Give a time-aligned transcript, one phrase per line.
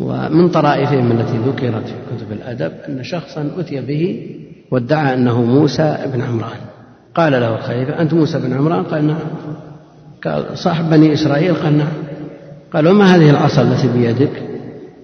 [0.00, 4.26] ومن طرائفهم التي ذكرت في كتب الأدب أن شخصا أتي به
[4.70, 6.60] وادعى أنه موسى بن عمران.
[7.14, 9.18] قال له الخليفة أنت موسى بن عمران؟ قال نعم.
[10.24, 11.92] قال صاحب بني إسرائيل؟ قال نعم.
[12.72, 14.42] قال وما هذه العصا التي بيدك؟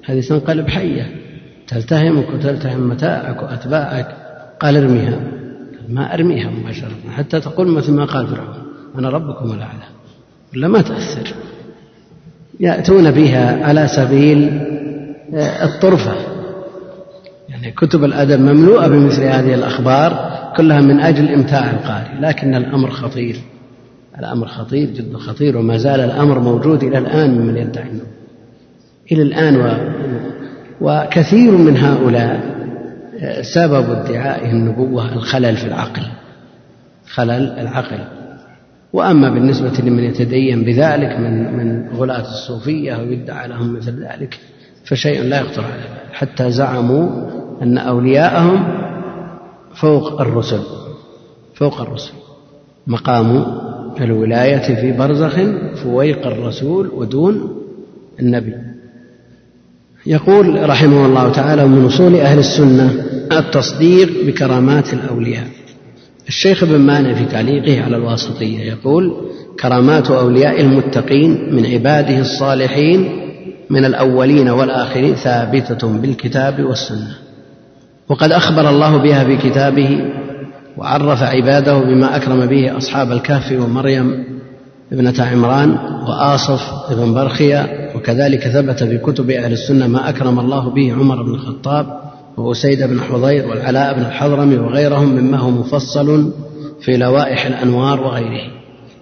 [0.04, 1.10] هذه تنقلب حية.
[1.68, 4.16] تلتهمك وتلتهم متاعك وأتباعك.
[4.60, 5.20] قال ارميها.
[5.88, 8.54] ما أرميها مباشرة حتى تقول مثل ما قال فرعون.
[8.98, 9.86] أنا ربكم الأعلى.
[10.54, 11.34] ولا ما تأثر.
[12.60, 14.60] يأتون بها على سبيل
[15.34, 16.14] الطرفة.
[17.48, 23.36] يعني كتب الأدب مملوءة بمثل هذه الأخبار كلها من أجل إمتاع القارئ لكن الأمر خطير.
[24.18, 27.90] الأمر خطير جدا خطير وما زال الأمر موجود إلى الآن ممن يدعي
[29.12, 29.76] إلى الآن و...
[30.80, 32.56] وكثير من هؤلاء
[33.40, 36.02] سبب ادعائهم النبوة الخلل في العقل.
[37.08, 37.98] خلل العقل.
[38.92, 44.38] وأما بالنسبة لمن يتدين بذلك من من غلاة الصوفية ويدعى لهم مثل ذلك
[44.86, 47.08] فشيء لا يخطر على حتى زعموا
[47.62, 48.64] أن أولياءهم
[49.74, 50.60] فوق الرسل
[51.54, 52.12] فوق الرسل.
[52.86, 53.44] مقام
[54.00, 55.36] الولاية في برزخ
[55.82, 57.62] فويق الرسول ودون
[58.20, 58.54] النبي.
[60.06, 62.90] يقول رحمه الله تعالى ومن أصول أهل السنة
[63.32, 65.46] التصديق بكرامات الأولياء
[66.28, 69.16] الشيخ ابن مانع في تعليقه على الواسطية يقول
[69.60, 73.25] كرامات أولياء المتقين من عباده الصالحين
[73.70, 77.16] من الأولين والآخرين ثابتة بالكتاب والسنة.
[78.08, 80.00] وقد أخبر الله بها في كتابه
[80.76, 84.24] وعرف عباده بما أكرم به أصحاب الكهف ومريم
[84.92, 85.70] ابنة عمران
[86.08, 91.34] وآصف ابن برخية وكذلك ثبت في كتب أهل السنة ما أكرم الله به عمر بن
[91.34, 92.00] الخطاب
[92.36, 96.32] وأسيد بن حضير والعلاء بن الحضرمي وغيرهم مما هو مفصل
[96.80, 98.50] في لوائح الأنوار وغيره.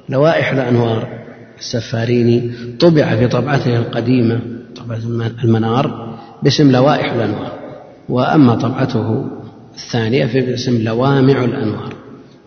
[0.08, 1.08] لوائح الأنوار
[1.58, 4.40] السفاريني طبع في طبعته القديمة
[4.76, 4.98] طبعة
[5.44, 7.52] المنار باسم لوائح الأنوار
[8.08, 9.24] وأما طبعته
[9.74, 11.94] الثانية في باسم لوامع الأنوار.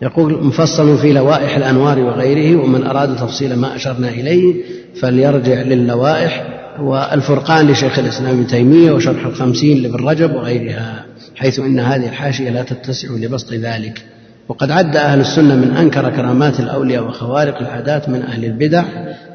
[0.02, 4.54] يقول مفصل في لوائح الأنوار وغيره ومن أراد تفصيل ما أشرنا إليه
[5.00, 6.46] فليرجع للوائح
[6.80, 11.04] والفرقان لشيخ الإسلام ابن تيمية وشرح الخمسين لابن رجب وغيرها
[11.36, 14.04] حيث إن هذه الحاشية لا تتسع لبسط ذلك.
[14.48, 18.84] وقد عد أهل السنة من أنكر كرامات الأولياء وخوارق العادات من أهل البدع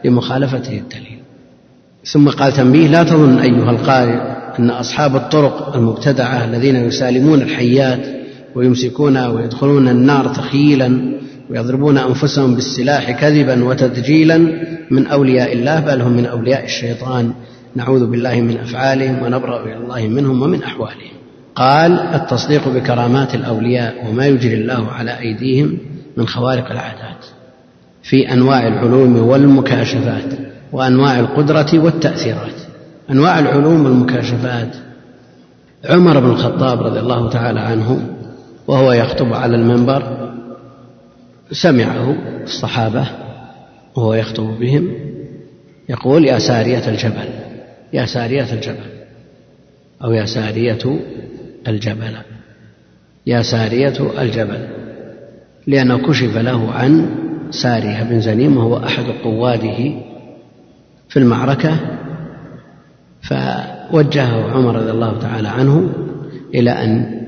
[0.05, 1.12] لمخالفته الدليل.
[2.05, 8.23] ثم قال تنبيه لا تظن أيها القارئ أن أصحاب الطرق المبتدعة الذين يسالمون الحيات
[8.55, 11.19] ويمسكونها ويدخلون النار تخييلا
[11.49, 14.37] ويضربون أنفسهم بالسلاح كذبا وتدجيلا
[14.91, 17.33] من أولياء الله بل هم من أولياء الشيطان.
[17.75, 21.13] نعوذ بالله من أفعالهم ونبرأ إلى الله منهم ومن أحوالهم.
[21.55, 25.77] قال التصديق بكرامات الأولياء وما يجري الله على أيديهم
[26.17, 27.25] من خوارق العادات
[28.03, 30.42] في أنواع العلوم والمكاشفات.
[30.73, 32.61] وأنواع القدرة والتأثيرات
[33.09, 34.75] أنواع العلوم والمكاشفات.
[35.85, 38.09] عمر بن الخطاب رضي الله تعالى عنه
[38.67, 40.29] وهو يخطب على المنبر
[41.51, 43.07] سمعه الصحابة
[43.95, 44.91] وهو يخطب بهم
[45.89, 47.29] يقول يا سارية الجبل
[47.93, 48.93] يا سارية الجبل
[50.03, 50.99] أو يا سارية
[51.67, 52.15] الجبل
[53.27, 54.67] يا سارية الجبل.
[55.67, 57.09] لأنه كشف له عن
[57.51, 59.93] سارية بن زنيم وهو أحد قواده
[61.13, 61.77] في المعركة
[63.21, 65.89] فوجهه عمر رضي الله تعالى عنه
[66.55, 67.21] إلى أن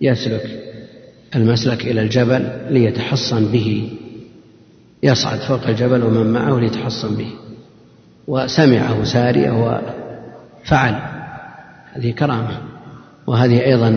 [0.00, 0.42] يسلك
[1.36, 3.92] المسلك إلى الجبل ليتحصن به
[5.02, 7.30] يصعد فوق الجبل ومن معه ليتحصن به.
[8.28, 10.94] وسمعه سارية وفعل
[11.92, 12.58] هذه كرامة
[13.26, 13.90] وهذه أيضا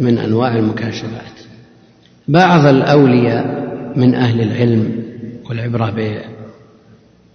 [0.00, 1.34] من أنواع المكاشفات.
[2.28, 3.64] بعض الأولياء
[3.96, 5.04] من أهل العلم
[5.48, 6.18] والعبرة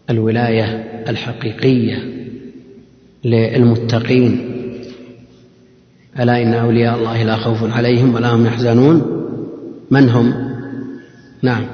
[0.09, 1.97] بالولاية الحقيقية
[3.25, 4.49] للمتقين.
[6.19, 9.25] ألا إن أولياء الله لا خوف عليهم ولا هم يحزنون؟
[9.91, 10.33] من هم؟
[11.41, 11.65] نعم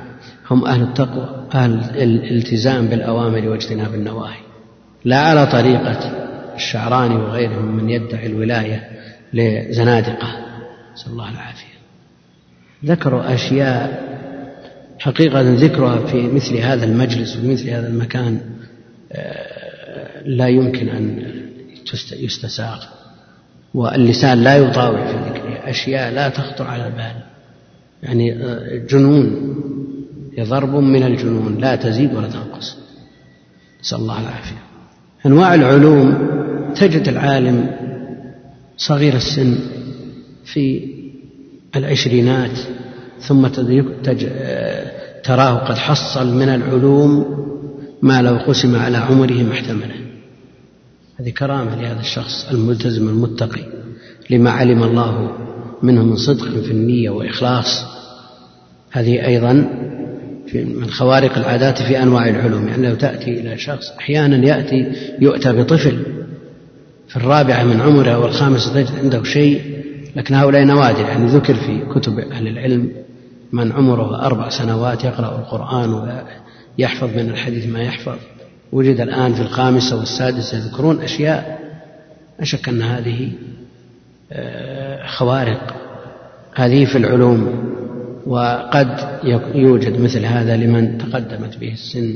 [0.52, 4.40] هم أهل التقوى أهل الالتزام بالأوامر واجتناب النواهي.
[5.06, 6.00] لا على طريقة
[6.56, 8.90] الشعراني وغيرهم من يدعي الولاية
[9.34, 10.28] لزنادقة.
[10.94, 11.76] نسأل الله العافية.
[12.86, 14.06] ذكروا أشياء
[15.00, 18.40] حقيقة ذكرها في مثل هذا المجلس وفي مثل هذا المكان.
[20.26, 21.36] لا يمكن أن
[22.12, 22.84] يستساغ.
[23.74, 27.16] واللسان لا يطاوع في ذكرها أشياء لا تخطر على البال.
[28.04, 29.56] يعني آه، جنون.
[30.40, 31.58] ضرب من الجنون.
[31.58, 32.78] لا تزيد ولا تنقص.
[33.82, 34.62] نسأل الله العافية.
[35.26, 36.28] أنواع العلوم
[36.76, 37.72] تجد العالم
[38.78, 39.58] صغير السن
[40.46, 40.96] في
[41.76, 42.60] العشرينات
[43.20, 43.48] ثم
[44.28, 44.92] آه،
[45.24, 47.46] تراه قد حصل من العلوم
[48.06, 49.96] ما لو قسم على عمره ما احتمله.
[51.20, 53.64] هذه كرامة لهذا الشخص الملتزم المتقي
[54.30, 55.32] لما علم الله
[55.84, 57.86] منه من صدق في النية وإخلاص.
[58.92, 59.54] هذه أيضا
[60.54, 66.04] من خوارق العادات في أنواع العلوم يعني لو تأتي إلى شخص أحيانا يأتي يؤتى بطفل
[67.08, 69.62] في الرابعة من عمره والخامسة تجد عنده شيء
[70.16, 72.92] لكن هؤلاء نوادر يعني ذكر في كتب أهل العلم
[73.52, 75.94] من عمره أربع سنوات يقرأ القرآن
[76.80, 78.18] ويحفظ من الحديث ما يحفظ.
[78.72, 81.60] وجد الآن في الخامسة والسادسة يذكرون أشياء.
[82.40, 83.32] لا شك أن هذه
[84.32, 85.76] آه، خوارق.
[86.56, 87.72] هذه في العلوم.
[88.26, 89.20] وقد
[89.56, 92.16] يوجد مثل هذا لمن تقدمت به السن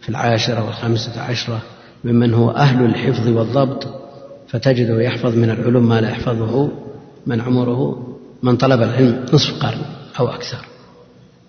[0.00, 1.62] في العاشرة والخامسة عشرة
[2.04, 3.86] ممن هو أهل الحفظ والضبط.
[4.48, 6.70] فتجده يحفظ من العلوم ما لا يحفظه
[7.26, 8.08] من عمره
[8.42, 9.82] من طلب العلم نصف قرن
[10.20, 10.66] أو أكثر.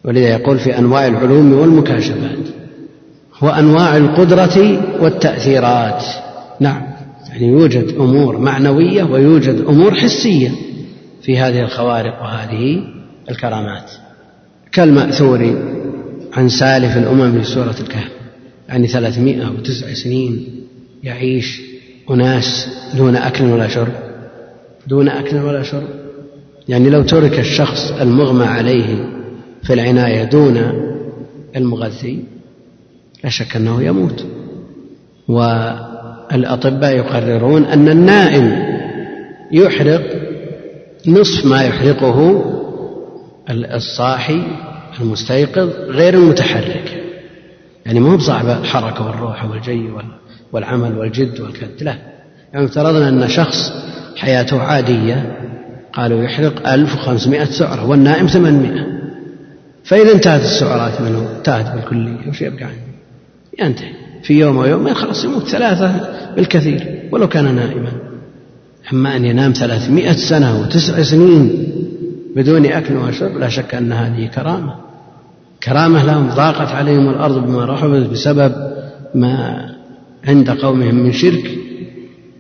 [0.04, 2.43] ولذا يقول في أنواع العلوم والمكاشفات.
[3.42, 6.04] وأنواع القدرة والتأثيرات.
[6.60, 6.82] نعم.
[7.30, 10.52] يعني يوجد أمور معنوية ويوجد أمور حسية
[11.22, 12.84] في هذه الخوارق وهذه
[13.30, 13.92] الكرامات.
[14.72, 15.56] كالمأثور
[16.34, 18.12] عن سالف الأمم في سورة الكهف
[18.70, 20.48] يعني ثلاثمائة وتسع سنين
[21.04, 21.62] يعيش
[22.10, 23.94] أناس دون أكل ولا شرب.
[24.88, 25.88] دون أكل ولا شرب.
[26.70, 29.10] يعني لو ترك الشخص المغمى عليه
[29.64, 30.58] في العناية دون
[31.56, 32.24] المغذي
[33.24, 34.26] لا شك أنه يموت.
[35.28, 38.74] والأطباء يقررون أن النائم
[39.52, 40.02] يحرق
[41.08, 42.44] نصف ما يحرقه
[43.50, 44.42] الصاحي
[45.02, 47.04] المستيقظ غير المتحرك.
[47.86, 49.90] يعني مو بصاحب الحركة والروح والجي
[50.52, 51.96] والعمل والجد والكد لا.
[52.54, 53.72] يعني افترضنا أن شخص
[54.18, 55.38] حياته عادية
[55.94, 58.86] قالوا يحرق 1500 سعرة والنائم 800
[59.84, 62.93] فإذا انتهت السعرات منه انتهت بالكلية وش يبقى عنه؟
[63.60, 63.94] ينتهي.
[64.24, 67.92] في يوم أو يومين خلاص يموت ثلاثة بالكثير ولو كان نائما.
[68.94, 71.68] أما أن ينام ثلاثمائة سنة وتسع سنين
[72.36, 74.76] بدون أكل وشرب لا شك أن هذه كرامة.
[75.64, 78.54] كرامة لهم ضاقت عليهم الأرض بما رحبت بسبب
[79.16, 79.66] ما
[80.28, 81.58] عند قومهم من شرك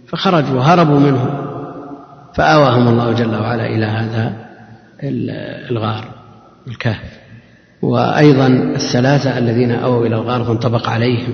[0.07, 1.39] فخرجوا وهربوا منه
[2.36, 4.33] فآواهم الله جل وعلا إلى هذا
[5.71, 6.06] الغار
[6.68, 7.22] الكهف.
[7.83, 11.33] وأيضا الثلاثة الذين أووا إلى الغار فانطبق عليهم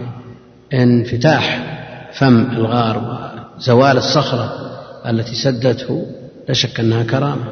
[0.74, 1.64] انفتاح
[2.14, 3.20] فم الغار
[3.58, 4.54] وزوال الصخرة
[5.10, 6.06] التي سدته
[6.48, 7.44] لا شك أنها كرامة.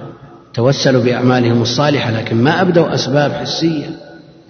[0.53, 3.85] توسلوا بأعمالهم الصالحة لكن ما أبدوا أسباب حسية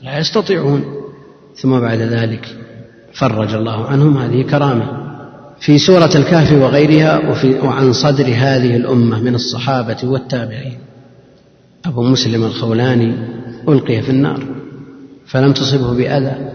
[0.04, 0.84] لا يستطيعون.
[1.56, 2.48] ثم بعد ذلك
[3.14, 5.08] فرج الله عنهم هذه كرامة.
[5.60, 10.78] في سورة الكهف وغيرها وفي وعن صدر هذه الأمة من الصحابة والتابعين.
[11.86, 13.16] أبو مسلم الخولاني
[13.70, 14.44] ألقي في النار
[15.26, 16.52] فلم تصبه بأذى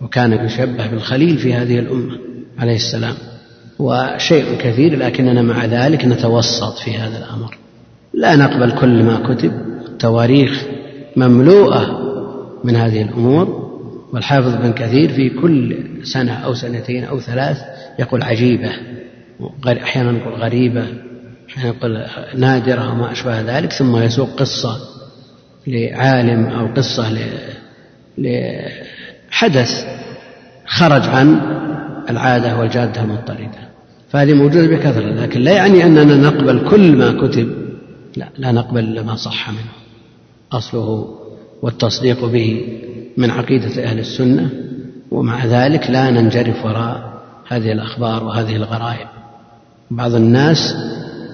[0.00, 2.18] وكان يشبه بالخليل في هذه الأمة
[2.58, 3.14] عليه السلام.
[3.78, 7.56] وشيء كثير لكننا مع ذلك نتوسط في هذا الأمر.
[8.14, 9.52] لا نقبل كل ما كتب
[9.86, 10.64] التواريخ
[11.16, 11.98] مملوءة
[12.64, 13.68] من هذه الأمور.
[14.12, 17.58] والحافظ بن كثير في كل سنة أو سنتين أو ثلاث
[17.98, 18.72] يقول عجيبة
[19.66, 20.86] أحيانا يقول غريبة
[21.48, 24.97] أحيانا يقول نادرة وما أشبه ذلك ثم يسوق قصة
[25.68, 27.18] لعالم أو قصة
[28.18, 29.86] لحدث
[30.66, 31.40] خرج عن
[32.10, 33.68] العادة والجادة المضطردة
[34.10, 37.48] فهذه موجودة بكثرة لكن لا يعني أننا نقبل كل ما كتب.
[38.16, 39.72] لا لا نقبل إلا ما صح منه.
[40.52, 41.14] أصله
[41.62, 42.66] والتصديق به
[43.16, 44.50] من عقيدة أهل السنة
[45.10, 49.06] ومع ذلك لا ننجرف وراء هذه الأخبار وهذه الغرائب.
[49.90, 50.74] بعض الناس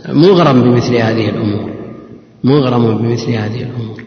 [0.09, 1.75] مغرم بمثل هذه الأمور
[2.45, 4.04] مغرم بمثل هذه الأمور.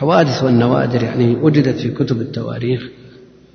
[0.00, 2.88] الحوادث والنوادر يعني وجدت في كتب التواريخ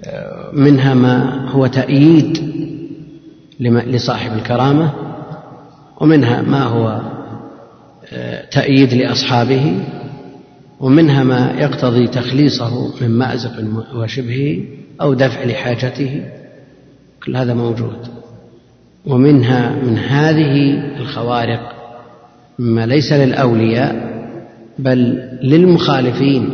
[0.04, 2.54] آه، منها ما هو تأييد
[3.60, 4.94] لصاحب الكرامة
[6.02, 7.02] ومنها ما هو
[8.14, 9.80] آه، تأييد لأصحابه
[10.80, 13.54] ومنها ما يقتضي تخليصه من مأزق
[13.96, 14.58] وشبهه
[15.02, 16.26] أو دفع لحاجته
[17.26, 18.08] كل هذا موجود.
[19.06, 21.76] ومنها من هذه الخوارق
[22.60, 24.15] مما ليس للأولياء
[24.80, 26.50] بل للمخالفين.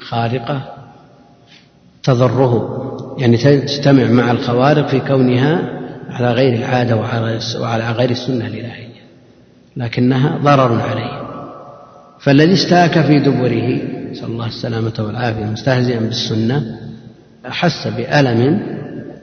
[0.00, 0.62] خارقة
[2.02, 2.78] تضره
[3.18, 6.96] يعني تجتمع مع الخوارق في كونها على غير العادة
[7.60, 8.88] وعلى غير السنة الإلهية
[9.76, 11.28] لكنها ضرر عليه.
[12.20, 16.78] فالذي استاك في دبره نسأل الله السلامة والعافية مستهزئا بالسنة
[17.46, 18.60] أحس بألم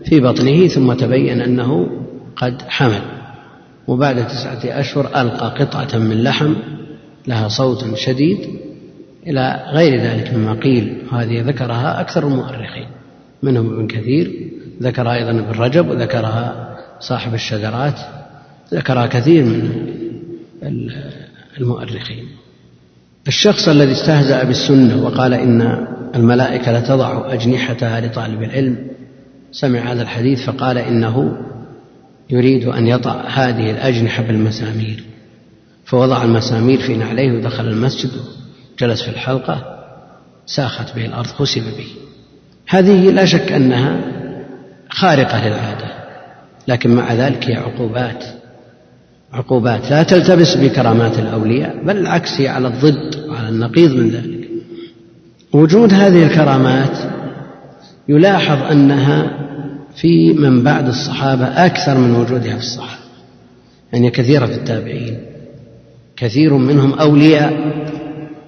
[0.05, 1.87] في بطنه ثم تبين أنه
[2.35, 3.01] قد حمل.
[3.87, 6.53] وبعد تسعة أشهر ألقى قطعة من لحم
[7.27, 8.39] لها صوت شديد
[9.27, 12.87] إلى غير ذلك مما قيل وهذه ذكرها أكثر المؤرخين
[13.43, 14.51] منهم ابن كثير
[14.81, 17.99] ذكرها أيضا ابن رجب وذكرها صاحب الشذرات
[18.73, 19.71] ذكرها كثير من
[21.59, 22.25] المؤرخين.
[23.27, 28.87] الشخص الذي استهزأ بالسنة وقال إن الملائكة لتضع أجنحتها لطالب العلم
[29.51, 31.37] سمع هذا الحديث فقال إنه
[32.29, 35.03] يريد أن يضع هذه الأجنحة بالمسامير.
[35.85, 38.11] فوضع المسامير في نعليه ودخل المسجد
[38.79, 39.75] جلس في الحلقة
[40.45, 41.87] ساخت به الأرض خسف به.
[42.67, 44.01] هذه لا شك أنها
[44.89, 45.87] خارقة للعادة
[46.67, 48.23] لكن مع ذلك هي عقوبات.
[49.33, 49.91] عقوبات.
[49.91, 54.49] لا تلتبس بكرامات الأولياء بل العكس هي على الضد وعلى النقيض من ذلك.
[55.53, 56.97] وجود هذه الكرامات
[58.09, 59.31] يلاحظ أنها
[59.95, 63.05] في من بعد الصحابة أكثر من وجودها في الصحابة
[63.93, 65.34] يعني كثيرة في التابعين.
[66.17, 67.53] كثير منهم أولياء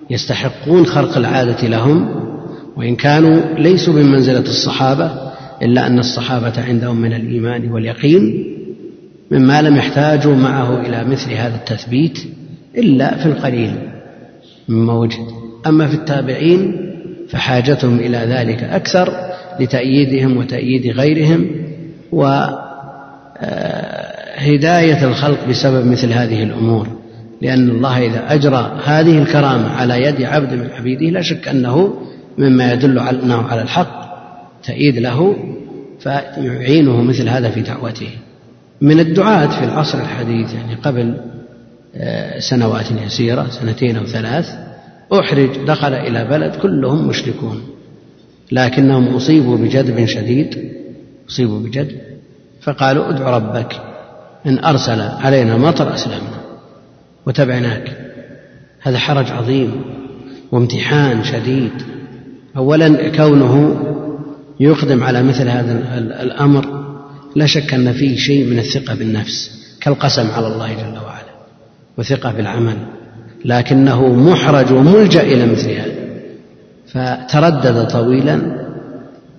[0.10, 2.10] يستحقون خرق العادة لهم
[2.76, 5.12] وإن كانوا ليسوا بمنزلة الصحابة
[5.62, 8.54] إلا أن الصحابة عندهم من الإيمان واليقين
[9.32, 12.20] مما لم يحتاجوا معه إلى مثل هذا التثبيت
[12.78, 13.76] إلا في القليل
[14.70, 15.28] مما وجد.
[15.68, 16.88] أما في التابعين
[17.30, 19.14] فحاجتهم إلى ذلك أكثر
[19.60, 21.48] لتأييدهم وتأييد غيرهم
[22.12, 22.64] وهداية
[25.04, 26.97] الخلق بسبب مثل هذه الأمور.
[27.42, 31.94] لأن الله إذا أجرى هذه الكرامة على يد عبد من عبيده لا شك أنه
[32.38, 34.08] مما يدل أنه على الحق
[34.64, 35.36] تأييد له
[36.00, 38.10] فيعينه مثل هذا في دعوته.
[38.82, 41.18] من الدعاة في العصر الحديث يعني قبل
[41.96, 44.50] آه، سنوات يسيرة سنتين أو ثلاث
[45.14, 47.64] أحرج دخل إلى بلد كلهم مشركون
[48.52, 50.72] لكنهم أصيبوا بجدب شديد
[51.30, 51.98] أصيبوا بجدب
[52.62, 53.82] فقالوا ادع ربك
[54.46, 56.47] إن أرسل علينا مطر أسلمنا.
[57.28, 57.98] وتبعناك.
[58.82, 59.82] هذا حرج عظيم
[60.52, 61.72] وامتحان شديد.
[62.58, 63.84] أولا كونه
[64.60, 66.88] يقدم على مثل هذا الأمر
[67.36, 71.34] لا شك أن فيه شيء من الثقة بالنفس كالقسم على الله جل وعلا
[71.98, 72.78] وثقة بالعمل
[73.46, 76.08] لكنه محرج وملجأ إلى مثل هذا.
[76.88, 78.68] فتردد طويلا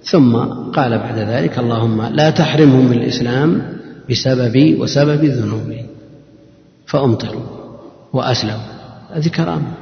[0.02, 0.36] ثم
[0.76, 3.62] قال بعد ذلك اللهم لا تحرمهم من الإسلام
[4.10, 5.80] بسببي وسبب ذنوبي
[6.86, 7.57] فأمطروا.
[8.12, 8.78] وأسلموا
[9.14, 9.72] هذه كرامة.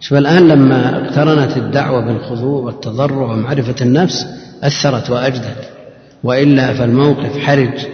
[0.00, 4.26] شوف الآن لما اقترنت الدعوة بالخضوع والتضرع ومعرفة النفس
[4.62, 5.70] أثرت وأجدت.
[6.24, 7.86] وإلا فالموقف حرج.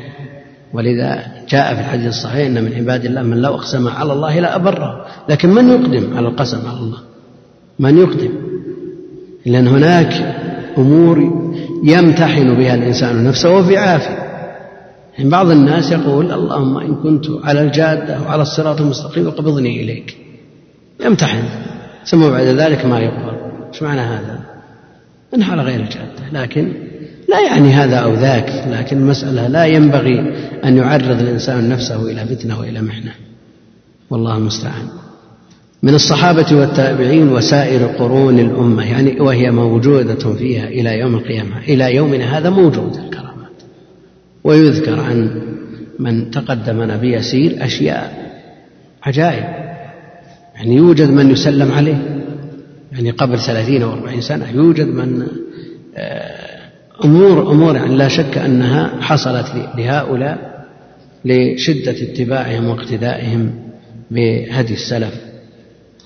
[0.72, 4.56] ولذا جاء في الحديث الصحيح إن من عباد الله من لو أقسم على الله لا
[4.56, 5.06] أبره.
[5.28, 6.98] لكن من يقدم على القسم على الله؟
[7.78, 8.32] من يقدم؟
[9.46, 10.36] لأن هناك
[10.78, 11.46] أمور
[11.84, 14.25] يمتحن بها الإنسان نفسه وفي عافية.
[15.18, 20.16] يعني بعض الناس يقول اللهم إن كنت على الجادة وعلى الصراط المستقيم فقبضني إليك.
[21.04, 21.42] يمتحن.
[22.06, 23.36] ثم بعد ذلك ما يقبل.
[23.72, 24.40] إيش معنى هذا؟
[25.34, 26.42] انه على غير الجادة.
[26.42, 26.72] لكن
[27.28, 28.64] لا يعني هذا أو ذاك.
[28.70, 30.20] لكن المسألة لا ينبغي
[30.64, 33.12] أن يعرض الإنسان نفسه إلى فتنة وإلى محنة.
[34.10, 34.88] والله المستعان.
[35.82, 42.38] من الصحابة والتابعين وسائر قرون الأمة يعني وهي موجودة فيها إلى يوم القيامة إلى يومنا
[42.38, 43.25] هذا موجود الكرامات
[44.46, 45.42] ويذكر عن
[45.98, 48.32] من تقدمنا بيسير أشياء
[49.02, 49.44] عجائب.
[50.54, 52.22] يعني يوجد من يسلم عليه
[52.92, 55.26] يعني قبل ثلاثين أو أربعين سنة يوجد من
[55.96, 56.46] آه،
[57.04, 60.66] أمور أمور يعني لا شك أنها حصلت لهؤلاء
[61.24, 63.54] لشدة اتباعهم واقتدائهم
[64.10, 65.14] بهدي السلف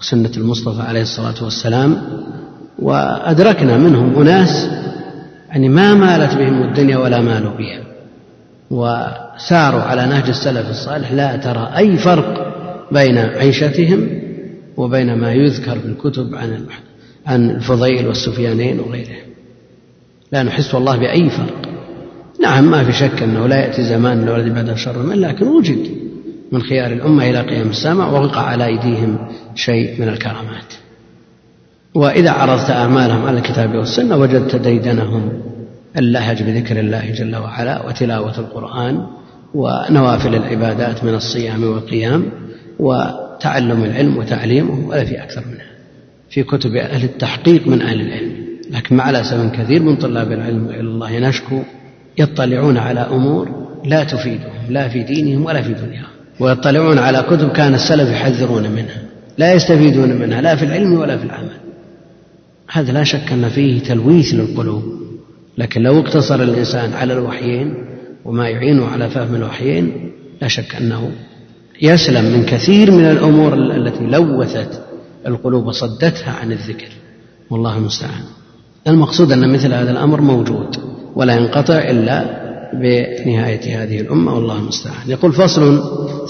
[0.01, 1.97] وسنة المصطفى عليه الصلاة والسلام.
[2.79, 4.69] وأدركنا منهم أناس
[5.49, 7.90] يعني ما مالت بهم الدنيا ولا مالوا بها.
[8.71, 12.55] وساروا على نهج السلف الصالح لا ترى أي فرق
[12.93, 14.09] بين عيشتهم
[14.77, 16.67] وبين ما يذكر في الكتب عن
[17.27, 19.31] عن الفضيل والسفيانين وغيرهم.
[20.33, 21.71] لا نحس والله بأي فرق.
[22.43, 25.91] نعم ما في شك أنه لا يأتي زمان الذي بعده شر من لكن وجد
[26.53, 29.19] من خيار الأمة إلى قيام الساعة ووقع على أيديهم
[29.55, 30.75] شيء من الكرامات.
[31.95, 35.50] وإذا عرضت أعمالهم على الكتاب والسنة وجدت ديدنهم
[35.99, 39.07] اللهج بذكر الله جل وعلا وتلاوة القرآن
[39.55, 42.25] ونوافل العبادات من الصيام والقيام
[42.79, 45.71] وتعلم العلم وتعليمه ولا في أكثر منها.
[46.31, 48.33] في كتب أهل التحقيق من أهل العلم.
[48.71, 51.63] لكن مع الأسف كثير من طلاب العلم إلى الله نشكو
[52.19, 56.11] يطلعون على أمور لا تفيدهم لا في دينهم ولا في دنياهم.
[56.41, 59.03] ويطلعون على كتب كان السلف يحذرون منها
[59.39, 61.57] لا يستفيدون منها لا في العلم ولا في العمل.
[62.71, 65.00] هذا لا شك أن فيه تلويث للقلوب.
[65.61, 67.75] لكن لو اقتصر الإنسان على الوحيين
[68.25, 70.13] وما يعينه على فهم الوحيين
[70.43, 71.11] لا شك أنه
[71.83, 74.81] يسلم من كثير من الأمور التي لوثت
[75.27, 76.89] القلوب وصدتها عن الذكر.
[77.51, 78.23] والله المستعان.
[78.89, 80.77] المقصود أن مثل هذا الأمر موجود
[81.17, 82.25] ولا ينقطع إلا
[82.73, 85.11] بنهاية هذه الأمة والله المستعان.
[85.11, 85.83] يقول فصل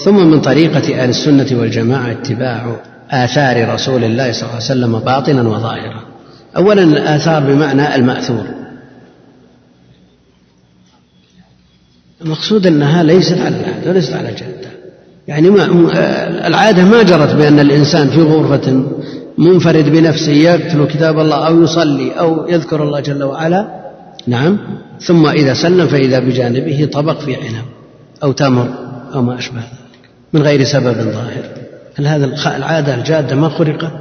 [0.05, 2.75] ثم من طريقة أهل السنة والجماعة اتباع
[3.09, 6.03] آثار رسول الله صلى الله عليه وسلم باطنا وظاهرا.
[6.57, 8.60] أولا الآثار بمعنى المأثور.
[12.25, 14.71] المقصود أنها ليست على العادة وليست على الجدة
[15.27, 15.67] يعني ما
[16.47, 18.83] العادة ما جرت بأن الإنسان في غرفة
[19.37, 23.81] منفرد بنفسه يتلو كتاب الله أو يصلي أو يذكر الله جل وعلا.
[24.27, 24.57] نعم.
[25.01, 27.65] ثم إذا سلم فإذا بجانبه طبق في عنب
[28.23, 28.67] أو تمر
[29.13, 31.43] أو ما أشبه ذلك من غير سبب ظاهر.
[31.95, 32.25] هل هذا
[32.57, 33.91] العادة الجادة ما خرقت؟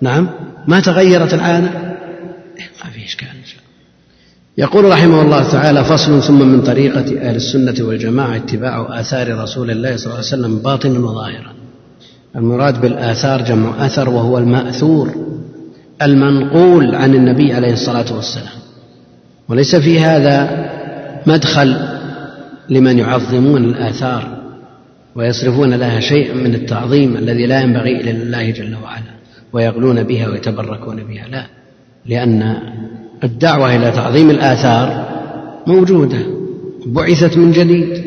[0.00, 0.28] نعم.
[0.68, 1.68] ما تغيرت العادة؟
[2.58, 3.28] إيه، ما في إشكال.
[4.58, 9.96] يقول رحمه الله تعالى فصل ثم من طريقة أهل السنة والجماعة اتباع آثار رسول الله
[9.96, 11.52] صلى الله عليه وسلم باطنا وظاهرا.
[12.36, 15.14] المراد بالآثار جمع أثر وهو المأثور
[16.02, 18.60] المنقول عن النبي عليه الصلاة والسلام.
[19.48, 20.70] وليس في هذا
[21.26, 21.76] مدخل
[22.68, 24.40] لمن يعظمون الآثار
[25.14, 29.12] ويصرفون لها شيئا من التعظيم الذي لا ينبغي إلا لله جل وعلا
[29.52, 31.28] ويغلون بها ويتبركون بها.
[31.28, 31.46] لا
[32.06, 32.56] لأن
[33.24, 35.08] الدعوة إلى تعظيم الآثار
[35.66, 36.18] موجودة
[36.86, 38.04] بعثت من جديد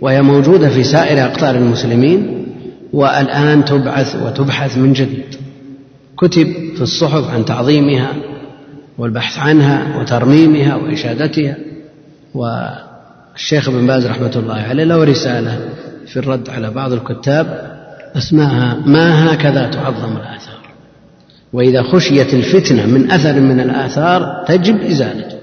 [0.00, 2.46] وهي موجودة في سائر أقطار المسلمين
[2.92, 5.34] والآن تبعث وتبحث من جديد.
[6.18, 8.12] كتب في الصحف عن تعظيمها
[8.98, 11.56] والبحث عنها وترميمها وإشادتها
[12.34, 15.60] والشيخ ابن باز رحمة الله عليه له رسالة
[16.06, 17.72] في الرد على بعض الكتاب
[18.16, 20.61] اسمها ما هكذا تعظم الآثار
[21.52, 25.36] وإذا خشيت الفتنة من أثر من الآثار تجب إزالته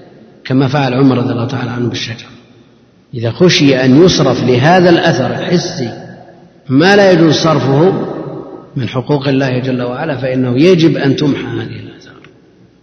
[0.44, 2.26] كما فعل عمر رضي الله تعالى عنه بالشجر
[3.14, 5.90] إذا خشي أن يصرف لهذا الأثر الحسي
[6.68, 7.92] ما لا يجوز صرفه
[8.76, 12.14] من حقوق الله جل وعلا فإنه يجب أن تمحى هذه الآثار.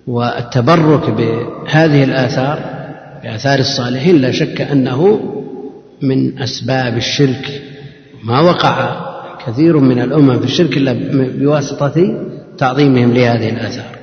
[0.08, 2.60] والتبرك بهذه الآثار
[3.24, 5.20] بآثار الصالحين لا شك أنه
[6.02, 7.62] من أسباب الشرك.
[8.24, 9.08] ما وقع
[9.48, 10.94] كثير من الأمم في الشرك إلا
[11.40, 13.98] بواسطة تعظيمهم لهذه الآثار.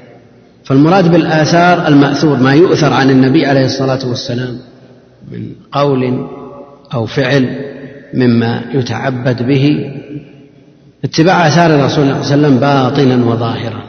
[0.64, 4.58] فالمراد بالآثار المأثور ما يؤثر عن النبي عليه الصلاة والسلام
[5.32, 6.28] من قول
[6.94, 7.48] أو فعل
[8.14, 9.92] مما يتعبد به.
[11.04, 13.84] اتباع آثار الرسول صلى الله عليه وسلم باطنا وظاهرا.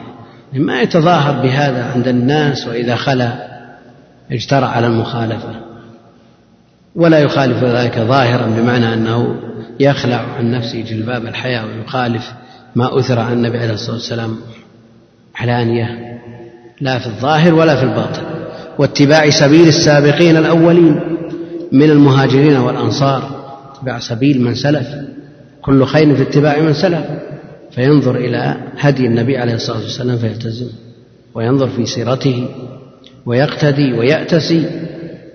[0.52, 3.32] ما يتظاهر بهذا عند الناس وإذا خلا
[4.32, 5.54] اجترأ على المخالفة
[6.96, 9.36] ولا يخالف ذلك ظاهرا بمعنى أنه
[9.80, 12.32] يخلع عن نفسه جلباب الحياة ويخالف
[12.76, 14.36] ما أثر عن النبي عليه الصلاة والسلام
[15.36, 16.18] علانية
[16.80, 18.22] لا في الظاهر ولا في الباطن.
[18.78, 21.00] واتباع سبيل السابقين الأولين
[21.72, 23.22] من المهاجرين والأنصار.
[23.74, 24.86] اتباع سبيل من سلف
[25.62, 27.04] كل خير في اتباع من سلف.
[27.70, 30.66] فينظر إلى هدي النبي عليه الصلاة والسلام فيلتزم
[31.34, 32.48] وينظر في سيرته
[33.26, 34.66] ويقتدي ويأتسي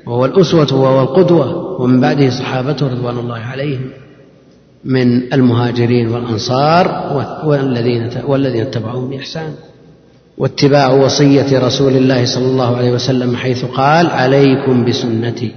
[0.08, 3.90] وهو الأسوة وهو القدوة ومن بعده صحابته رضوان الله عليهم
[4.84, 6.88] من المهاجرين والأنصار
[7.46, 9.54] والذين والذين اتبعوهم بإحسان.
[10.42, 15.52] واتباع وصية رسول الله صلى الله عليه وسلم حيث قال عليكم بسنتي.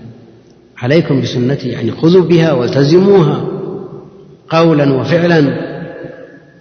[0.78, 3.44] عليكم بسنتي يعني خذوا بها والتزموها
[4.48, 5.44] قولا وفعلا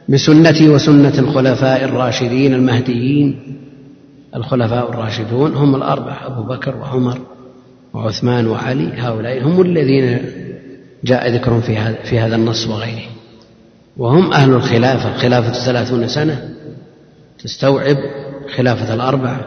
[0.10, 3.40] بسنتي وسنة الخلفاء الراشدين المهديين.
[4.36, 7.20] الخلفاء الراشدون هم الأربعة أبو بكر وعمر
[7.94, 10.20] وعثمان وعلي هؤلاء هم الذين
[11.04, 13.10] جاء ذكرهم في هذا في هذا النص وغيره.
[13.98, 16.53] وهم أهل الخلافة خلافة ثلاثون سنة.
[17.44, 17.98] تستوعب
[18.56, 19.40] خلافة الأربعة؟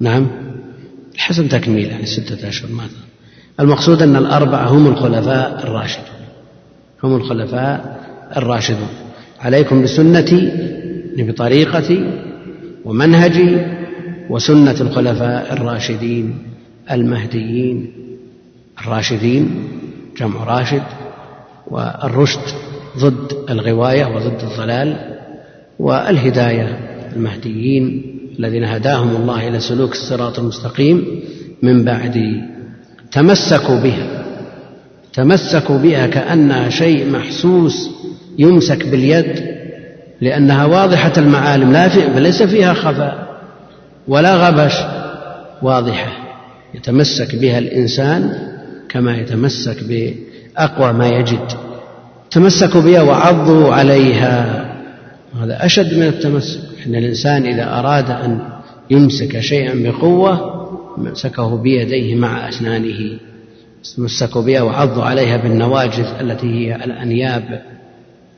[0.00, 0.26] نعم.
[1.16, 2.90] حسب تكميل يعني ستة أشهر ماذا؟
[3.60, 6.04] المقصود أن الأربعة هم الخلفاء الراشدون.
[7.02, 8.00] هم الخلفاء
[8.36, 8.88] الراشدون.
[9.40, 10.52] عليكم بسنتي
[11.16, 12.22] بطريقتي
[12.84, 13.66] ومنهجي
[14.30, 16.38] وسنة الخلفاء الراشدين
[16.90, 17.92] المهديين
[18.80, 19.68] الراشدين
[20.16, 20.82] جمع راشد
[21.66, 22.40] والرشد
[22.98, 25.18] ضد الغواية وضد الضلال
[25.78, 28.02] والهداية المهديين
[28.38, 31.20] الذين هداهم الله إلى سلوك الصراط المستقيم
[31.62, 32.42] من بعد
[33.12, 34.24] تمسكوا بها.
[35.14, 37.90] تمسكوا بها كأنها شيء محسوس
[38.38, 39.58] يمسك باليد
[40.20, 43.28] لأنها واضحة المعالم لا في ليس فيها خفاء
[44.08, 44.74] ولا غبش
[45.62, 46.12] واضحة.
[46.74, 48.38] يتمسك بها الإنسان
[48.88, 51.48] كما يتمسك بأقوى ما يجد.
[52.30, 54.67] تمسكوا بها وعضوا عليها.
[55.36, 56.60] هذا أشد من التمسك.
[56.86, 58.40] إن الإنسان إذا أراد أن
[58.90, 60.58] يمسك شيئا بقوة
[60.98, 63.18] مسكه بيديه مع أسنانه
[63.96, 67.62] تمسكوا بها وعضوا عليها بالنواجذ التي هي الأنياب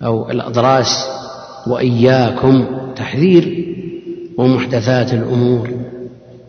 [0.03, 1.07] أو الأضراس
[1.67, 3.67] وإياكم تحذير
[4.39, 5.71] ومحدثات الأمور.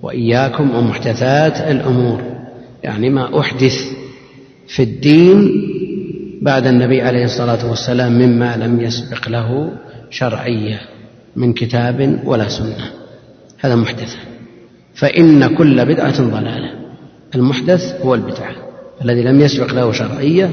[0.02, 2.22] وإياكم ومحدثات الأمور.
[2.84, 3.74] يعني ما أحدث
[4.68, 5.52] في الدين
[6.42, 9.72] بعد النبي عليه الصلاة والسلام مما لم يسبق له
[10.12, 10.80] شرعية
[11.36, 12.91] من كتاب ولا سنة.
[13.60, 14.15] هذا محدث.
[14.95, 16.71] فإن كل بدعة ضلالة.
[17.36, 18.56] المحدث هو البدعة.
[19.02, 20.50] الذي لم يسبق له شرعية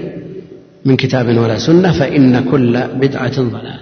[0.85, 3.81] من كتاب ولا سنة فإن كل بدعة ضلالة.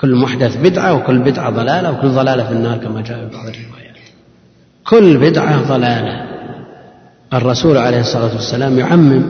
[0.00, 3.96] كل محدث بدعة وكل بدعة ضلالة وكل ضلالة في النار كما جاء في بعض الروايات.
[4.84, 6.28] كل بدعة ضلالة.
[7.34, 9.22] الرسول عليه الصلاة والسلام يعمم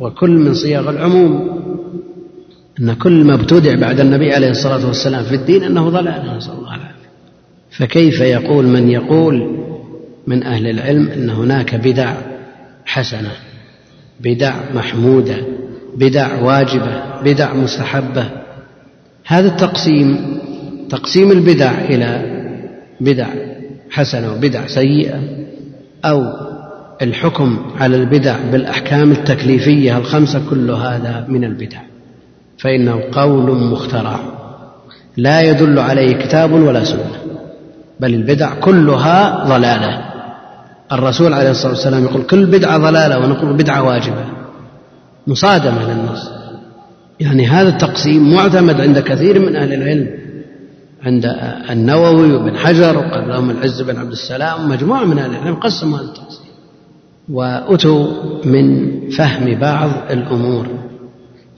[0.00, 1.64] وكل من صيغ العموم
[2.80, 6.74] أن كل ما ابتدع بعد النبي عليه الصلاة والسلام في الدين أنه ضلالة نسأل الله
[6.74, 7.08] العافية.
[7.70, 9.64] فكيف يقول من يقول
[10.26, 12.14] من أهل العلم أن هناك بدع
[12.84, 13.32] حسنة
[14.20, 15.36] بدع محمودة
[15.96, 18.30] بدع واجبة بدع مستحبة؟
[19.26, 20.38] هذا التقسيم
[20.90, 22.22] تقسيم البدع إلى
[23.00, 23.26] بدع
[23.90, 25.20] حسنة وبدع سيئة
[26.04, 26.24] أو
[27.02, 31.78] الحكم على البدع بالأحكام التكليفية الخمسة كل هذا من البدع.
[32.58, 34.20] فإنه قول مخترع.
[35.16, 37.16] لا يدل عليه كتاب ولا سنة
[38.00, 40.04] بل البدع كلها ضلالة.
[40.92, 44.24] الرسول عليه الصلاة والسلام يقول كل بدعة ضلالة ونقول بدعة واجبة.
[45.26, 46.30] مصادمة للنص.
[47.20, 50.10] يعني هذا التقسيم معتمد عند كثير من أهل العلم
[51.02, 51.36] عند
[51.70, 56.04] النووي وابن حجر وقال لهم العز بن عبد السلام ومجموعة من أهل العلم قسموا هذا
[56.04, 56.44] التقسيم.
[57.32, 58.06] وأتوا
[58.44, 60.66] من فهم بعض الأمور.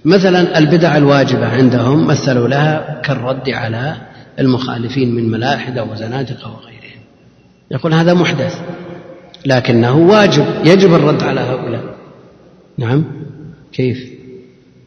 [0.07, 3.97] مثلا البدع الواجبة عندهم مثلوا لها كالرد على
[4.39, 7.01] المخالفين من ملاحدة وزنادقة وغيرهم.
[7.71, 8.55] يقول هذا محدث
[9.47, 11.83] لكنه واجب يجب الرد على هؤلاء.
[12.79, 13.05] نعم؟
[13.73, 13.99] كيف؟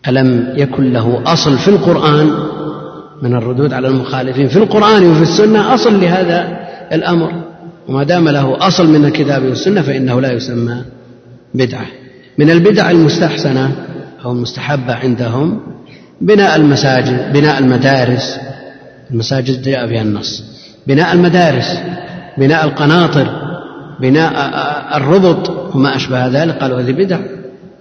[0.08, 2.34] ألم يكن له أصل في القرآن؟
[3.22, 7.32] من الردود على المخالفين في القرآن وفي السنة أصل لهذا الأمر.
[7.88, 10.84] وما دام له أصل من الكتاب والسنة فإنه لا يسمى
[11.54, 11.86] بدعة.
[12.38, 13.89] من البدع المستحسنة
[14.26, 15.60] أو المستحبة عندهم
[16.22, 18.40] بناء المساجد بناء المدارس.
[19.12, 20.44] المساجد جاء فيها النص.
[20.88, 21.80] بناء المدارس
[22.38, 23.28] بناء القناطر
[24.02, 24.34] بناء
[24.98, 26.56] الربط وما أشبه ذلك.
[26.56, 27.20] قالوا هذه بدع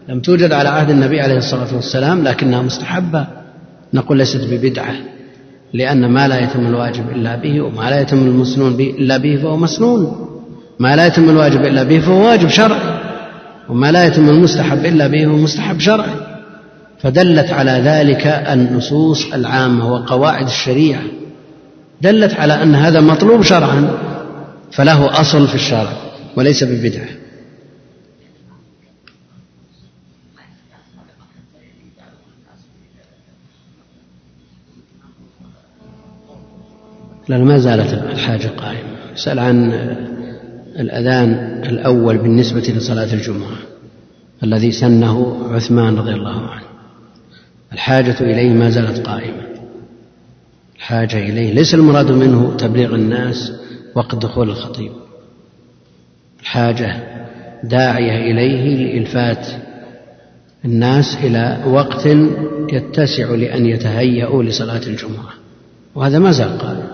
[0.08, 3.26] لم توجد على عهد النبي عليه الصلاة والسلام لكنها مستحبة.
[3.94, 4.94] نقول ليست ببدعة
[5.72, 9.56] لأن ما لا يتم الواجب إلا به وما لا يتم المسنون به إلا به فهو
[9.56, 10.28] مسنون.
[10.78, 12.98] ما لا يتم الواجب إلا به فهو واجب شرعي
[13.68, 16.27] وما لا يتم المستحب إلا به فهو مستحب شرعي.
[17.00, 21.02] فدلت على ذلك النصوص العامة وقواعد الشريعة.
[22.02, 23.98] دلت على أن هذا مطلوب شرعا
[24.72, 25.92] فله أصل في الشرع
[26.36, 27.08] وليس ببدعة.
[37.28, 39.12] لا ما زالت الحاجة قائمة.
[39.14, 39.72] يسأل عن
[40.78, 41.32] الأذان
[41.66, 43.56] الأول بالنسبة لصلاة الجمعة
[44.42, 46.67] الذي سنه عثمان رضي الله عنه.
[47.72, 49.42] الحاجة إليه ما زالت قائمة.
[50.76, 53.52] الحاجة إليه ليس المراد منه تبليغ الناس
[53.94, 54.92] وقت دخول الخطيب.
[56.40, 56.96] الحاجة
[57.64, 59.46] داعية إليه لإلفات
[60.64, 62.08] الناس إلى وقت
[62.72, 65.32] يتسع لأن يتهيأوا لصلاة الجمعة.
[65.94, 66.88] وهذا ما زال قائم.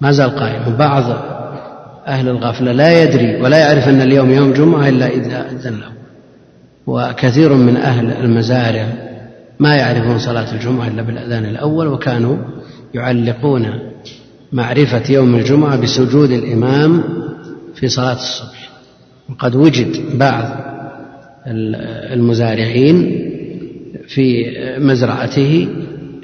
[0.00, 0.76] ما زال قائم.
[0.76, 1.36] بعض
[2.06, 5.92] أهل الغفلة لا يدري ولا يعرف أن اليوم يوم جمعة إلا إذا أذن له.
[6.86, 9.05] وكثير من أهل المزارع
[9.60, 12.36] ما يعرفون صلاة الجمعة إلا بالأذان الأول وكانوا
[12.94, 13.66] يعلقون
[14.52, 17.02] معرفة يوم الجمعة بسجود الإمام
[17.74, 18.70] في صلاة الصبح.
[19.30, 20.44] وقد وجد بعض
[22.12, 23.26] المزارعين
[24.08, 24.44] في
[24.78, 25.68] مزرعته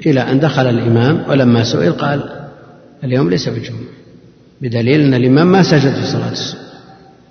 [0.05, 2.23] إلى أن دخل الإمام ولما سئل قال
[3.03, 3.79] اليوم ليس بالجمعة
[4.61, 6.59] بدليل أن الإمام ما سجد في صلاة الصبح.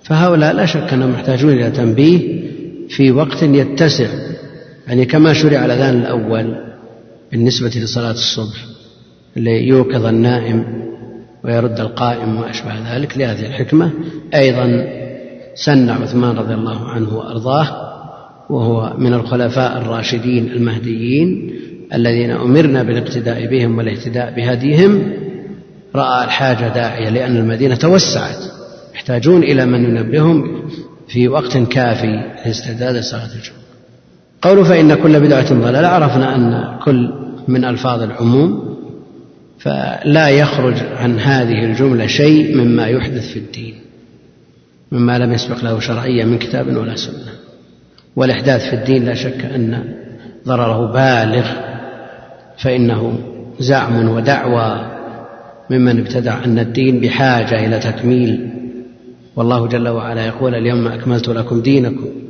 [0.03, 2.43] فهؤلاء لا شك أنهم محتاجون إلى تنبيه
[2.89, 4.07] في وقت يتسع
[4.87, 6.55] يعني كما شرع الأذان الأول
[7.31, 8.65] بالنسبة لصلاة الصبح
[9.35, 10.65] ليوقظ النائم
[11.43, 13.91] ويرد القائم وما أشبه ذلك لهذه الحكمة.
[14.33, 14.87] أيضا
[15.55, 17.67] سن عثمان رضي الله عنه وأرضاه
[18.49, 21.53] وهو من الخلفاء الراشدين المهديين
[21.93, 25.13] الذين أمرنا بالاقتداء بهم والاهتداء بهديهم.
[25.95, 28.37] رأى الحاجة داعية لأن المدينة توسعت.
[28.93, 30.61] يحتاجون إلى من ينبههم
[31.07, 33.62] في وقت كافي لاستعداد صلاة الجمعة.
[34.43, 37.13] قول فإن كل بدعة ضلالة عرفنا أن كل
[37.47, 38.75] من ألفاظ العموم
[39.59, 43.75] فلا يخرج عن هذه الجملة شيء مما يحدث في الدين
[44.91, 47.33] مما لم يسبق له شرعية من كتاب ولا سنة.
[48.15, 49.83] والإحداث في الدين لا شك أن
[50.47, 51.45] ضرره بالغ
[52.57, 53.19] فإنه
[53.59, 54.85] زعم ودعوى
[55.69, 58.49] ممن ابتدع أن الدين بحاجة إلى تكميل.
[59.35, 62.22] والله جل وعلا يقول اليوم أكملت لكم دينكم.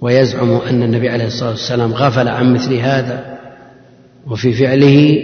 [0.00, 3.38] ويزعم أن النبي عليه الصلاة والسلام غفل عن مثل هذا
[4.26, 5.22] وفي فعله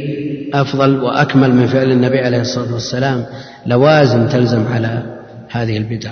[0.55, 3.25] أفضل وأكمل من فعل النبي عليه الصلاة والسلام
[3.67, 5.03] لوازم تلزم على
[5.51, 6.11] هذه البدع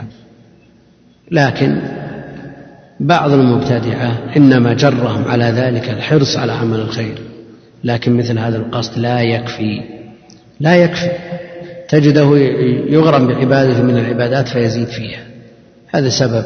[1.31, 1.81] لكن
[3.01, 7.19] بعض المبتدعة إنما جرهم على ذلك الحرص على عمل الخير
[7.85, 9.95] لكن مثل هذا القصد لا يكفي
[10.61, 11.11] لا يكفي.
[11.89, 12.37] تجده
[12.89, 15.21] يغرم بعبادة من العبادات فيزيد فيها.
[15.89, 16.45] هذا سبب.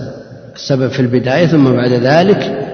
[0.58, 2.68] السبب في البداية ثم بعد ذلك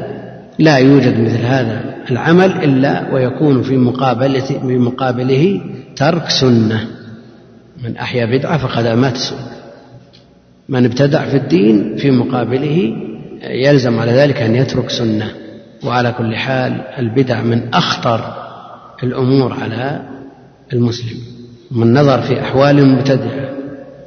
[0.59, 5.61] لا يوجد مثل هذا العمل إلا ويكون في مقابلة في مقابله
[5.97, 6.87] ترك سنة.
[7.85, 9.49] من أحيا بدعة فقد أمات سنة.
[10.69, 12.97] من ابتدع في الدين في مقابله
[13.43, 15.31] يلزم على ذلك أن يترك سنة.
[15.85, 18.35] وعلى كل حال البدع من أخطر
[19.03, 20.01] الأمور على
[20.73, 21.19] المسلم.
[21.71, 23.49] من نظر في أحوال المبتدعة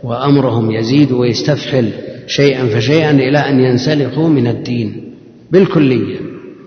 [0.03, 1.91] وأمرهم يزيد ويستفحل
[2.27, 5.13] شيئا فشيئا إلى أن ينسلخوا من الدين
[5.51, 6.19] بالكلية.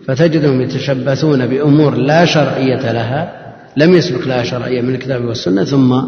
[0.07, 3.40] فتجدهم يتشبثون بأمور لا شرعية لها
[3.77, 6.03] لم يسبق لها شرعية من الكتاب والسنة ثم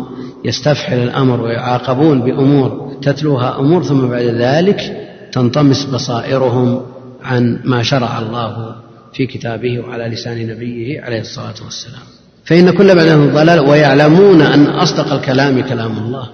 [0.44, 6.82] يستفحل الأمر ويعاقبون بأمور تتلوها أمور ثم بعد ذلك تنطمس بصائرهم
[7.22, 8.74] عن ما شرع الله
[9.12, 12.02] في كتابه وعلى لسان نبيه عليه الصلاة والسلام.
[12.44, 16.28] فإن كل بعدهم ضلال ويعلمون أن أصدق الكلام كلام الله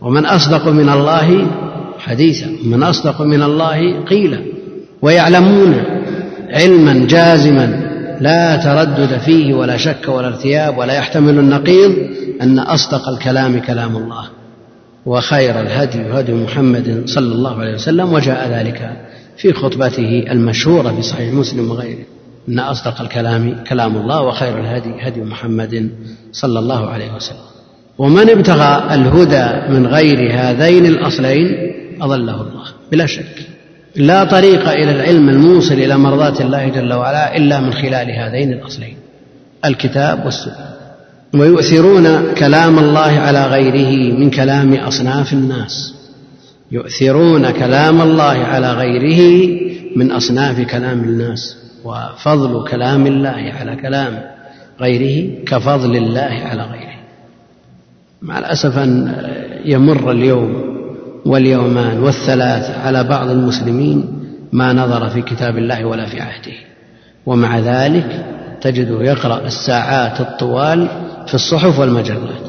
[0.00, 1.46] ومن أصدق من الله
[2.06, 2.46] حديثا.
[2.64, 4.40] ومن أصدق من الله قيلا
[5.02, 5.82] ويعلمون
[6.50, 7.66] علما جازما
[8.20, 11.92] لا تردد فيه ولا شك ولا ارتياب ولا يحتمل النقيض
[12.42, 14.24] أن أصدق الكلام كلام الله
[15.06, 18.12] وخير الهدي هدي محمد صلى الله عليه وسلم.
[18.12, 18.90] وجاء ذلك
[19.36, 22.04] في خطبته المشهورة في صحيح مسلم وغيره
[22.48, 25.90] إن أصدق الكلام كلام الله وخير الهدي هدي محمد
[26.32, 27.46] صلى الله عليه وسلم.
[27.98, 31.46] ومن ابتغى الهدى من غير هذين الأصلين
[32.00, 33.46] أضله الله بلا شك.
[33.96, 38.96] لا طريق إلى العلم الموصل إلى مرضاة الله جل وعلا إلا من خلال هذين الأصلين
[39.64, 40.76] الكتاب والسنة.
[41.34, 45.94] ويؤثرون كلام الله على غيره من كلام أصناف الناس.
[46.72, 49.50] يؤثرون كلام الله على غيره
[49.96, 51.56] من أصناف كلام الناس.
[51.84, 54.22] وفضل كلام الله على كلام
[54.80, 56.96] غيره كفضل الله على غيره.
[58.22, 59.12] مع الأسف أن
[59.64, 60.75] يمر اليوم
[61.26, 64.04] واليومان والثلاث على بعض المسلمين
[64.52, 66.52] ما نظر في كتاب الله ولا في عهده.
[67.26, 68.24] ومع ذلك
[68.60, 70.88] تجده يقرأ الساعات الطوال
[71.26, 72.46] في الصحف والمجلات.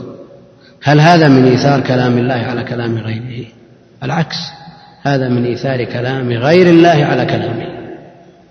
[0.84, 3.46] هل هذا من إيثار كلام الله على كلام غيره؟
[4.04, 4.38] العكس
[5.04, 7.68] هذا من إيثار كلام غير الله على كلامه.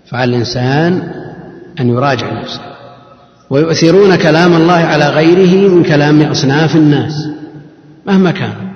[0.05, 1.11] فعلى الإنسان
[1.79, 2.61] أن يراجع نفسه.
[3.49, 7.27] ويؤثرون كلام الله على غيره من كلام أصناف الناس
[8.05, 8.66] مهما كان.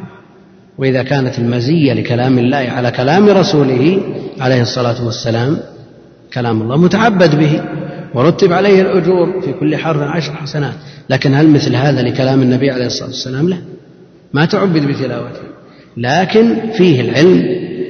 [0.82, 4.02] وإذا كانت المزية لكلام الله على كلام رسوله
[4.40, 5.58] عليه الصلاة والسلام
[6.34, 7.62] كلام الله متعبد به
[8.14, 10.74] ورتب عليه الأجور في كل حرف عشر حسنات.
[11.10, 13.58] لكن هل مثل هذا لكلام النبي عليه الصلاة والسلام؟ لا.
[14.34, 15.42] ما تعبد بتلاوته.
[15.98, 17.46] لكن فيه العلم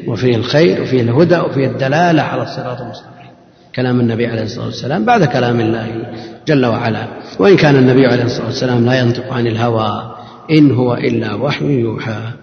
[0.08, 3.32] وفيه الخير وفيه الهدى وفيه الدلالة على الصراط المستقيم.
[3.76, 5.88] كلام النبي عليه الصلاة والسلام بعد كلام الله
[6.48, 7.08] جل وعلا.
[7.40, 10.16] وإن كان النبي عليه الصلاة والسلام لا ينطق عن الهوى
[10.52, 12.41] إن هو إلا وحي يوحى.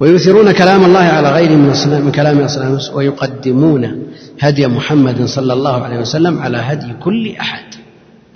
[0.00, 4.02] ويؤثرون كلام الله على غيره من, كلام أصنام ويقدمون
[4.40, 7.64] هدي محمد صلى الله عليه وسلم على هدي كل أحد.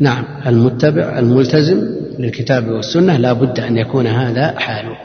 [0.00, 1.80] نعم المتبع الملتزم
[2.18, 4.96] للكتاب والسنة لا بد أن يكون هذا حاله.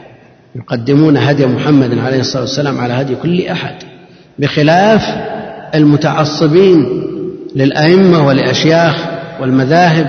[0.54, 3.74] يقدمون هدي محمد عليه الصلاة والسلام على هدي كل أحد
[4.38, 5.02] بخلاف
[5.74, 6.86] المتعصبين
[7.56, 8.96] للأئمة والأشياخ
[9.40, 10.06] والمذاهب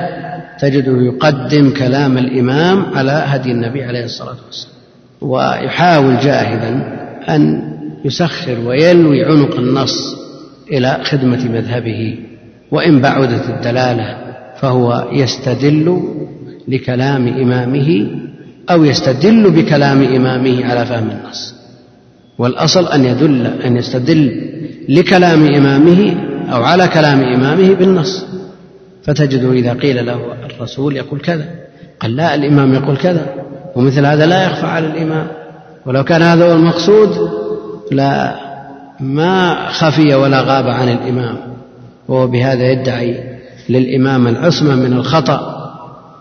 [0.60, 4.81] تجده يقدم كلام الإمام على هدي النبي عليه الصلاة والسلام.
[5.22, 6.70] ويحاول جاهدا
[7.30, 7.72] أن
[8.06, 10.16] يسخر ويلوي عنق النص
[10.72, 12.20] إلى خدمة مذهبه
[12.72, 14.18] وإن بعدت الدلالة
[14.60, 16.02] فهو يستدل
[16.68, 18.08] لكلام إمامه
[18.70, 21.56] أو يستدل بكلام إمامه على فهم النص.
[22.38, 24.52] والأصل أن يدل أن يستدل
[24.90, 26.16] لكلام إمامه
[26.54, 28.26] أو على كلام إمامه بالنص.
[29.04, 31.46] فتجده إذا قيل له الرسول يقول كذا
[32.00, 33.26] قال لا الإمام يقول كذا.
[33.76, 35.28] ومثل هذا لا يخفى على الإمام.
[35.86, 37.10] ولو كان هذا هو المقصود
[37.92, 38.36] لا
[39.00, 41.38] ما خفي ولا غاب عن الإمام.
[42.08, 43.24] وهو بهذا يدعي
[43.70, 45.58] للإمام العصمة من الخطأ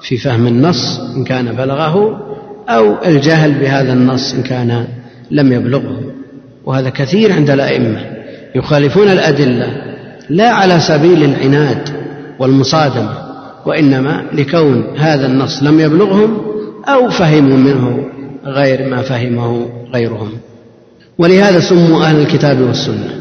[0.02, 2.20] في فهم النص إن كان بلغه
[2.68, 4.86] أو الجهل بهذا النص إن كان
[5.30, 6.00] لم يبلغه.
[6.64, 8.00] وهذا كثير عند الأئمة
[8.54, 9.66] يخالفون الأدلة
[10.30, 11.88] لا على سبيل العناد
[12.38, 13.14] والمصادمة
[13.66, 16.49] وإنما لكون هذا النص لم يبلغهم
[16.84, 18.06] أو فهموا منه
[18.44, 20.32] غير ما فهمه غيرهم.
[21.18, 23.20] ولهذا سموا أهل الكتاب والسنة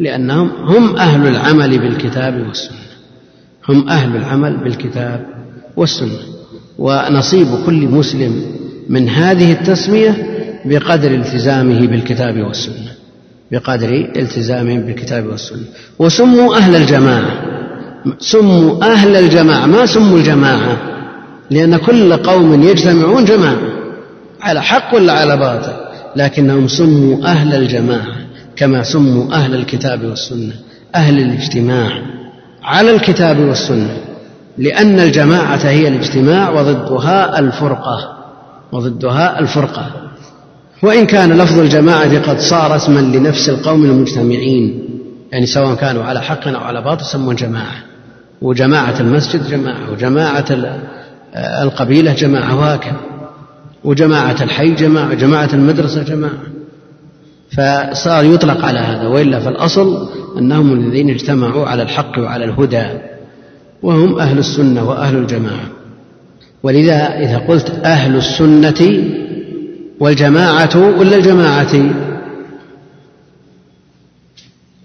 [0.00, 2.78] لأنهم هم أهل العمل بالكتاب والسنة.
[3.68, 5.26] هم أهل العمل بالكتاب
[5.76, 6.18] والسنة.
[6.78, 8.42] ونصيب كل مسلم
[8.88, 10.26] من هذه التسمية
[10.64, 12.92] بقدر التزامه بالكتاب والسنة.
[13.52, 15.64] بقدر التزامهم بالكتاب والسنة.
[15.98, 17.42] وسموا أهل الجماعة.
[18.18, 19.66] سموا أهل الجماعة.
[19.66, 20.93] ما سموا الجماعة؟
[21.50, 23.58] لأن كل قوم يجتمعون جماعة.
[24.40, 25.72] على حق ولا على باطل؟
[26.16, 28.16] لكنهم سموا أهل الجماعة
[28.56, 30.52] كما سموا أهل الكتاب والسنة
[30.94, 32.02] أهل الاجتماع.
[32.62, 33.96] على الكتاب والسنة.
[34.58, 38.16] لأن الجماعة هي الاجتماع وضدها الفرقة
[38.72, 39.90] وضدها الفرقة.
[40.82, 44.84] وإن كان لفظ الجماعة قد صار اسما لنفس القوم المجتمعين
[45.32, 47.76] يعني سواء كانوا على حق أو على باطل سموا جماعة.
[48.42, 50.44] وجماعة المسجد جماعة وجماعة
[51.36, 52.96] القبيلة جماعة وهكذا
[53.84, 56.38] وجماعة الحي جماعة وجماعة المدرسة جماعة.
[57.50, 62.84] فصار يطلق على هذا وإلا فالأصل أنهم الذين اجتمعوا على الحق وعلى الهدى
[63.82, 65.68] وهم أهل السنة وأهل الجماعة.
[66.62, 69.04] ولذا إذا قلت أهل السنة
[70.00, 71.90] والجماعة ولا الجماعة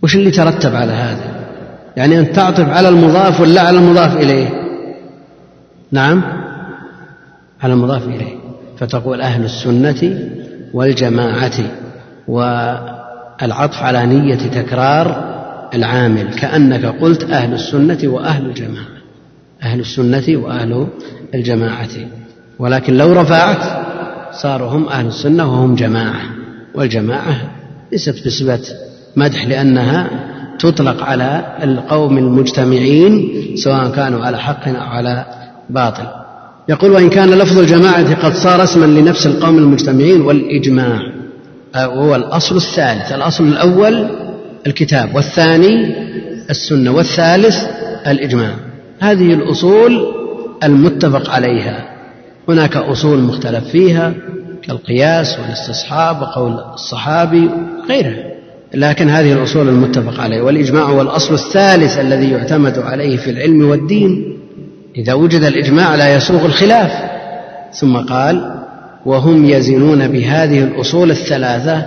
[0.04, 1.40] وش اللي ترتب على هذا؟
[1.98, 4.50] يعني أن تعطف على المضاف ولا على المضاف إليه؟
[5.92, 6.39] نعم؟
[7.62, 8.36] على المضاف إليه.
[8.78, 10.30] فتقول أهل السنة
[10.74, 11.52] والجماعة
[12.28, 15.30] والعطف على نية تكرار
[15.74, 16.34] العامل.
[16.34, 19.00] كأنك قلت أهل السنة وأهل الجماعة.
[19.64, 20.88] أهل السنة وأهل
[21.36, 21.90] الجماعة.
[22.60, 23.86] ولكن لو رفعت
[24.34, 26.22] صاروا هم أهل السنة وهم جماعة.
[26.76, 27.36] والجماعة
[27.92, 28.76] ليست بصفة
[29.16, 30.10] مدح لأنها
[30.60, 35.26] تطلق على القوم المجتمعين سواء كانوا على حق أو على
[35.70, 36.19] باطل.
[36.70, 41.02] يقول وإن كان لفظ الجماعة قد صار اسما لنفس القوم المجتمعين والإجماع.
[41.76, 43.12] وهو الأصل الثالث.
[43.12, 44.08] الأصل الأول
[44.68, 45.96] الكتاب والثاني
[46.50, 47.64] السنة والثالث
[48.08, 48.56] الإجماع.
[49.00, 50.14] هذه الأصول
[50.64, 51.90] المتفق عليها.
[52.50, 54.14] هناك أصول مختلف فيها
[54.62, 57.50] كالقياس والاستصحاب وقول الصحابي
[57.90, 58.30] غيرها
[58.74, 60.42] لكن هذه الأصول المتفق عليها.
[60.42, 64.39] والإجماع هو الأصل الثالث الذي يعتمد عليه في العلم والدين.
[64.98, 66.92] إذا وجد الإجماع لا يسوغ الخلاف.
[67.74, 68.56] ثم قال
[69.06, 71.86] وهم يزنون بهذه الأصول الثلاثة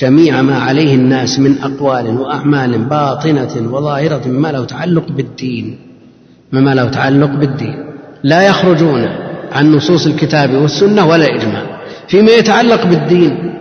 [0.00, 5.78] جميع ما عليه الناس من أقوال وأعمال باطنة وظاهرة مما له تعلق بالدين.
[6.52, 7.84] مما له تعلق بالدين.
[8.22, 9.08] لا يخرجون
[9.52, 11.62] عن نصوص الكتاب والسنة ولا الإجماع
[12.08, 13.54] فيما يتعلق بالدين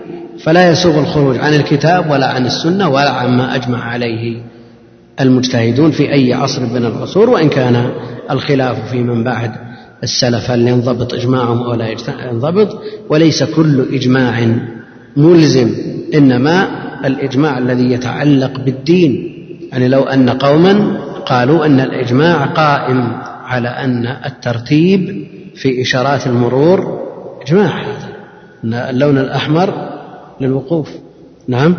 [0.43, 4.41] فلا يسوغ الخروج عن الكتاب ولا عن السنة ولا عما أجمع عليه
[5.21, 7.91] المجتهدون في أي عصر من العصور وإن كان
[8.31, 9.51] الخلاف في من بعد
[10.03, 11.95] السلف هل ينضبط إجماعهم أو لا
[12.31, 14.55] ينضبط؟ وليس كل إجماع
[15.17, 15.69] ملزم
[16.13, 16.67] إنما
[17.05, 19.37] الإجماع الذي يتعلق بالدين.
[19.71, 27.01] يعني لو أن قوما قالوا أن الإجماع قائم على أن الترتيب في إشارات المرور
[27.41, 28.09] إجماع هذا
[28.89, 29.73] اللون الأحمر
[30.41, 30.89] للوقوف.
[31.47, 31.75] نعم؟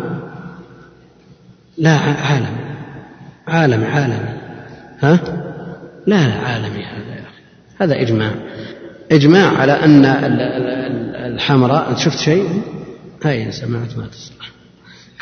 [1.77, 2.55] لا عالم
[3.47, 4.33] عالم عالمي
[5.01, 5.19] ها؟
[6.07, 7.23] لا لا عالمي هذا
[7.79, 8.31] هذا إجماع.
[9.11, 10.05] إجماع على أن
[11.33, 12.61] الحمراء أنت شفت شيء؟
[13.23, 14.51] هاي سمعت ما تصلح.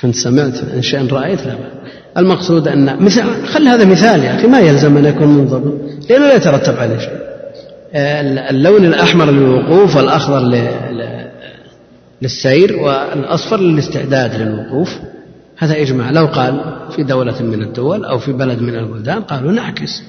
[0.02, 1.56] كنت سمعت إن شاء رأيت لا
[2.18, 5.74] المقصود أن مثال خل هذا مثال يا أخي ما يلزم أن يكون منضبط
[6.10, 7.22] لأنه لا يترتب عليه شيء.
[8.50, 10.40] اللون الأحمر للوقوف والأخضر
[12.22, 15.00] للسير والأصفر للاستعداد للوقوف.
[15.58, 16.12] هذا إجماع.
[16.12, 20.04] لو قال في دولة من الدول أو في بلد من البلدان قالوا نعكس.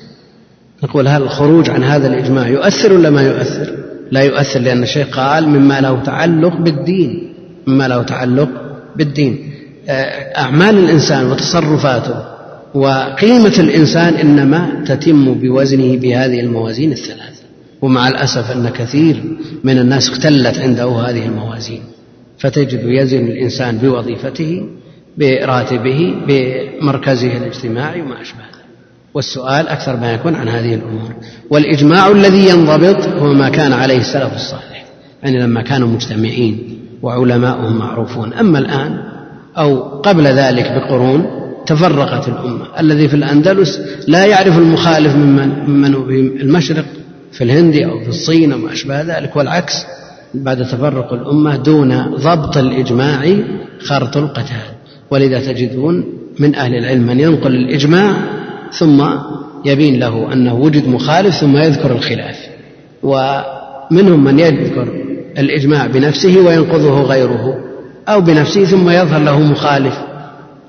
[0.83, 3.75] نقول هل الخروج عن هذا الإجماع يؤثر ولا ما يؤثر؟
[4.11, 7.33] لا يؤثر لأن الشيخ قال مما له تعلق بالدين
[7.66, 8.49] مما له تعلق
[8.97, 9.53] بالدين.
[9.88, 12.25] آه، أعمال الإنسان وتصرفاته
[12.75, 17.43] وقيمة الإنسان إنما تتم بوزنه بهذه الموازين الثلاثة.
[17.83, 19.22] ومع الأسف أن كثير
[19.64, 21.83] من الناس اختلت عنده هذه الموازين.
[22.39, 24.68] فتجد يزن الإنسان بوظيفته
[25.18, 28.51] براتبه بمركزه الاجتماعي وما أشبه
[29.15, 31.15] والسؤال أكثر ما يكون عن هذه الأمور.
[31.51, 34.85] والإجماع الذي ينضبط هو ما كان عليه السلف الصالح
[35.23, 38.33] يعني لما كانوا مجتمعين وعلماؤهم معروفون.
[38.33, 38.99] أما الآن
[39.59, 41.27] أو قبل ذلك بقرون
[41.67, 42.67] تفرقت الأمة.
[42.81, 46.85] الذي في الأندلس لا يعرف المخالف ممن, ممن في المشرق
[47.33, 49.75] في الهند أو في الصين أو ما أشبه ذلك والعكس
[50.35, 53.37] بعد تفرق الأمة دون ضبط الإجماع
[53.81, 54.73] خرط القتال.
[55.11, 56.05] ولذا تجدون
[56.39, 58.17] من أهل العلم من ينقل الإجماع
[58.79, 59.05] ثم
[59.64, 62.37] يبين له أنه وجد مخالف ثم يذكر الخلاف.
[63.03, 64.89] ومنهم من يذكر
[65.39, 67.59] الإجماع بنفسه وينقضه غيره
[68.09, 69.99] أو بنفسه ثم يظهر له مخالف.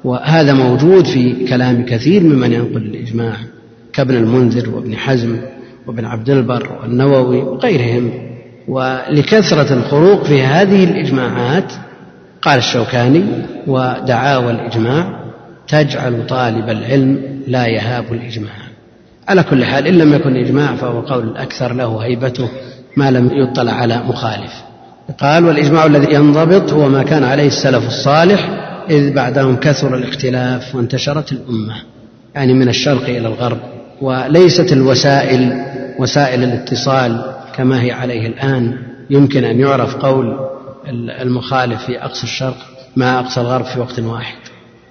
[0.04, 3.34] وهذا موجود في كلام كثير ممن ينقل الإجماع
[3.94, 5.38] كابن المنذر وابن حزم
[5.88, 8.12] وابن عبد البر والنووي وغيرهم.
[8.68, 11.74] ولكثرة الخروق في هذه الإجماعات
[12.42, 13.24] قال الشوكاني
[13.68, 15.23] ودعاوى الإجماع
[15.68, 18.54] تجعل طالب العلم لا يهاب الإجماع.
[19.28, 22.50] على كل حال إن لم يكن إجماع فهو قول الأكثر له هيبته
[22.98, 24.54] ما لم يطلع على مخالف.
[25.20, 28.50] قال والإجماع الذي ينضبط هو ما كان عليه السلف الصالح
[28.90, 31.76] إذ بعدهم كثر الاختلاف وانتشرت الأمة
[32.36, 33.60] يعني من الشرق إلى الغرب
[34.02, 35.66] وليست الوسائل
[36.00, 38.78] وسائل الاتصال كما هي عليه الآن.
[39.10, 40.40] يمكن أن يعرف قول
[41.22, 42.58] المخالف في أقصى الشرق
[42.96, 44.38] مع أقصى الغرب في وقت واحد.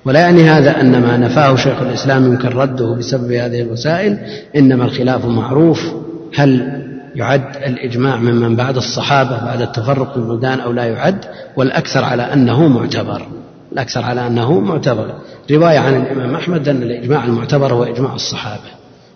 [0.05, 4.19] ولا يعني هذا أن ما نفاه شيخ الإسلام يمكن رده بسبب هذه الوسائل
[4.57, 5.93] إنما الخلاف معروف.
[6.35, 6.83] هل
[7.15, 11.25] يعد الإجماع ممن بعد الصحابة بعد التفرق في البلدان أو لا يعد؟
[11.57, 13.27] والأكثر على أنه معتبر.
[13.73, 15.15] الأكثر على أنه معتبر.
[15.51, 18.71] رواية عن الإمام أحمد أن الإجماع المعتبر هو إجماع الصحابة.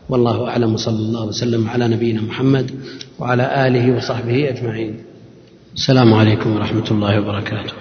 [0.08, 0.74] والله أعلم.
[0.74, 2.70] وصلى الله وسلم على نبينا محمد
[3.18, 4.96] وعلى آله وصحبه أجمعين.
[5.74, 7.74] السلام عليكم ورحمة الله وبركاته.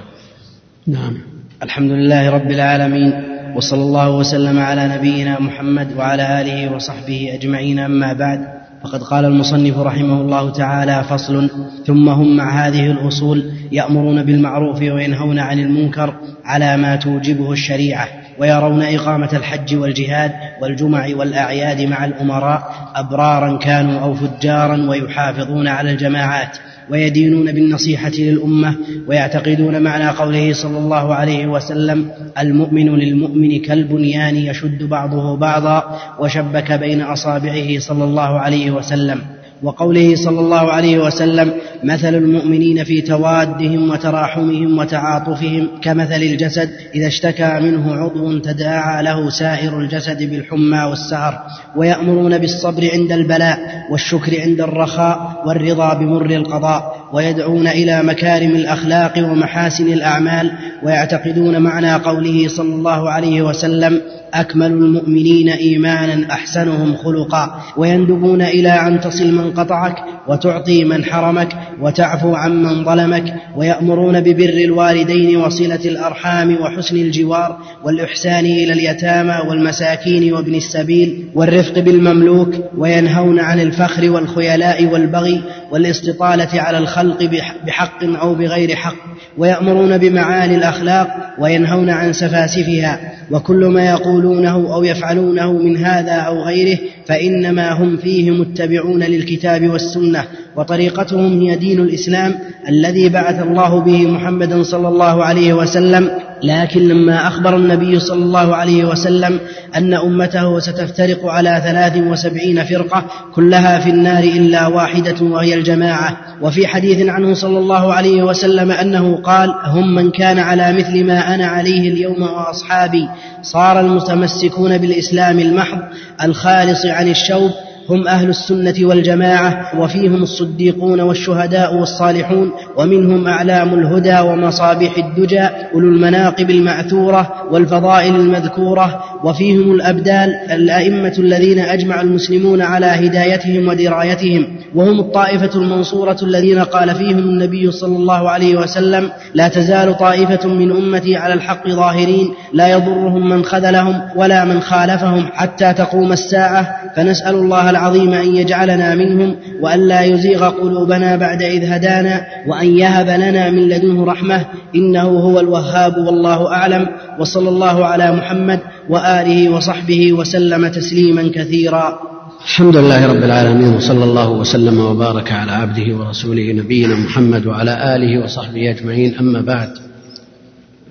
[0.88, 1.35] نعم.
[1.64, 3.14] الحمد لله رب العالمين
[3.56, 8.40] وصلى الله وسلم على نبينا محمد وعلى آله وصحبه أجمعين أما بعد
[8.84, 11.50] فقد قال المصنف رحمه الله تعالى فصل
[11.86, 16.14] ثم هم مع هذه الأصول يأمرون بالمعروف وينهون عن المنكر
[16.46, 18.08] على ما توجبه الشريعة
[18.40, 20.32] ويرون إقامة الحج والجهاد
[20.62, 26.58] والجمع والأعياد مع الأمراء أبرارا كانوا أو فجارا ويحافظون على الجماعات
[26.92, 28.76] ويدينون بالنصيحة للأمة
[29.08, 32.10] ويعتقدون معنى قوله صلى الله عليه وسلم
[32.40, 39.20] المؤمن للمؤمن كالبنيان يشد بعضه بعضا وشبك بين أصابعه صلى الله عليه وسلم.
[39.64, 41.54] وقوله صلى الله عليه وسلم
[41.86, 49.80] مثل المؤمنين في توادهم وتراحمهم وتعاطفهم كمثل الجسد إذا اشتكى منه عضو تداعى له سائر
[49.80, 51.40] الجسد بالحمى والسهر
[51.76, 53.60] ويأمرون بالصبر عند البلاء
[53.92, 60.52] والشكر عند الرخاء والرضا بمر القضاء ويدعون إلى مكارم الأخلاق ومحاسن الأعمال
[60.84, 64.02] ويعتقدون معنى قوله صلى الله عليه وسلم
[64.34, 69.96] أكمل المؤمنين إيمانا أحسنهم خلقا ويندبون إلى أن تصل من قطعك
[70.28, 78.74] وتعطي من حرمك وتعفو عمن ظلمك ويأمرون ببر الوالدين وصلة الأرحام وحسن الجوار والإحسان إلى
[78.74, 87.24] اليتامى والمساكين وابن السبيل والرفق بالمملوك وينهون عن الفخر والخيلاء والبغي والاستطالة على الخلق
[87.66, 89.15] بحق أو بغير حق.
[89.38, 91.08] ويأمرون بمعالي الأخلاق
[91.40, 93.00] وينهون عن سفاسفها
[93.32, 100.24] وكل ما يقولونه أو يفعلونه من هذا أو غيره فإنما هم فيه متبعون للكتاب والسنة
[100.56, 102.36] وطريقتهم هي دين الإسلام
[102.70, 106.10] الذي بعث الله به محمدا صلى الله عليه وسلم
[106.44, 109.40] لكن لما أخبر النبي صلى الله عليه وسلم
[109.76, 113.06] أن أمته ستفترق على ثلاث وسبعين فرقة
[113.36, 116.18] كلها في النار إلا واحدة وهي الجماعة.
[116.42, 121.36] وفي حديث عنه صلى الله عليه وسلم أنه قال هم من كان على مثل ما
[121.36, 123.08] أنا عليه اليوم وأصحابي.
[123.42, 125.80] صار المتمسكون بالإسلام المحض
[126.24, 127.52] الخالص عن الشوب
[127.90, 135.42] هم أهل السنة والجماعة وفيهم الصديقون والشهداء والصالحون ومنهم أعلام الهدى ومصابيح الدجى
[135.74, 145.00] أولو المناقب المعثورة والفضائل المذكورة وفيهم الأبدال الأئمة الذين أجمع المسلمون على هدايتهم ودرايتهم وهم
[145.00, 151.16] الطائفة المنصورة الذين قال فيهم النبي صلى الله عليه وسلم لا تزال طائفة من أمتي
[151.16, 157.70] على الحق ظاهرين لا يضرهم من خذلهم ولا من خالفهم حتى تقوم الساعة فنسأل الله
[157.70, 163.70] العظيم أن يجعلنا منهم وأن لا يزيغ قلوبنا بعد إذ هدانا وأن يهب لنا من
[163.70, 166.88] لدنه رحمة إنه هو الوهاب والله أعلم
[167.20, 172.00] وصلى الله على محمد وآله وصحبه وسلم تسليما كثيرا.
[172.42, 178.24] الحمد لله رب العالمين وصلى الله وسلم وبارك على عبده ورسوله نبينا محمد وعلى آله
[178.24, 179.70] وصحبه أجمعين أما بعد.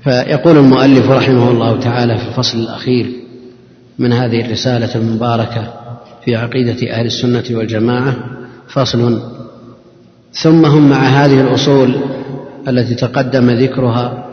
[0.05, 3.07] فيقول المؤلف رحمه الله تعالى في الفصل الأخير
[3.99, 5.84] من هذه الرسالة المباركة
[6.25, 8.17] في عقيدة أهل السنة والجماعة
[8.69, 9.23] فصل.
[10.33, 11.95] ثم هم مع هذه الأصول
[12.69, 14.25] التي تقدم ذكرها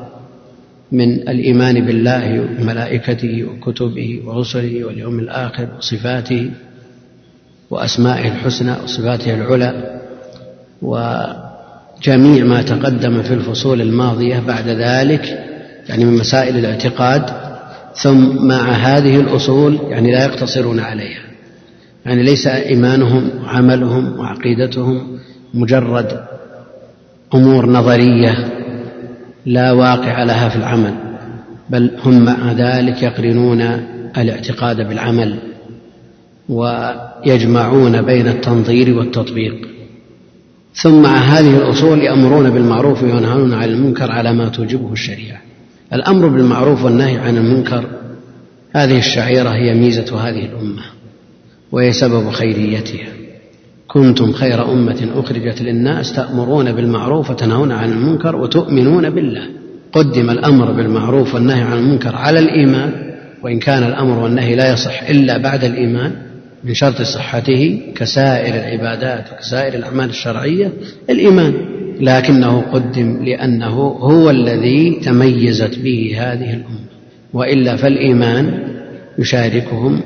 [0.91, 6.51] من الإيمان بالله وملائكته وكتبه ورسله واليوم الآخر وصفاته
[7.69, 10.01] وأسمائه الحسنى وصفاته العلى
[10.81, 15.47] وجميع ما تقدم في الفصول الماضية بعد ذلك
[15.89, 17.51] يعني من مسائل الاعتقاد.
[17.95, 21.30] ثم مع هذه الأصول يعني لا يقتصرون عليها.
[22.05, 25.19] يعني ليس إيمانهم وعملهم وعقيدتهم
[25.53, 26.21] مجرد
[27.33, 28.51] أمور نظرية
[29.45, 30.93] لا واقع لها في العمل
[31.69, 33.61] بل هم مع ذلك يقرنون
[34.17, 35.39] الاعتقاد بالعمل
[36.49, 39.67] ويجمعون بين التنظير والتطبيق.
[40.73, 45.41] ثم مع هذه الأصول يأمرون بالمعروف وينهون عن المنكر على ما توجبه الشريعة.
[45.93, 47.85] الأمر بالمعروف والنهي عن المنكر
[48.71, 50.81] هذه الشعيرة هي ميزة هذه الأمة.
[51.71, 53.07] وهي سبب خيريتها.
[53.87, 59.43] كنتم خير أمة أخرجت للناس تأمرون بالمعروف وتنهون عن المنكر وتؤمنون بالله.
[59.93, 62.91] قدم الأمر بالمعروف والنهي عن المنكر على الإيمان
[63.43, 66.11] وإن كان الأمر والنهي لا يصح إلا بعد الإيمان
[66.63, 70.71] من شرط صحته كسائر العبادات وكسائر الأعمال الشرعية
[71.09, 71.53] الإيمان.
[71.99, 76.91] لكنه قدم لأنه هو الذي تميزت به هذه الأمة.
[77.33, 78.59] وإلا فالإيمان
[79.19, 80.01] يشاركهم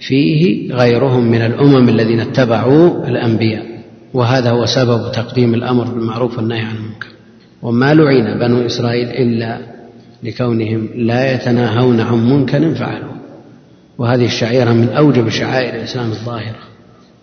[0.00, 3.66] فيه غيرهم من الأمم الذين اتبعوا الأنبياء.
[4.14, 7.08] وهذا هو سبب تقديم الأمر بالمعروف والنهي عن المنكر.
[7.62, 9.58] وما لعن بنو إسرائيل إلا
[10.22, 13.16] لكونهم لا يتناهون عن منكر فعلوه.
[13.98, 16.58] وهذه الشعيرة من أوجب شعائر الإسلام الظاهرة.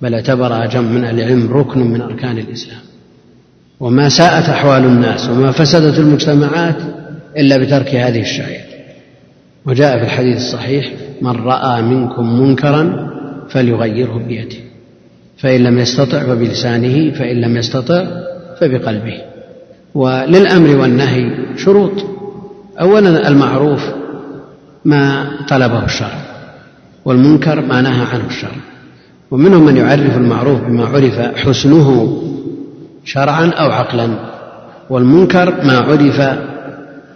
[0.02, 2.82] بل اعتبرها جمع من العلم ركن من أركان الإسلام.
[3.80, 6.78] وما ساءت أحوال الناس وما فسدت المجتمعات
[7.38, 8.75] إلا بترك هذه الشعيرة.
[9.66, 10.92] وجاء في الحديث الصحيح
[11.22, 13.10] من رأى منكم منكرا
[13.50, 14.58] فليغيره بيده
[15.38, 18.06] فإن لم يستطع فبلسانه فإن لم يستطع
[18.60, 19.22] فبقلبه.
[19.96, 21.92] وللأمر والنهي شروط.
[22.82, 23.82] أولا المعروف
[24.86, 26.20] ما طلبه الشرع
[27.06, 28.52] والمنكر ما نهى عنه الشرع
[29.32, 32.18] ومنهم من يعرف المعروف بما عرف حسنه
[33.06, 34.10] شرعا أو عقلا
[34.90, 36.20] والمنكر ما عرف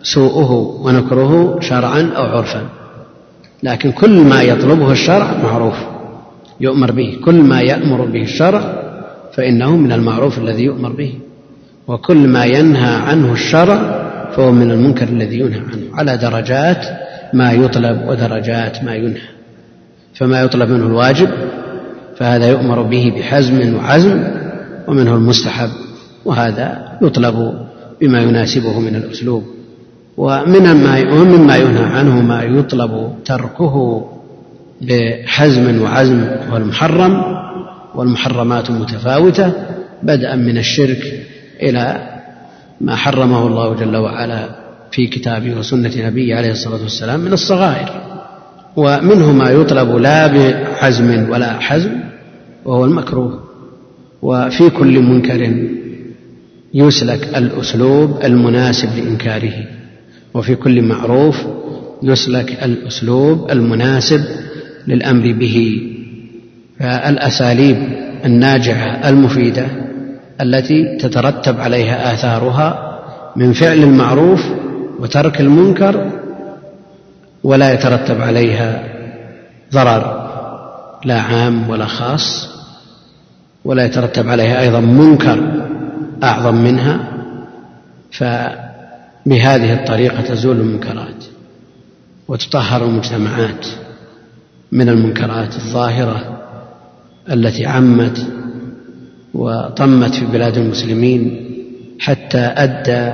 [0.04, 0.52] سوءه
[0.84, 2.62] ونكره شرعا أو عرفا.
[3.64, 5.76] لكن كل ما يطلبه الشرع معروف
[6.62, 7.18] يؤمر به.
[7.26, 8.62] كل ما يأمر به الشرع
[9.34, 11.14] فإنه من المعروف الذي يؤمر به.
[11.88, 14.00] وكل ما ينهى عنه الشرع
[14.32, 15.84] فهو من المنكر الذي ينهى عنه.
[15.94, 16.86] على درجات
[17.34, 19.30] ما يطلب ودرجات ما ينهى.
[20.14, 21.30] فما يطلب منه الواجب
[22.18, 24.24] فهذا يؤمر به بحزم وعزم
[24.88, 25.70] ومنه المستحب.
[26.26, 27.54] وهذا يطلب
[28.02, 29.59] بما يناسبه من الأسلوب.
[30.20, 30.74] ومن
[31.48, 34.06] ما ينهى عنه ما يطلب تركه
[34.82, 37.24] بحزم وعزم هو المحرم
[37.96, 39.54] والمحرمات متفاوتة
[40.04, 41.04] بدءا من الشرك
[41.64, 42.10] إلى
[42.82, 44.50] ما حرمه الله جل وعلا
[44.92, 47.90] في كتابه وسنة نبيه عليه الصلاة والسلام من الصغائر.
[48.76, 51.92] ومنه ما يطلب لا بحزم ولا حزم
[52.66, 53.44] وهو المكروه.
[54.22, 55.42] وفي كل منكر
[56.74, 59.79] يسلك الأسلوب المناسب لإنكاره.
[60.34, 61.46] وفي كل معروف
[62.04, 64.22] يسلك الأسلوب المناسب
[64.88, 65.82] للأمر به.
[66.80, 67.78] فالأساليب
[68.26, 69.66] الناجعة المفيدة
[70.42, 73.00] التي تترتب عليها آثارها
[73.36, 74.46] من فعل المعروف
[75.00, 76.12] وترك المنكر
[77.44, 78.84] ولا يترتب عليها
[79.74, 80.30] ضرر
[81.06, 82.50] لا عام ولا خاص
[83.66, 85.52] ولا يترتب عليها أيضا منكر
[86.24, 87.00] أعظم منها.
[89.30, 91.24] فبهذه الطريقة تزول المنكرات
[92.28, 93.68] وتطهر المجتمعات
[94.72, 96.42] من المنكرات الظاهرة
[97.32, 98.28] التي عمت
[99.34, 101.46] وطمت في بلاد المسلمين
[102.00, 103.14] حتى أدى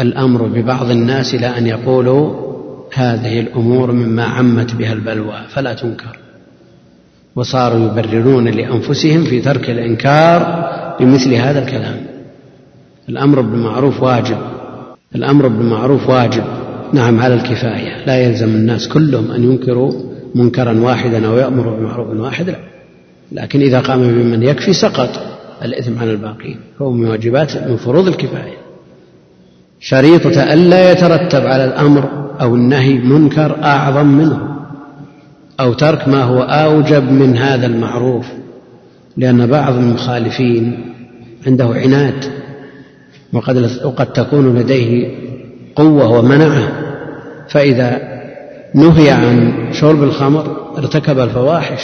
[0.00, 2.46] الأمر ببعض الناس إلى أن يقولوا
[2.94, 6.18] هذه الأمور مما عمت بها البلوى فلا تنكر.
[7.36, 10.66] وصاروا يبررون لأنفسهم في ترك الإنكار
[11.00, 11.96] بمثل هذا الكلام.
[13.08, 14.55] الأمر بالمعروف واجب.
[15.14, 16.44] الأمر بالمعروف واجب.
[16.92, 18.06] نعم على الكفاية.
[18.06, 19.92] لا يلزم الناس كلهم أن ينكروا
[20.34, 22.56] منكرا واحدا أو يأمروا بمعروف واحد لا.
[23.32, 25.10] لكن إذا قام بمن يكفي سقط
[25.64, 26.56] الإثم عن الباقين.
[26.78, 28.56] فهو من واجبات من فروض الكفاية.
[29.80, 34.56] شريطة ألا يترتب على الأمر أو النهي منكر أعظم منه
[35.60, 38.26] أو ترك ما هو أوجب من هذا المعروف
[39.16, 40.94] لأن بعض المخالفين
[41.46, 42.24] عنده عناد
[43.32, 45.08] وقد وقد تكون لديه
[45.76, 46.68] قوة ومنعة
[47.48, 48.16] فإذا
[48.74, 51.82] نهي عن شرب الخمر ارتكب الفواحش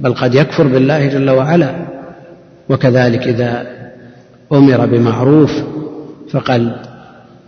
[0.00, 1.86] بل قد يكفر بالله جل وعلا.
[2.68, 3.66] وكذلك إذا
[4.52, 5.52] أمر بمعروف
[6.30, 6.72] فقد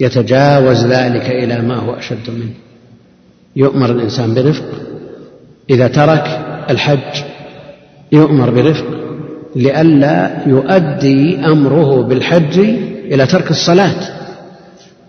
[0.00, 2.54] يتجاوز ذلك إلى ما هو أشد منه.
[3.56, 4.64] يؤمر الإنسان برفق.
[5.70, 7.22] إذا ترك الحج
[8.12, 8.86] يؤمر برفق
[9.56, 14.18] لئلا يؤدي أمره بالحج إلى ترك الصلاة.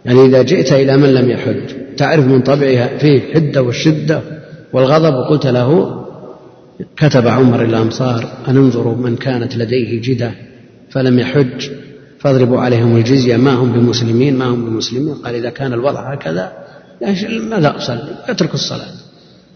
[0.05, 4.21] يعني إذا جئت إلى من لم يحج تعرف من طبعها فيه الحدة والشدة
[4.73, 5.13] والغضب.
[5.13, 5.99] وقلت له
[6.97, 10.31] كتب عمر الأمصار أن انظروا من كانت لديه جدة
[10.89, 11.19] فلم
[12.19, 15.13] فاضربوا عليهم الجزية ما هم بمسلمين ما هم بمسلمين.
[15.13, 16.51] قال إذا كان الوضع هكذا
[17.49, 18.91] ماذا أصلي أترك الصلاة.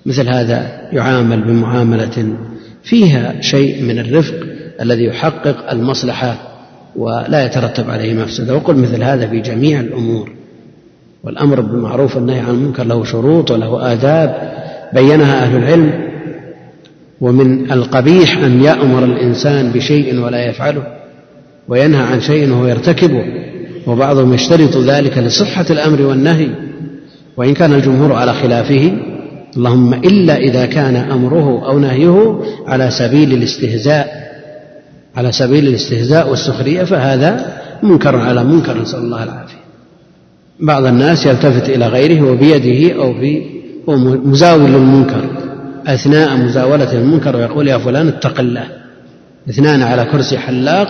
[0.06, 2.38] مثل هذا يعامل بمعاملة
[2.84, 4.36] فيها شيء من الرفق
[4.82, 6.53] الذي يحقق المصلحة
[6.96, 8.56] ولا يترتب عليه مفسدة.
[8.56, 10.32] وقل مثل هذا في جميع الأمور.
[11.24, 14.52] والأمر بالمعروف والنهي عن المنكر له شروط وله آداب.
[14.94, 15.92] بينها أهل العلم.
[17.22, 20.84] ومن القبيح أن يأمر الإنسان بشيء ولا يفعله.
[21.68, 23.24] وينهى عن شيء وهو يرتكبه.
[23.88, 26.48] وبعضهم يشترط ذلك لصحة الأمر والنهي.
[27.38, 28.92] وإن كان الجمهور على خلافه
[29.58, 34.23] اللهم إلا إذا كان أمره أو نهيه على سبيل الاستهزاء.
[35.16, 39.64] على سبيل الاستهزاء والسخرية فهذا منكر على منكر نسأل الله العافية.
[40.60, 43.42] بعض الناس يلتفت إلى غيره وبيده أو في
[43.90, 45.26] هو مزاول للمنكر
[45.88, 48.68] أثناء مزاولة المنكر ويقول يا فلان اتق الله.
[49.50, 50.90] اثنان على كرسي حلاق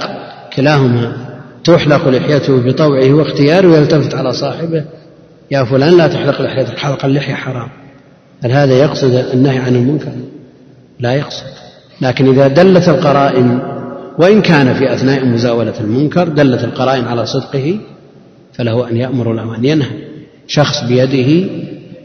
[0.56, 1.14] كلاهما
[1.64, 4.86] تحلق لحيته بطوعه واختياره ويلتفت على صاحبه
[5.52, 7.70] يا فلان لا تحلق لحيتك حلق اللحية حرام.
[8.44, 10.12] هل هذا يقصد النهي عن المنكر؟
[11.00, 11.44] لا يقصد.
[12.02, 13.73] لكن إذا دلت القرائن
[14.20, 17.78] وإن كان في أثناء مزاولة المنكر دلت القرائن على صدقه
[18.54, 19.90] فله أن يأمر له أن ينهى.
[20.48, 21.50] شخص بيده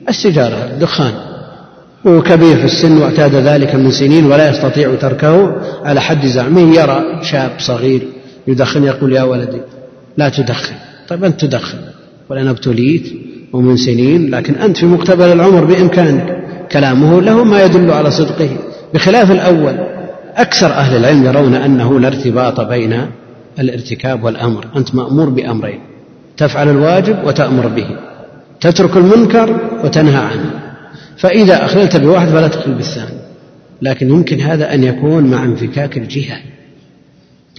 [0.09, 1.13] السيجارة الدخان.
[2.05, 6.77] وهو كبير في السن واعتاد ذلك من سنين ولا يستطيع تركه على حد زعمه.
[6.77, 8.03] يرى شاب صغير
[8.47, 9.61] يدخن يقول يا ولدي
[10.17, 10.75] لا تدخن.
[11.09, 11.79] طيب أنت تدخن
[12.31, 13.13] وأنا ابتليت
[13.53, 16.39] ومن سنين لكن أنت في مقتبل العمر بإمكانك.
[16.73, 18.51] كلامه له ما يدل على صدقه.
[18.95, 19.98] بخلاف الأول
[20.39, 23.07] أكثر أهل العلم يرون أنه لا ارتباط بين
[23.59, 24.67] الارتكاب والأمر.
[24.77, 25.81] أنت مأمور بأمرين
[26.37, 27.87] تفعل الواجب وتأمر به
[28.61, 30.51] تترك المنكر وتنهى عنه.
[31.17, 33.19] فإذا أخللت بواحد فلا تخل بالثاني.
[33.83, 36.37] لكن يمكن هذا أن يكون مع انفكاك الجهة.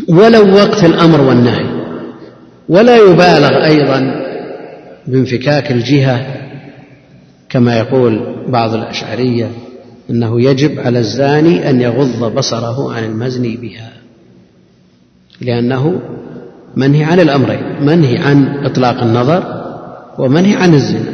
[0.07, 1.65] ولو وقت الأمر والنهي.
[2.69, 4.25] ولا يبالغ أيضا
[5.07, 6.25] بانفكاك الجهة
[7.49, 9.47] كما يقول بعض الأشعرية.
[10.09, 13.91] أنه يجب على الزاني أن يغض بصره عن المزني بها
[15.41, 16.01] لأنه
[16.75, 19.43] منهي عن الأمرين منهي عن إطلاق النظر
[20.17, 21.13] ومنهي عن الزنا.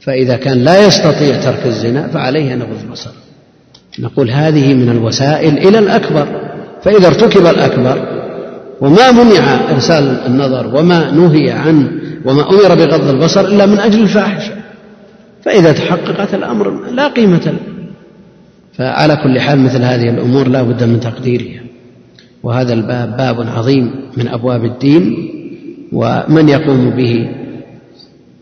[0.00, 3.12] فإذا كان لا يستطيع ترك الزنا فعليه أن يغض بصره.
[3.98, 6.26] نقول هذه من الوسائل إلى الأكبر.
[6.82, 8.20] فإذا ارتكب الأكبر
[8.80, 14.59] وما منع إرسال النظر وما نهي عن وما أمر بغض البصر إلا من أجل الفاحشة.
[15.44, 17.60] فإذا تحققت الأمر لا قيمة له.
[18.72, 21.60] فعلى كل حال مثل هذه الأمور لا بد من تقديرها.
[22.42, 25.28] وهذا الباب باب عظيم من أبواب الدين
[25.92, 27.28] ومن يقوم به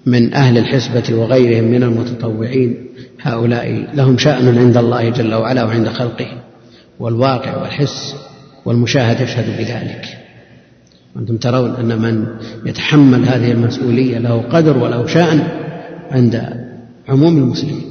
[0.07, 2.77] من أهل الحسبة وغيرهم من المتطوعين.
[3.21, 6.27] هؤلاء لهم شأن عند الله جل وعلا وعند خلقه
[7.01, 8.17] والواقع والحس
[8.65, 10.05] والمشاهد يشهد بذلك.
[11.17, 12.27] وأنتم ترون أن من
[12.67, 15.49] يتحمل هذه المسؤولية له قدر وله شأن
[16.11, 16.68] عند
[17.09, 17.83] عموم المسلمين.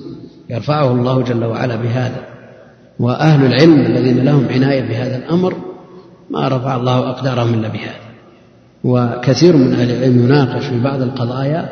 [0.50, 2.22] يرفعه الله جل وعلا بهذا.
[3.00, 5.54] وأهل العلم الذين لهم عناية بهذا الأمر
[6.30, 8.08] ما رفع الله أقدارهم إلا بهذا.
[8.84, 11.70] وكثير من أهل العلم يناقش في بعض القضايا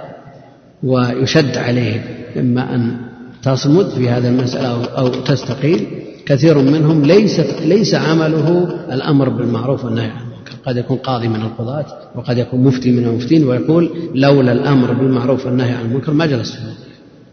[0.83, 2.01] ويشد عليه
[2.39, 2.97] إما أن
[3.43, 5.87] تصمد في هذه المسألة أو تستقيل.
[6.25, 10.51] كثير منهم ليس ليس عمله الأمر بالمعروف والنهي عن المنكر.
[10.65, 11.85] قد يكون قاضي من القضاة
[12.15, 16.59] وقد يكون مفتي من المفتين ويقول لولا الأمر بالمعروف والنهي عن المنكر ما جلست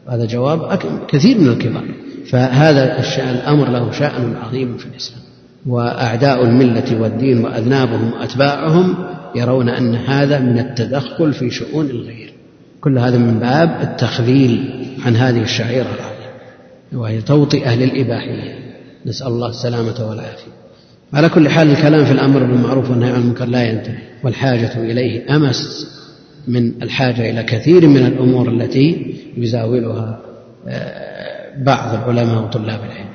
[0.09, 0.79] هذا جواب
[1.09, 1.85] كثير من الكبار.
[2.27, 5.21] فهذا الأمر له شأن عظيم في الإسلام.
[5.67, 8.95] وأعداء الملة والدين وأذنابهم وأتباعهم
[9.35, 12.33] يرون أن هذا من التدخل في شؤون الغير.
[12.81, 16.13] كل هذا من باب التخذيل عن هذه الشعيرة العظيمة.
[16.93, 18.59] وهي توطئة للإباحية.
[19.07, 20.53] نسأل الله السلامة والعافية.
[21.13, 23.99] على كل حال الكلام في الأمر بالمعروف والنهي عن المنكر لا ينتهي.
[24.25, 25.87] والحاجة إليه أمس.
[26.49, 30.21] من الحاجة إلى كثير من الأمور التي يزاولها
[30.69, 33.13] آه، بعض العلماء وطلاب العلم.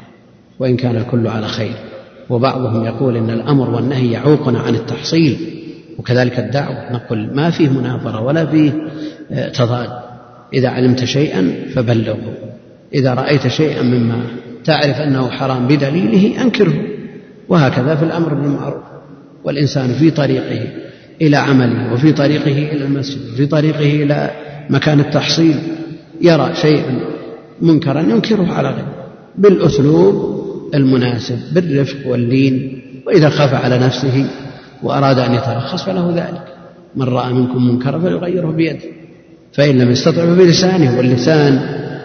[0.60, 1.76] وإن كان الكل على خير.
[2.30, 5.38] وبعضهم يقول إن الأمر والنهي يعوقنا عن التحصيل.
[6.00, 6.94] وكذلك الدعوة.
[6.94, 8.72] نقول ما فيه منافرة ولا فيه
[9.32, 9.90] آه، تضاد.
[10.54, 12.34] إذا علمت شيئا فبلغه.
[12.94, 14.22] إذا رأيت شيئا مما
[14.64, 16.84] تعرف أنه حرام بدليله أنكره.
[17.50, 18.84] وهكذا في الأمر بالمعروف.
[19.44, 20.87] والإنسان في طريقه.
[21.22, 24.32] إلى عمله وفي طريقه إلى المسجد وفي طريقه إلى
[24.70, 25.56] مكان التحصيل
[26.22, 27.00] يرى شيئا
[27.62, 28.94] منكرا ينكره على غيره.
[29.38, 30.38] بالأسلوب
[30.76, 34.30] المناسب بالرفق واللين وإذا خاف على نفسه
[34.84, 36.44] وأراد أن يترخص فله ذلك.
[36.96, 38.86] من رأى منكم منكرا فليغيره بيده.
[39.54, 41.60] فإن لم يستطع فبلسانه واللسان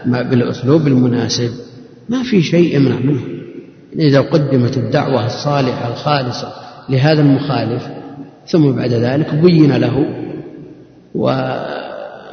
[0.06, 1.50] بالأسلوب المناسب
[2.08, 3.20] ما في شيء يمنع منه.
[3.98, 6.52] إذا قدمت الدعوة الصالحة الخالصة
[6.88, 7.82] لهذا المخالف
[8.46, 10.06] ثم بعد ذلك بين له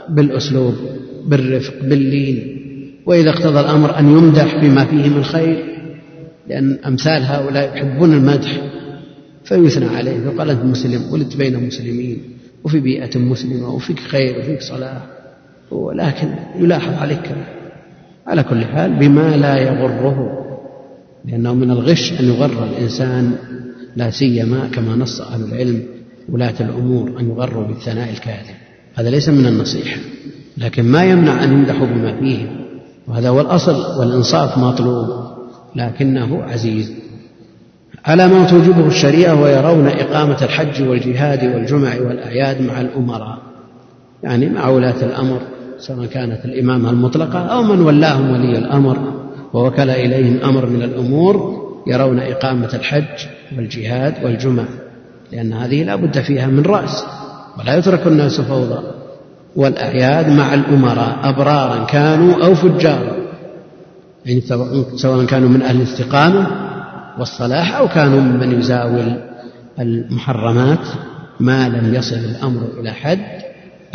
[0.10, 0.74] وبالأسلوب
[1.28, 2.60] بالرفق باللين.
[3.06, 5.66] وإذا اقتضى الأمر أن يمدح بما فيه من خير
[6.48, 8.62] لأن أمثال هؤلاء يحبون المدح
[9.44, 12.18] فيثنى عليه فقال أنت مسلم ولدت بين مسلمين
[12.64, 15.02] وفي بيئة مسلمة وفيك خير وفيك صلاح.
[15.72, 16.28] ولكن
[16.60, 17.32] يلاحظ عليك
[18.28, 20.46] على كل حال بما لا يغره
[21.26, 23.32] لأنه من الغش أن يغر الإنسان
[23.96, 25.84] لا سيما كما نص أهل العلم
[26.32, 28.56] ولاة الأمور أن يغروا بالثناء الكاذب.
[28.96, 29.98] هذا ليس من النصيحة
[30.58, 32.48] لكن ما يمنع أن يمدحوا بما فيه.
[33.08, 35.08] وهذا هو الأصل والإنصاف مطلوب
[35.76, 36.92] لكنه عزيز.
[38.06, 43.38] على ما توجبه الشريعة ويرون إقامة الحج والجهاد والجمع والأعياد مع الأمراء؟
[44.24, 45.42] يعني مع ولاة الأمر
[45.80, 49.14] سواء كانت الإمامة المطلقة أو من ولاهم ولي الأمر
[49.54, 53.28] ووكل إليهم أمر من الأمور يرون إقامة الحج
[53.58, 54.64] والجهاد والجمع.
[55.32, 57.06] لأن هذه لا بد فيها من رأس
[57.60, 58.84] ولا يترك الناس فوضى.
[59.56, 63.18] والأعياد مع الأمراء أبرارا كانوا أو فجارا
[64.26, 64.42] يعني
[64.96, 66.48] سواء كانوا من أهل الاستقامة
[67.20, 69.14] والصلاح أو كانوا ممن يزاول
[69.80, 70.88] المحرمات
[71.40, 73.42] ما لم يصل الأمر إلى حد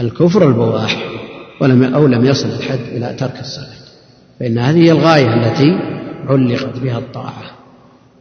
[0.00, 0.96] الكفر البواح
[1.60, 3.84] ولم أو لم يصل الحد إلى ترك الصلاة.
[4.40, 5.78] فإن هذه هي الغاية التي
[6.28, 7.42] علقت بها الطاعة.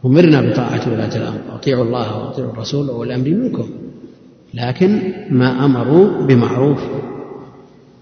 [0.06, 1.40] أمرنا بطاعة ولاة الأمر.
[1.54, 3.68] أطيعوا الله وأطيعوا الرسول وأولي الأمر منكم.
[4.54, 6.80] لكن ما أمروا بمعروف.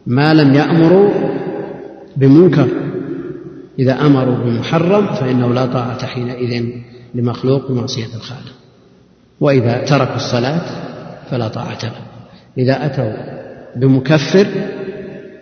[0.07, 1.11] ما لم يأمروا
[2.17, 2.69] بمنكر.
[3.79, 6.65] إذا أمروا بمحرم فإنه لا طاعة حينئذ
[7.15, 8.53] لمخلوق بمعصية الخالق.
[9.41, 10.63] وإذا تركوا الصلاة
[11.31, 12.03] فلا طاعة له.
[12.59, 13.13] إذا أتوا
[13.77, 14.47] بمكفر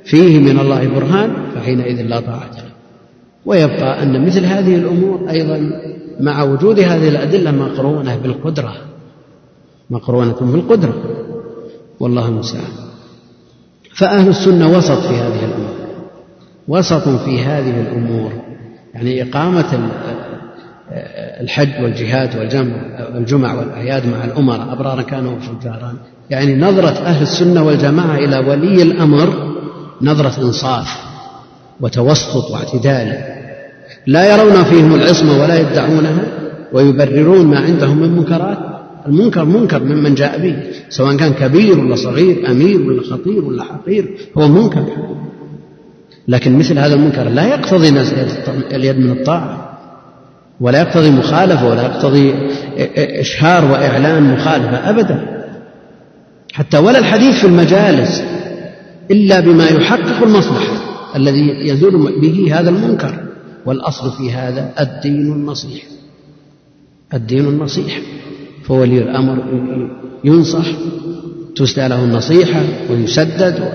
[0.05, 2.71] فيه من الله برهان فحينئذ لا طاعة له.
[3.47, 5.71] ويبقى أن مثل هذه الأمور أيضا
[6.21, 8.73] مع وجود هذه الأدلة مقرونة بالقدرة.
[9.91, 10.95] مقرونة بالقدرة.
[12.01, 12.73] والله المستعان.
[13.95, 15.75] فأهل السنة وسط في هذه الأمور.
[16.69, 18.33] وسط في هذه الأمور.
[18.95, 19.91] يعني إقامة
[21.41, 22.75] الحج والجهاد والجمع
[23.15, 24.73] والجمع والأعياد مع الأمراء.
[24.73, 25.95] أبرارا كانوا وفجارا.
[26.31, 29.55] يعني نظرة أهل السنة والجماعة إلى ولي الأمر
[30.03, 30.87] نظرة إنصاف
[31.81, 33.40] وتوسط واعتدال.
[34.07, 36.23] لا يرون فيهم العصمة ولا يدعونها
[36.73, 38.59] ويبررون ما عندهم من منكرات.
[39.07, 40.57] المنكر منكر ممن جاء به
[40.89, 44.85] سواء كان كبير ولا صغير أمير ولا خطير ولا حقير هو منكر.
[46.29, 48.13] لكن مثل هذا المنكر لا يقتضي نزع
[48.73, 49.79] اليد من الطاعة
[50.61, 52.35] ولا يقتضي مخالفة ولا يقتضي
[52.97, 55.47] إشهار وإعلان مخالفة أبدا.
[56.53, 58.23] حتى ولا الحديث في المجالس
[59.11, 60.75] إلا بما يحقق المصلحة
[61.17, 63.30] الذي يزول به هذا المنكر.
[63.67, 65.83] والأصل في هذا الدين النصيح.
[67.15, 68.01] الدين النصيح.
[68.65, 69.45] فولي الأمر
[70.25, 70.67] ينصح
[71.57, 73.73] تسدى له النصيحة ويسدد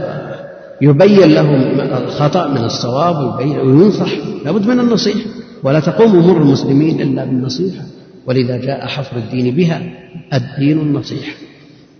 [0.81, 1.55] ويبين له
[1.97, 4.11] الخطأ من الصواب وينصح.
[4.45, 5.29] لابد من النصيحة
[5.63, 7.83] ولا تقوم أمور المسلمين إلا بالنصيحة.
[8.27, 9.81] ولذا جاء حفر الدين بها
[10.33, 11.33] الدين النصيحة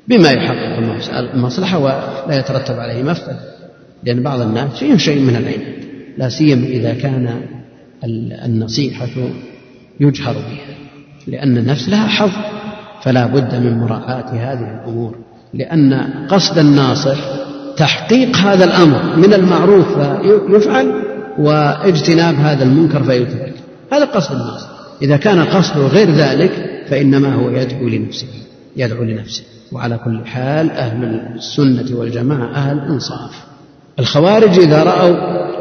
[0.07, 0.99] بما يحقق
[1.33, 3.39] المصلحة ولا يترتب عليه مفسدة
[4.03, 5.73] لأن بعض الناس فيهم شيء من العلم.
[6.17, 7.41] لا سيما إذا كان
[8.45, 9.07] النصيحة
[9.99, 10.75] يجهر بها
[11.27, 12.31] لأن النفس لها حظ
[13.03, 15.15] فلا بد من مراعاة هذه الأمور
[15.53, 15.93] لأن
[16.29, 17.17] قصد الناصح
[17.77, 21.03] تحقيق هذا الأمر من المعروف فيفعل
[21.37, 23.53] واجتناب هذا المنكر فيترك.
[23.91, 24.67] هذا قصد الناصح.
[25.01, 26.51] إذا كان قصده غير ذلك
[26.89, 28.27] فإنما هو يدعو لنفسه
[28.77, 29.43] يدعو لنفسه.
[29.71, 31.03] وعلى كل حال أهل
[31.35, 33.31] السنة والجماعة أهل إنصاف
[33.99, 35.15] الخوارج إذا رأوا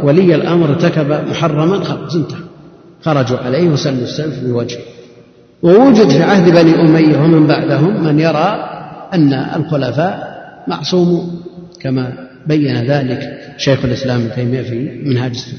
[0.04, 2.38] ولي الأمر ارتكب محرما خلاص انتهى.
[3.02, 4.82] خرجوا عليه وسلوا السلف بوجهه.
[5.62, 8.70] ووجد في عهد بني أمية ومن بعدهم من يرى
[9.14, 10.34] أن الخلفاء
[10.68, 11.42] معصومون
[11.80, 12.12] كما
[12.46, 13.20] بين ذلك
[13.56, 15.58] شيخ الإسلام ابن تيمية في منهاج السنة.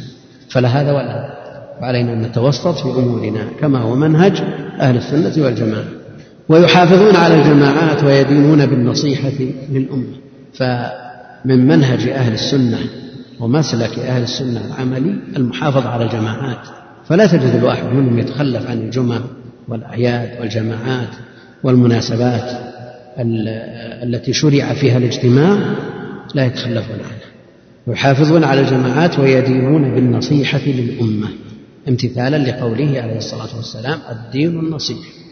[0.49, 1.33] فلا هذا ولا هذا.
[1.81, 4.41] وعلينا أن نتوسط في أمورنا كما هو منهج
[4.79, 5.85] أهل السنة والجماعة.
[6.49, 9.31] ويحافظون على الجماعات ويدينون بالنصيحة
[9.71, 10.15] للأمة.
[11.45, 12.79] فمن منهج أهل السنة
[13.39, 16.67] ومسلك أهل السنة العملي المحافظة على الجماعات.
[17.07, 19.19] فلا تجد الواحد منهم يتخلف عن الجمع
[19.67, 21.09] والأعياد والجماعات
[21.63, 22.57] والمناسبات
[24.03, 25.59] التي شرع فيها الاجتماع
[26.35, 27.31] لا يتخلفون عنها.
[27.87, 31.27] ويحافظون على الجماعات ويدينون بالنصيحة للأمة
[31.87, 35.24] امتثالا لقوله عليه الصلاة والسلام الدين النصيح.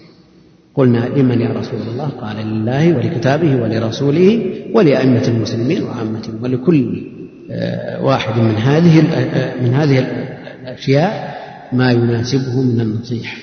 [0.76, 7.04] قلنا لمن يا رسول الله؟ قال لله ولكتابه ولرسوله ولأئمة المسلمين وعامتهم ولكل
[7.52, 10.00] آه، واحد من هذه آه، من هذه
[10.62, 11.34] الأشياء
[11.74, 13.38] ما يناسبه من النصيحة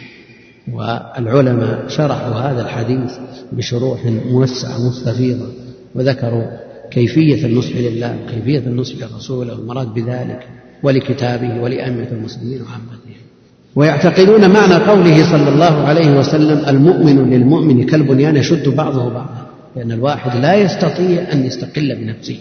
[0.72, 3.12] والعلماء شرحوا هذا الحديث
[3.52, 5.46] بشروح موسعة مستفيضة
[5.94, 6.46] وذكروا
[6.90, 10.48] كيفية النصح لله وكيفية النصح لرسوله والمراد بذلك
[10.82, 12.99] ولكتابه ولأئمة المسلمين وعامتهم
[13.76, 19.46] ويعتقدون معنى قوله صلى الله عليه وسلم المؤمن للمؤمن كالبنيان يشد بعضه بعضا
[19.76, 22.36] لأن الواحد لا يستطيع أن يستقل بنفسه.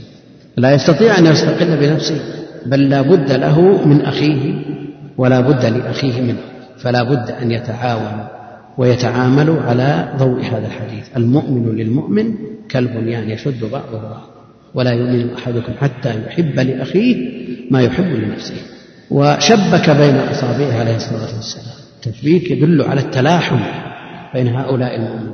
[0.57, 2.19] لا يستطيع أن يستقل بنفسه
[2.65, 4.53] بل لا بد له من أخيه
[5.17, 6.39] ولا بد لأخيه منه
[6.77, 8.27] فلا بد أن يتعاونوا
[8.77, 11.17] ويتعاملوا على ضوء هذا الحديث.
[11.17, 12.33] المؤمن للمؤمن
[12.69, 14.23] كالبنيان يشد بعضه بعضا
[14.73, 17.15] ولا يؤمن أحدكم حتى يحب لأخيه
[17.71, 18.55] ما يحب لنفسه.
[19.11, 21.75] وشبك بين أصابعه عليه الصلاة والسلام.
[22.01, 23.59] تشبيك يدل على التلاحم
[24.33, 25.31] بين هؤلاء المؤمنين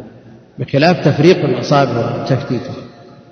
[0.59, 2.75] بخلاف تفريق الأصابع وتفتيتها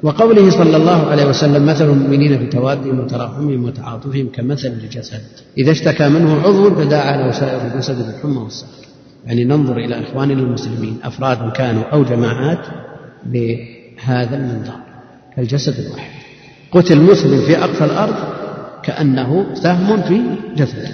[0.04, 5.22] وقوله صلى الله عليه وسلم مثل المؤمنين في توادهم وتراحمهم وتعاطفهم كمثل الجسد.
[5.58, 8.70] إذا اشتكى منه عضو تداعى له سائر الجسد بالحمى والسهر
[9.26, 12.66] يعني ننظر إلى إخواننا المسلمين أفراد كانوا أو جماعات
[13.26, 14.80] بهذا المنظار
[15.36, 16.12] كالجسد الواحد.
[16.72, 18.33] قتل مسلم في أقصى الأرض
[18.84, 20.22] كأنه سهم في
[20.58, 20.90] جسده.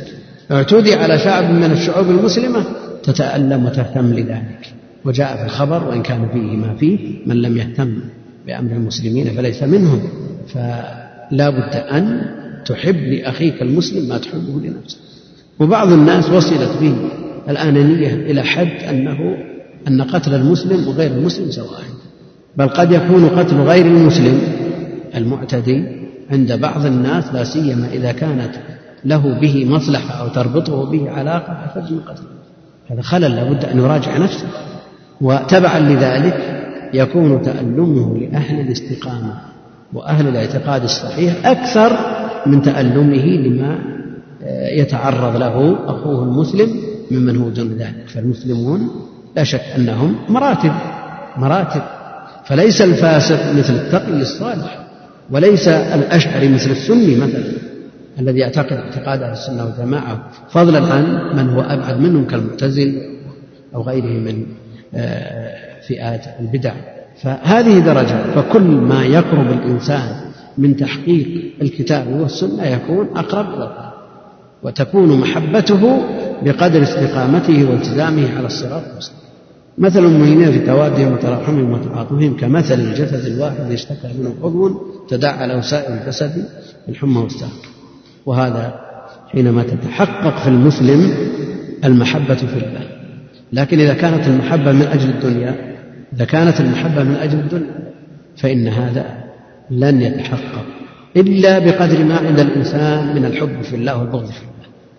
[0.51, 2.63] اعتدي على شعب من الشعوب المسلمة
[3.03, 4.73] تتألم وتهتم لذلك.
[5.05, 7.99] وجاء في الخبر وإن كان فيه ما فيه من لم يهتم
[8.47, 10.01] بأمر المسلمين فليس منهم.
[10.47, 12.21] فلا بد أن
[12.65, 14.97] تحب لأخيك المسلم ما تحبه لنفسك.
[15.59, 16.95] وبعض الناس وصلت به
[17.49, 19.17] الآنانية إلى حد أنه
[19.87, 21.81] أن قتل المسلم وغير المسلم سواء.
[22.57, 24.41] بل قد يكون قتل غير المسلم
[25.15, 25.98] المعتدي
[26.31, 28.51] عند بعض الناس لا سيما إذا كانت
[29.05, 32.27] له به مصلحة أو تربطه به علاقة أشد من قتله.
[32.89, 34.47] هذا خلل لابد أن يراجع نفسه.
[35.21, 39.33] وتبعا لذلك يكون تألمه لأهل الاستقامة
[39.93, 41.97] وأهل الاعتقاد الصحيح أكثر
[42.45, 43.79] من تألمه لما
[44.71, 46.69] يتعرض له أخوه المسلم
[47.11, 48.07] ممن هو دون ذلك.
[48.07, 48.89] فالمسلمون
[49.35, 50.71] لا شك أنهم مراتب
[51.37, 51.81] مراتب.
[52.45, 54.88] فليس الفاسق مثل التقي الصالح.
[55.31, 57.43] وليس الأشعري مثل السني مثلا
[58.19, 63.01] الذي يعتقد اعتقاد أهل السنة والجماعة فضلا عن من هو أبعد منهم كالمعتزل
[63.75, 64.45] أو غيره من
[64.95, 66.73] آه، فئات البدع.
[67.23, 70.15] فهذه درجة فكل ما يقرب الإنسان
[70.57, 73.93] من تحقيق الكتاب والسنة يكون أقرب إلى
[74.63, 76.01] وتكون محبته
[76.43, 79.19] بقدر استقامته والتزامه على الصراط المستقيم.
[79.77, 85.93] مثل المؤمنين في توادهم وتراحمهم وتعاطفهم كمثل الجسد الواحد اشتكى منه عضو تداعى له سائر
[85.93, 86.45] الجسد
[86.87, 87.51] بالحمى والسهر
[88.25, 88.79] وهذا
[89.27, 91.13] حينما تتحقق في المسلم
[91.83, 92.87] المحبة في الله.
[93.53, 95.55] لكن إذا كانت المحبة من أجل الدنيا
[96.13, 97.91] إذا كانت المحبة من أجل الدنيا
[98.37, 99.05] فإن هذا
[99.71, 100.65] لن يتحقق
[101.17, 104.49] إلا بقدر ما عند الإنسان من الحب في الله والبغض في الله.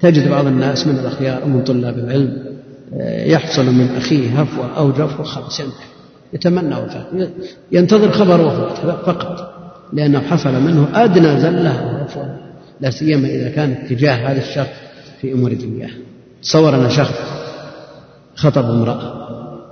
[0.00, 2.50] تجد بعض الناس من الأخيار ومن طلاب العلم
[3.26, 5.90] يحصل من أخيه هفوة أو جفوة خلاص ينتهي
[6.32, 7.30] يتمنى وفاته
[7.72, 9.59] ينتظر خبر وفاته فقط.
[9.92, 12.06] لأنه حصل منه أدنى زلة
[12.80, 14.70] لا سيما إذا كان اتجاه هذا الشخص
[15.20, 15.90] في أمور دنياه
[16.42, 17.14] تصور أن شخص
[18.34, 19.20] خطب امرأة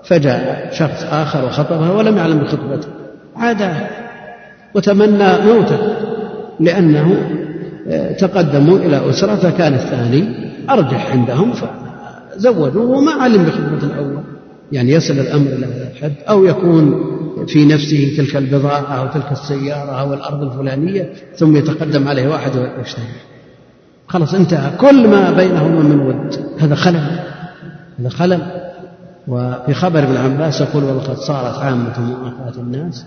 [0.04, 2.88] فجاء شخص آخر وخطبها ولم يعلم بخطبته.
[3.36, 3.74] عاد
[4.74, 5.78] وتمنى موته
[6.60, 7.16] لأنه
[7.88, 14.22] آه، تقدموا إلى أسرة فكان الثاني أرجح عندهم فزوجوه وما علم بخطبة الأول.
[14.72, 16.94] يعني يصل الأمر إلى هذا الحد أو يكون
[17.46, 23.04] في نفسه تلك البضاعة أو تلك السيارة أو الأرض الفلانية ثم يتقدم عليه واحد ويشتري
[24.08, 24.76] خلاص انتهى.
[24.76, 26.40] كل ما بينهما من ود.
[26.58, 27.20] هذا خلل.
[27.98, 28.42] هذا خلل.
[29.28, 33.06] وفي خبر ابن عباس يقول ولقد صارت عامة مؤاخاة الناس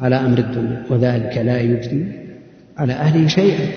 [0.00, 2.06] على أمر الدنيا وذلك لا يجدي
[2.78, 3.68] على أهله شيئا.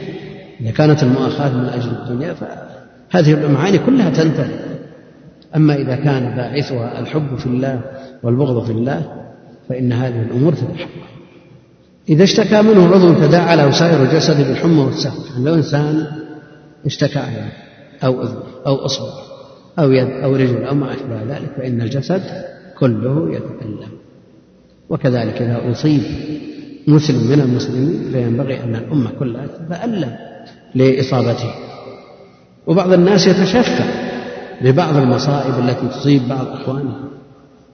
[0.61, 4.59] إذا كانت المؤاخاة من أجل الدنيا فهذه المعاني كلها تنتهي.
[5.55, 7.81] أما إذا كان باعثها الحب في الله
[8.23, 9.18] والبغض في الله
[9.69, 11.09] فإن هذه الأمور تتحقق
[12.09, 16.07] إذا اشتكى منه عضو تداعى له سائر الجسد بالحمى والسهر يعني لو إنسان
[16.85, 17.23] اشتكى
[18.03, 19.29] أو أذن أو أصبع
[19.79, 22.21] أو يد أو رجل أو ما أشبه ذلك فإن الجسد
[22.79, 23.91] كله يتألم.
[24.89, 26.01] وكذلك إذا أصيب
[26.87, 30.15] مسلم من المسلمين فينبغي أن الأمة كلها تتألم
[30.75, 31.53] لإصابته.
[32.67, 33.83] وبعض الناس يتشفى
[34.61, 36.95] ببعض المصائب التي تصيب بعض إخوانه.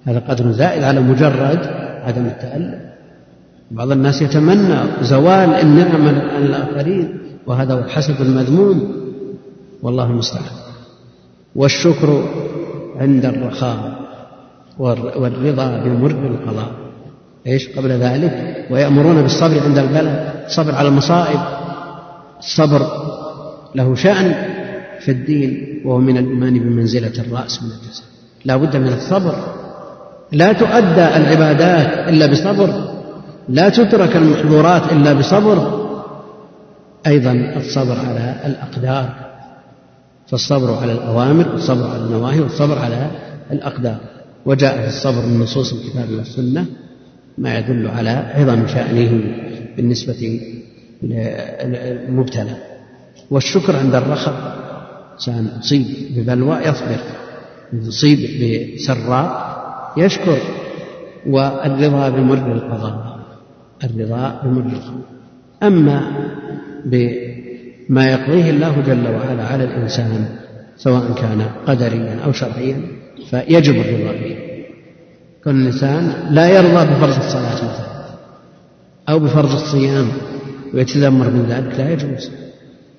[0.04, 2.80] هذا قدر زائد على مجرد عدم التألم
[3.72, 8.78] بعض الناس يتمنى زوال النعم عن الآخرين وهذا الحسد المذموم.
[9.84, 10.56] والله المستعان.
[11.56, 12.10] والشكر
[12.95, 13.80] عند الرخاء
[15.20, 16.72] والرضا بمر القضاء.
[17.47, 18.66] إيش؟ قبل ذلك.
[18.72, 20.43] ويأمرون بالصبر عند البلاء.
[20.47, 21.39] الصبر على المصائب.
[22.39, 22.82] الصبر
[23.76, 24.36] له شأن
[24.99, 28.03] في الدين وهو من الإيمان بمنزلة الرأس من الجسد.
[28.45, 29.64] لا بد من الصبر.
[30.32, 32.95] لا تؤدى العبادات إلا بصبر
[33.49, 35.86] لا تترك المحظورات إلا بصبر.
[37.07, 39.09] أيضا الصبر على الأقدار
[40.28, 43.11] فالصبر على الأوامر والصبر على النواهي والصبر على
[43.51, 43.97] الأقدار.
[44.45, 46.65] وجاء في الصبر من نصوص الكتاب والسنة
[47.38, 49.23] ما يدل على عظم شأنه
[49.78, 50.39] بالنسبة
[51.03, 52.55] للمبتلى.
[53.32, 54.55] والشكر عند الرخاء
[55.13, 56.99] إنسان أصيب ببلوى يصبر.
[57.73, 58.19] يصيب
[58.76, 59.55] بسراء
[59.98, 60.38] يشكر
[61.28, 63.20] والرضا بمر القضاء
[63.84, 65.06] الرضا بمر القضاء.
[65.64, 66.02] أما
[66.86, 70.26] بما يقضيه الله جل وعلا على الإنسان
[70.78, 72.82] سواء كان قدريا أو شرعيا
[73.30, 74.38] فيجب الرضا به.
[75.43, 78.06] كل الإنسان لا يرضى بفرض الصلاة مثلا
[79.10, 80.08] أو بفرض الصيام
[80.74, 82.32] ويتذمر من ذلك لا يجوز.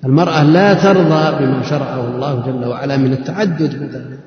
[0.05, 4.17] المرأة لا ترضى بما شرعه الله جل وعلا من التعدد مثلا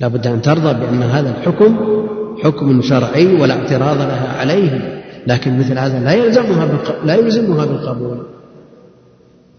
[0.00, 1.76] لا بد أن ترضى بأن هذا الحكم
[2.42, 6.68] حكم شرعي ولا اعتراض لها عليه لكن مثل هذا لا يلزمها
[7.04, 8.26] لا يلزمها بالقبول.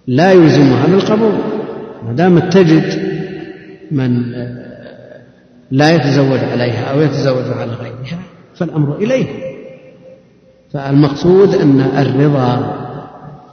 [0.08, 1.34] لا يلزمها بالقبول.
[2.06, 3.16] ما دامت تجد
[3.92, 4.32] من
[5.72, 8.20] لا يتزوج عليها أو يتزوج على غيرها
[8.56, 9.26] فالأمر إليه.
[10.74, 12.76] فالمقصود أن الرضا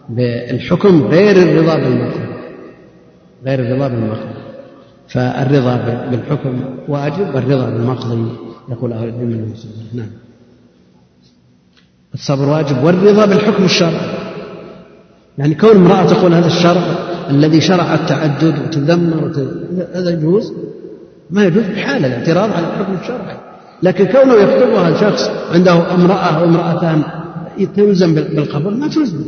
[0.09, 2.33] بالحكم غير الرضا بالمقصود
[3.47, 4.42] غير الرضا بالمقصود
[5.13, 5.77] فالرضا
[6.11, 8.33] بالحكم واجب والرضا بالمقضي
[8.69, 9.55] يقول أهل العلم أنه
[9.95, 10.11] نعم.
[12.15, 14.13] الصبر واجب والرضا بالحكم الشرعي.
[15.39, 16.83] يعني كون امرأة تقول هذا الشرع
[17.31, 19.33] الذي شرع التعدد وتذمر
[19.95, 20.53] هذا يجوز؟
[21.31, 23.37] ما يجوز بحال الاعتراض على الحكم الشرعي.
[23.83, 27.03] لكن كونه يخطبها شخص عنده امرأة أو امرأتان
[27.77, 29.25] تلزم بالقبول ما تلزم.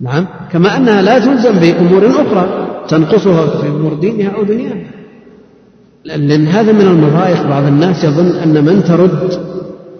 [0.00, 0.26] نعم.
[0.52, 4.86] كما أنها لا تلزم بأمور أخرى تنقصها في أمور دينها أو دنياها.
[6.04, 7.46] لأن هذا من المضايق.
[7.48, 9.40] بعض الناس يظن أن من ترد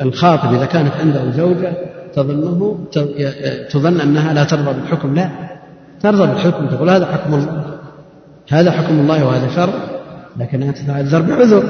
[0.02, 1.72] الخاطب إذا كانت عنده زوجة
[2.14, 2.78] تظنه
[3.70, 5.30] تظن أنها لا ترضى بالحكم لا.
[6.02, 7.64] ترضى بالحكم تقول هذا حكم الله.
[8.48, 9.74] هذا حكم الله وهذا شرع
[10.36, 11.62] لكنها تتعذر بعذر.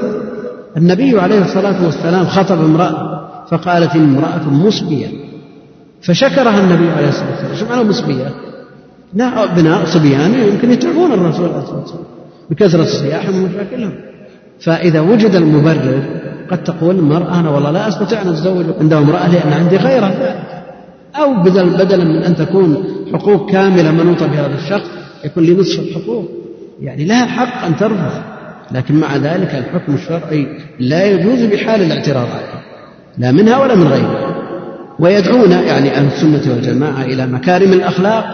[0.77, 3.17] النبي عليه الصلاة والسلام خطب امرأة
[3.51, 5.07] فقالت امرأة مصبية
[6.01, 7.55] فشكرها النبي عليه الصلاة والسلام.
[7.55, 8.31] شو معنى مصبية؟
[9.13, 12.03] لا أبناء صبيان يمكن يتعبون الرسول عليه الصلاة والسلام.
[12.49, 13.93] بكثرة صياحهم ومشاكلهم
[14.59, 16.01] فإذا وجد المبرر
[16.51, 20.43] قد تقول المرأة أنا والله لا أستطيع أن أتزوج عنده امرأة لأن عندي غيرها.
[21.15, 22.83] أو بدل بدلا من أن تكون
[23.13, 24.89] حقوق كاملة منوطة بهذا الشخص
[25.25, 26.29] يكون لي نصف الحقوق.
[26.81, 28.21] يعني لها حق أن ترفض.
[28.71, 30.47] لكن مع ذلك الحكم الشرعي
[30.79, 32.63] لا يجوز بحال الاعتراض عليه
[33.17, 34.26] لا منها ولا من غيرها.
[34.99, 38.25] ويدعون يعني أهل السنة والجماعة إلى مكارم الأخلاق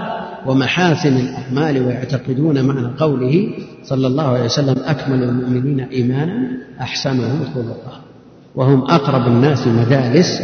[0.46, 3.50] ومحاسن الأعمال ويعتقدون معنى قوله
[3.84, 6.48] صلى الله عليه وسلم أكمل المؤمنين إيمانا
[6.82, 8.02] أحسنهم خلقا
[8.56, 10.42] وهم أقرب الناس مجالس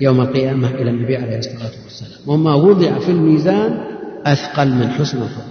[0.00, 2.20] يوم القيامة إلى النبي عليه الصلاة والسلام.
[2.26, 3.78] وما وضع في الميزان
[4.26, 5.46] أثقل من حسن الخلق.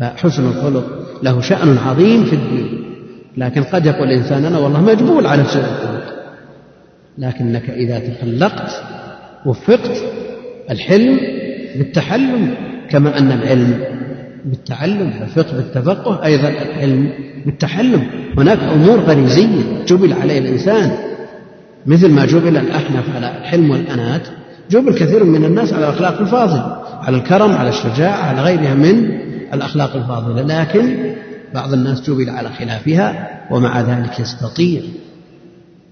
[0.00, 0.84] فحسن الخلق
[1.22, 2.84] له شأن عظيم في الدين.
[3.36, 6.14] لكن قد يقول الإنسان أنا والله مجبول على سوء الخلق.
[7.18, 8.82] لكنك إذا تخلقت
[9.46, 10.02] وفقت
[10.70, 11.20] الحلم
[11.76, 12.54] بالتحلم
[12.90, 13.80] كما أن العلم
[14.44, 17.12] بالتعلم والفقه بالتفقه أيضا العلم
[17.46, 18.02] بالتحلم.
[18.38, 20.92] هناك أمور غريزية جبل عليها الإنسان
[21.86, 24.22] مثل ما جبل الأحنف على الحلم والأنات.
[24.70, 29.10] جبل كثير من الناس على الأخلاق الفاضلة على الكرم على الشجاعة على غيرها من
[29.54, 30.42] الأخلاق الفاضلة.
[30.42, 31.14] لكن
[31.54, 34.82] بعض الناس جبل على خلافها ومع ذلك يستطيع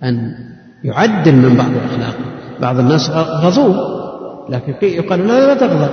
[0.03, 0.35] أن
[0.85, 2.36] يعدل من بعض الأخلاق.
[2.61, 3.77] بعض الناس غضوب.
[4.49, 5.91] لكن يقال لا لا تغضب.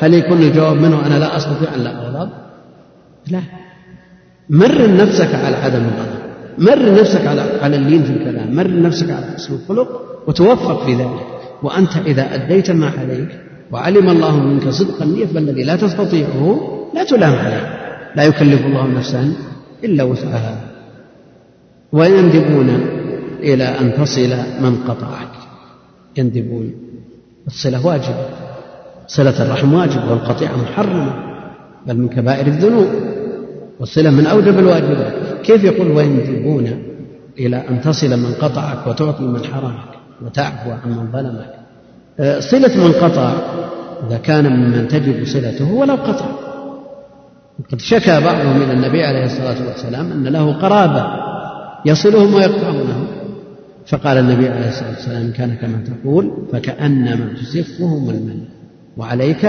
[0.00, 2.30] هل يكون الجواب منه أنا لا أستطيع أن لا أغضب؟
[3.30, 3.40] لا.
[4.50, 6.24] مر نفسك على عدم الغضب.
[6.58, 8.56] مر نفسك على على اللين في الكلام.
[8.56, 9.88] مر نفسك على حسن الخلق
[10.26, 11.26] وتوفق في ذلك.
[11.62, 13.40] وأنت إذا أديت ما عليك
[13.72, 16.60] وعلم الله منك صدق النية فالذي لا تستطيعه
[16.94, 17.80] لا تلام عليه.
[18.16, 19.32] لا يكلف الله نفسا
[19.84, 20.56] إلا وسعها.
[21.92, 22.86] ويندبون
[23.40, 25.43] إلى أن تصل من قطعك.
[26.18, 26.74] يندبون.
[27.46, 28.26] الصلة واجبة
[29.06, 31.12] صلة الرحم واجب والقطيعة محرمة
[31.86, 32.88] بل من كبائر الذنوب.
[33.80, 35.12] والصلة من أوجب الواجبات.
[35.42, 36.82] كيف يقول ويندبون؟
[37.38, 41.54] إلى أن تصل من قطعك وتعطي من حرمك وتعفو عن من ظلمك.
[42.20, 43.32] آه، صلة من قطع
[44.08, 46.26] إذا كان ممن تجب صلته ولو قطع.
[47.72, 51.06] قد شكى بعضهم إلى النبي عليه الصلاة والسلام أن له قرابة
[51.84, 53.06] يصلهم ويقطعونهم
[53.86, 58.44] فقال النبي عليه الصلاة والسلام كان كما تقول فكأنما تسفهم المن
[58.96, 59.44] وعليك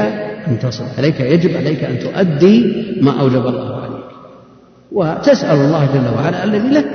[0.48, 4.06] أن تصل عليك يجب عليك أن تؤدي ما أوجب الله عليك.
[4.92, 6.86] وتسأل الله جل وعلا الذي لك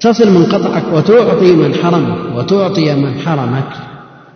[0.00, 3.72] تصل من قطعك وتعطي من حرمك وتعطي من حرمك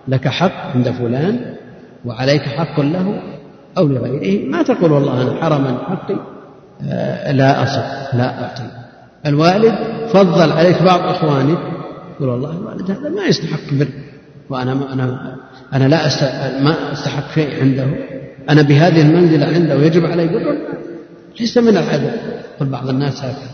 [0.09, 1.41] لك حق عند فلان
[2.05, 3.20] وعليك حق له
[3.78, 4.51] أو لغيره.
[4.51, 6.16] ما تقول والله أنا حرم حقي
[6.89, 7.81] آه، لا أصل
[8.18, 8.62] لا أعطي.
[9.26, 9.74] الوالد
[10.12, 11.59] فضل عليك بعض إخوانك
[12.21, 13.89] يقول والله الوالد هذا ما يستحق بر
[14.51, 15.37] وأنا ما أنا
[15.73, 15.99] أنا لا
[16.61, 17.87] ما أستحق شيء عنده.
[18.51, 20.59] أنا بهذه المنزلة عنده ويجب علي بر
[21.41, 22.11] ليس من العدل
[22.61, 23.51] قل بعض الناس هكذا.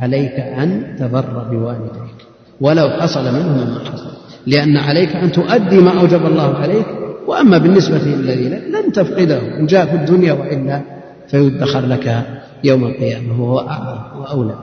[0.00, 2.16] عليك أن تبر بوالديك.
[2.60, 4.10] ولو حصل منهم ما حصل.
[4.46, 6.86] لأن عليك أن تؤدي ما أوجب الله عليك.
[7.26, 9.58] وأما بالنسبة للذي لن تفقده.
[9.58, 10.80] إن جاء في الدنيا وإلا
[11.28, 12.26] فيدخر لك
[12.64, 14.58] يوم القيامة وهو أعظم وأولى.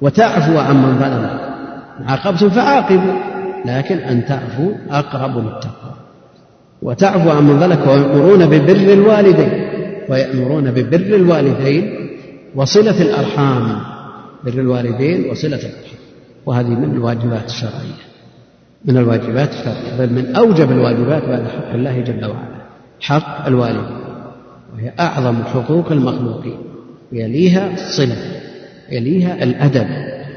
[0.00, 1.47] وتعفو عمن ظلم.
[2.06, 3.14] عاقبتم فعاقبوا
[3.64, 5.94] لكن أن تعفو أقرب للتقوى.
[6.82, 9.68] وتعفو عمن ظلك ويأمرون ببر الوالدين
[10.08, 12.08] ويأمرون ببر الوالدين
[12.54, 13.80] وصلة الأرحام.
[14.44, 15.98] بر الوالدين وصلة الأرحام.
[16.46, 17.98] وهذه من الواجبات الشرعية.
[18.84, 19.98] من الواجبات الشرعية.
[19.98, 22.58] بل من أوجب الواجبات بعد حق الله جل وعلا.
[23.00, 23.98] حق الوالدين
[24.74, 26.58] وهي أعظم حقوق المخلوقين.
[27.12, 28.16] يليها الصلة.
[28.90, 29.86] يليها الأدب.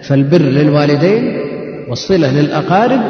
[0.03, 1.41] فالبر للوالدين
[1.89, 3.01] والصلة للأقارب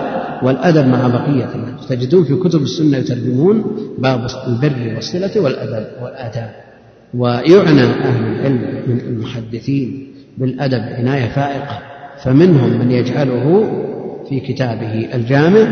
[0.43, 1.87] والأدب مع بقية الناس.
[1.89, 6.51] تجدون في كتب السنة يترجمون باب البر والصلة والأدب والآداب.
[7.13, 10.07] ويعنى أهل العلم من المحدثين
[10.37, 11.79] بالأدب عناية فائقة.
[12.23, 13.71] فمنهم من يجعله
[14.29, 15.67] في كتابه الجامع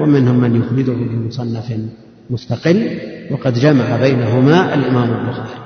[0.00, 1.72] ومنهم من يخرجه بمصنف
[2.30, 2.88] مستقل
[3.30, 5.58] وقد جمع بينهما الإمام البخاري.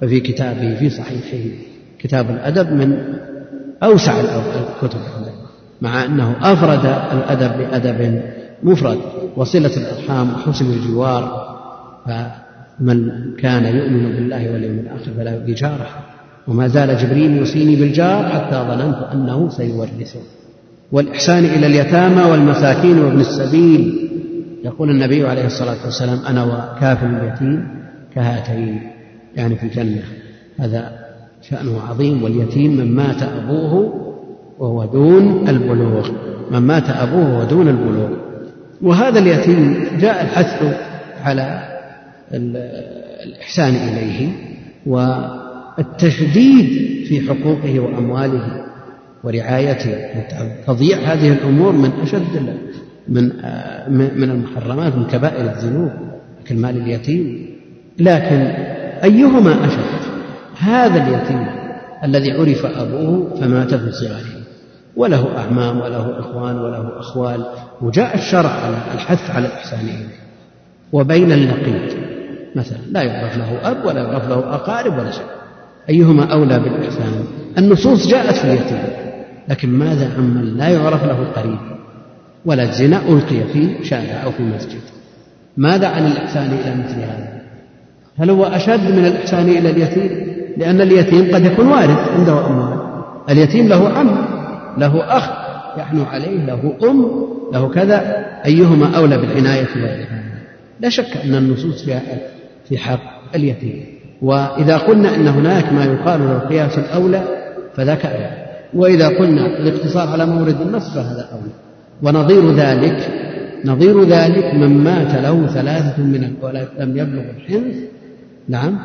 [0.00, 1.56] ففي كتابه في صحيحه
[1.98, 2.98] كتاب الأدب من
[3.82, 5.00] أوسع الكتب.
[5.80, 8.22] مع أنه أفرد الأدب بأدب
[8.62, 8.98] مفرد
[9.36, 11.50] وصلة الأرحام وحسن الجوار
[12.06, 15.88] فمن كان يؤمن بالله واليوم الآخر فلا يؤذي جاره
[16.48, 20.20] وما زال جبريل يوصيني بالجار حتى ظننت أنه سيورثه.
[20.92, 24.10] والإحسان إلى اليتامى والمساكين وابن السبيل.
[24.64, 27.68] يقول النبي عليه الصلاة والسلام أنا وكافل اليتيم
[28.14, 28.80] كهاتين
[29.36, 30.02] يعني في الجنة.
[30.58, 30.92] هذا
[31.42, 34.09] شأنه عظيم واليتيم من مات أبوه
[34.60, 36.10] وهو دون البلوغ.
[36.50, 38.10] من مات أبوه وهو دون البلوغ.
[38.82, 40.76] وهذا اليتيم جاء الحث
[41.24, 41.62] على
[43.24, 44.28] الإحسان إليه
[44.86, 46.66] والتشديد
[47.06, 48.64] في حقوقه وأمواله
[49.24, 49.94] ورعايته.
[50.66, 52.56] تضييع هذه الأمور من أشد
[53.08, 53.24] من
[54.20, 55.90] من المحرمات من كبائر الذنوب
[56.44, 57.46] أكل مال اليتيم.
[57.98, 58.40] لكن
[59.04, 60.00] أيهما أشد؟
[60.58, 61.46] هذا اليتيم
[62.04, 64.39] الذي عرف أبوه فمات في صغره
[65.00, 67.44] وله أعمام وله إخوان وله أخوال
[67.80, 70.06] وجاء الشرع على الحث على الإحسان إليه
[70.92, 71.96] وبين اللقيط
[72.56, 75.26] مثلا لا يعرف له أب ولا يعرف له أقارب ولا شيء.
[75.90, 77.24] أيهما أولى بالإحسان؟
[77.58, 78.82] النصوص جاءت في اليتيم
[79.48, 81.58] لكن ماذا عمن لا يعرف له قريب؟
[82.44, 84.80] ولا الزنا ألقي في شارع أو في مسجد
[85.56, 87.42] ماذا عن الإحسان إلى مثل هذا؟
[88.18, 92.80] هل هو أشد من الإحسان إلى اليتيم؟ لأن اليتيم قد يكون وارث عنده أموال
[93.30, 94.29] اليتيم له عم.
[94.78, 95.30] له أخ
[95.78, 100.20] يحنو عليه له أم له كذا أيهما أولى بالعناية والرعاية
[100.80, 102.20] لا شك أن النصوص جاءت
[102.68, 103.84] في حق اليتيم.
[104.22, 107.22] وإذا قلنا أن هناك ما يقال له القياس الأولى
[107.74, 108.46] فذاك أولى.
[108.74, 111.52] وإذا قلنا الاقتصار على مورد النص فهذا أولى.
[112.02, 113.08] ونظير ذلك
[113.64, 117.76] نظير ذلك من مات له ثلاثة من الولد لم يبلغ الحنث
[118.48, 118.78] نعم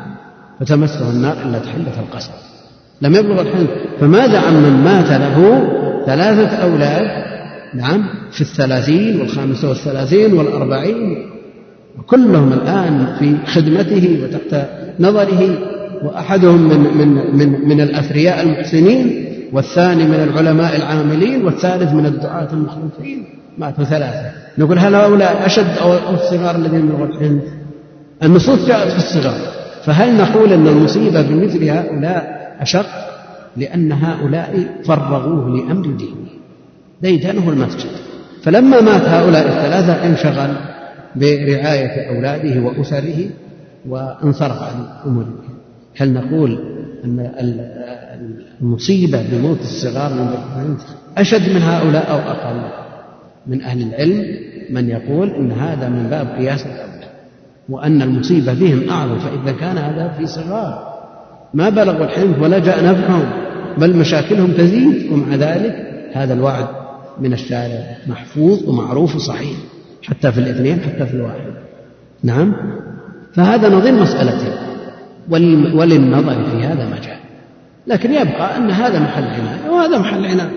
[0.60, 2.32] فتمسه النار إلا تحلة القسم
[3.02, 3.68] لم يبلغ الحنث
[4.00, 5.68] فماذا عن من مات له
[6.06, 7.26] ثلاثة أولاد؟
[7.74, 11.26] نعم في الثلاثين والخامسة والثلاثين والأربعين.
[11.98, 14.68] وكلهم الآن في خدمته وتحت
[15.00, 15.58] نظره
[16.02, 23.24] وأحدهم من من من من الأثرياء المحسنين والثاني من العلماء العاملين والثالث من الدعاة المخلصين
[23.58, 24.30] ماتوا ثلاثة.
[24.58, 27.42] نقول هل هؤلاء أشد أو الصغار الذين بلغوا الحنث
[28.22, 29.40] النصوص جاءت في الصغار.
[29.84, 32.86] فهل نقول أن المصيبة بمثل هؤلاء أشق
[33.56, 36.26] لأن هؤلاء فرغوه لأمر دينه
[37.02, 37.90] ديدنه المسجد.
[38.42, 40.56] فلما مات هؤلاء الثلاثة انشغل
[41.16, 43.30] برعاية أولاده وأسره
[43.88, 45.44] وانصرف عن أموره
[45.96, 46.58] هل نقول
[47.04, 47.30] أن
[48.60, 50.76] المصيبة بموت الصغار من
[51.18, 52.86] أشد من هؤلاء أو أقل؟
[53.46, 54.24] من أهل العلم
[54.70, 57.06] من يقول إن هذا من باب قياس الأولى
[57.68, 60.95] وأن المصيبة بهم أعظم فإذا كان هذا في صغار.
[61.54, 63.24] ما بلغوا الحنف ولا جاء نفعهم
[63.78, 65.74] بل مشاكلهم تزيد ومع ذلك
[66.12, 66.66] هذا الوعد
[67.20, 69.56] من الشارع محفوظ ومعروف وصحيح
[70.02, 71.40] حتى في الاثنين حتى في الواحد.
[72.22, 72.56] نعم؟
[73.34, 74.52] فهذا نظير مسألته
[75.74, 77.16] وللنظر في هذا مجال.
[77.86, 80.50] لكن يبقى أن هذا محل عناية وهذا محل عناية.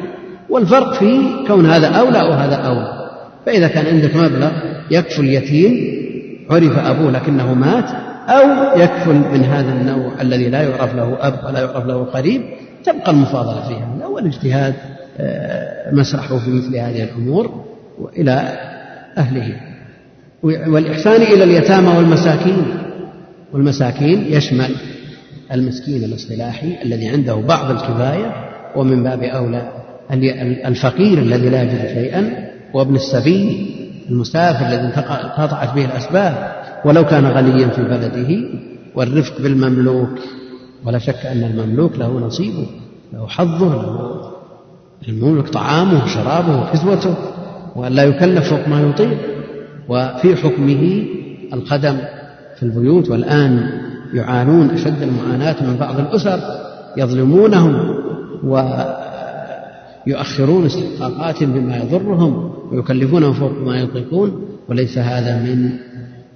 [0.49, 3.09] والفرق في كون هذا أولى وهذا أولى.
[3.45, 4.51] فإذا كان عندك مبلغ
[4.91, 5.99] يكفل اليتيم
[6.49, 7.89] عرف أبوه لكنه مات
[8.29, 12.41] أو يكفل من هذا النوع الذي لا يعرف له أب ولا يعرف له قريب
[12.83, 14.73] تبقى المفاضلة في هذا والاجتهاد
[15.19, 17.65] آه، مسرحه في مثل هذه الأمور
[17.99, 18.57] وإلى
[19.17, 19.55] أهله.
[20.43, 22.65] والإحسان إلى اليتامى والمساكين.
[23.53, 24.75] والمساكين يشمل
[25.51, 28.33] المسكين الاصطلاحي الذي عنده بعض الكفاية
[28.75, 29.71] ومن باب أولى
[30.65, 33.75] الفقير الذي لا يجد شيئا وابن السبيل
[34.09, 36.58] المسافر الذي انقطعت به الأسباب.
[36.85, 38.49] ولو كان غنيا في بلده
[38.95, 40.09] والرفق بالمملوك
[40.85, 42.67] ولا شك أن المملوك له نصيبه
[43.13, 44.21] له حظه له
[45.07, 47.15] المملوك طعامه وشرابه وكسوته
[47.75, 49.17] وأن لا يكلف فوق ما يطيق.
[49.89, 51.05] وفي حكمه
[51.53, 51.97] القدم
[52.57, 53.69] في البيوت والآن
[54.13, 56.39] يعانون أشد المعاناة من بعض الأسر
[56.97, 57.95] يظلمونهم
[60.07, 64.45] ويؤخرون استحقاقاتهم بما يضرهم ويكلفونهم فوق ما يطيقون.
[64.69, 65.69] وليس هذا من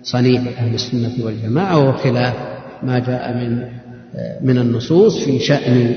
[0.04, 2.34] صنيع أهل السنة والجماعة وهو خلاف
[2.84, 3.64] ما جاء من
[4.42, 5.96] من النصوص في شأن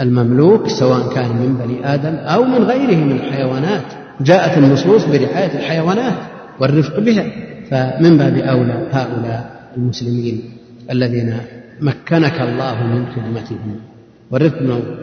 [0.00, 3.82] المملوك سواء كان من بني آدم أو من غيره من الحيوانات.
[4.20, 6.14] جاءت النصوص برعاية الحيوانات
[6.60, 7.24] والرفق بها.
[7.70, 10.42] فمن باب أولى هؤلاء المسلمين
[10.90, 11.36] الذين
[11.80, 13.80] مكنك الله من خدمتهم.
[14.30, 14.58] والرفق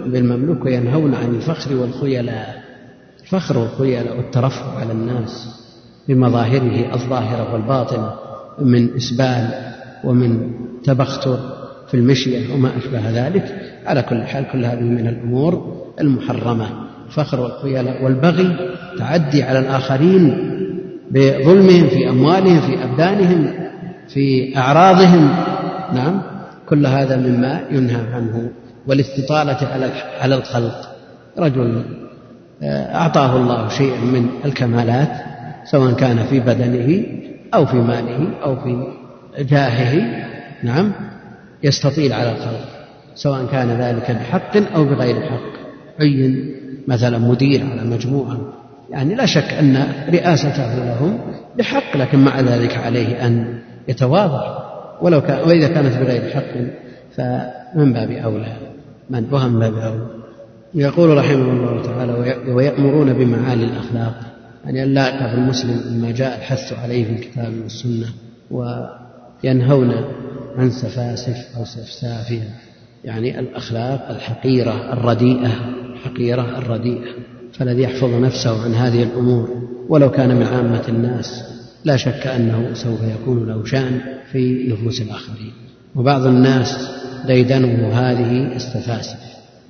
[0.06, 2.64] بالمملوك وينهون عن الفخر والخيلاء.
[3.24, 5.48] الفخر والخيلاء والترفع على الناس
[6.08, 8.29] بمظاهره الظاهرة والباطنة.
[8.62, 9.50] من إسبال
[10.04, 10.52] ومن
[10.84, 11.40] تبختر
[11.88, 13.56] في المشية وما أشبه ذلك.
[13.86, 16.70] على كل حال كل هذه من الأمور المحرمة.
[17.08, 18.56] الفخر والخيلاء والبغي
[18.98, 20.38] تعدي على الآخرين
[21.12, 23.54] بظلمهم في أموالهم في أبدانهم
[24.08, 25.30] في أعراضهم.
[25.94, 26.22] نعم
[26.70, 28.50] كل هذا مما ينهى عنه.
[28.88, 29.92] والاستطالة على
[30.22, 30.90] على الخلق.
[31.40, 31.84] رجل
[32.64, 35.10] آه، أعطاه الله شيئا من الكمالات
[35.72, 37.06] سواء كان في بدنه
[37.54, 38.88] أو في ماله أو في
[39.40, 40.26] جاهه
[40.64, 40.92] نعم
[41.64, 42.68] يستطيل على الخلق
[43.16, 45.60] سواء كان ذلك بحق أو بغير حق.
[46.00, 46.56] عين
[46.88, 48.40] مثلا مدير على مجموعة
[48.90, 51.20] يعني لا شك أن رئاسته لهم
[51.58, 54.60] بحق لكن مع ذلك عليه أن يتواضع.
[55.02, 56.54] ولو كان وإذا كانت بغير حق
[57.16, 58.54] فمن باب أولى؟
[59.10, 60.20] من؟ وهم باب أولى.
[60.74, 64.29] يقول رحمه الله تعالى ويأمرون بمعالي الأخلاق
[64.66, 68.08] يعني اللائق بالمسلم مما جاء الحث عليه في الكتاب والسنة
[68.52, 69.92] وينهون
[70.58, 72.56] عن سفاسف أو سفسافها.
[73.04, 75.52] يعني الأخلاق الحقيرة الرديئة
[75.94, 77.12] الحقيرة الرديئة.
[77.54, 79.50] فالذي يحفظ نفسه عن هذه الأمور
[79.90, 81.44] ولو كان من عامة الناس
[81.86, 85.54] لا شك أنه سوف يكون له شأن في نفوس الآخرين.
[85.96, 86.90] وبعض الناس
[87.28, 89.20] ديدنه هذه السفاسف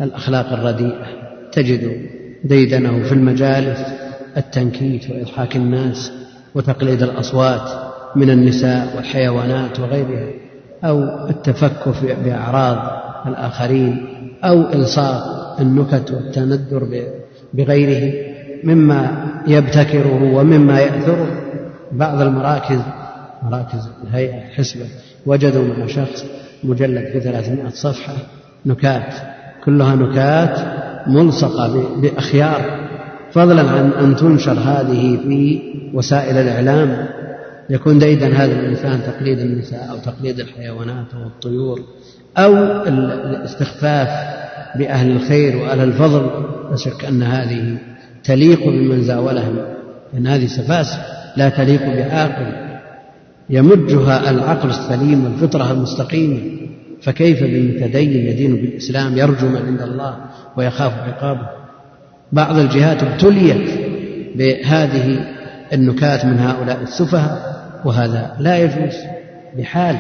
[0.01, 1.07] الأخلاق الرديئة.
[1.51, 2.09] تجد
[2.43, 3.98] ديدنه في المجالس
[4.37, 6.11] التنكيت وإضحاك الناس
[6.55, 7.69] وتقليد الأصوات
[8.15, 10.27] من النساء والحيوانات وغيرها
[10.83, 12.77] أو التفكك بأعراض
[13.27, 14.07] الآخرين
[14.43, 17.07] أو إلصاق النكت والتندر
[17.53, 18.13] بغيره
[18.63, 21.27] مما يبتكره ومما يأثره
[21.91, 22.79] بعض المراكز
[23.43, 24.85] مراكز الهيئة الحسبة.
[25.25, 26.25] وجدوا مع شخص
[26.63, 28.13] مجلد في ثلاثمائة صفحة
[28.65, 29.13] نكات
[29.65, 30.59] كلها نكات
[31.07, 32.78] ملصقة بأخيار
[33.31, 35.61] فضلا عن أن تنشر هذه في
[35.93, 37.07] وسائل الإعلام.
[37.69, 41.79] يكون ديدا هذا الإنسان تقليد النساء أو تقليد الحيوانات أو الطيور
[42.37, 42.57] أو
[42.87, 44.07] الاستخفاف
[44.75, 46.29] بأهل الخير وأهل الفضل.
[46.69, 47.77] لا شك أن هذه
[48.23, 49.55] تليق بمن زاولهم
[50.13, 50.99] لأن هذه سفاسف
[51.37, 52.69] لا تليق بعاقل.
[53.49, 56.39] يمجها العقل السليم والفطرة المستقيمة.
[57.01, 60.17] فكيف بمتدين يدين بالإسلام يرجو من عند الله
[60.57, 61.58] ويخاف عقابه؟
[62.31, 63.79] بعض الجهات ابتليت
[64.35, 65.25] بهذه
[65.73, 68.95] النكات من هؤلاء السفهاء وهذا لا يجوز
[69.57, 69.97] بحال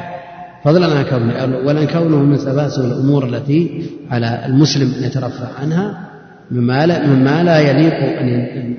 [0.63, 6.09] فضلا عن كونه ولا كونه من سباسل الأمور التي على المسلم أن يترفع عنها
[6.51, 8.75] مما لا, مما لا يليق أن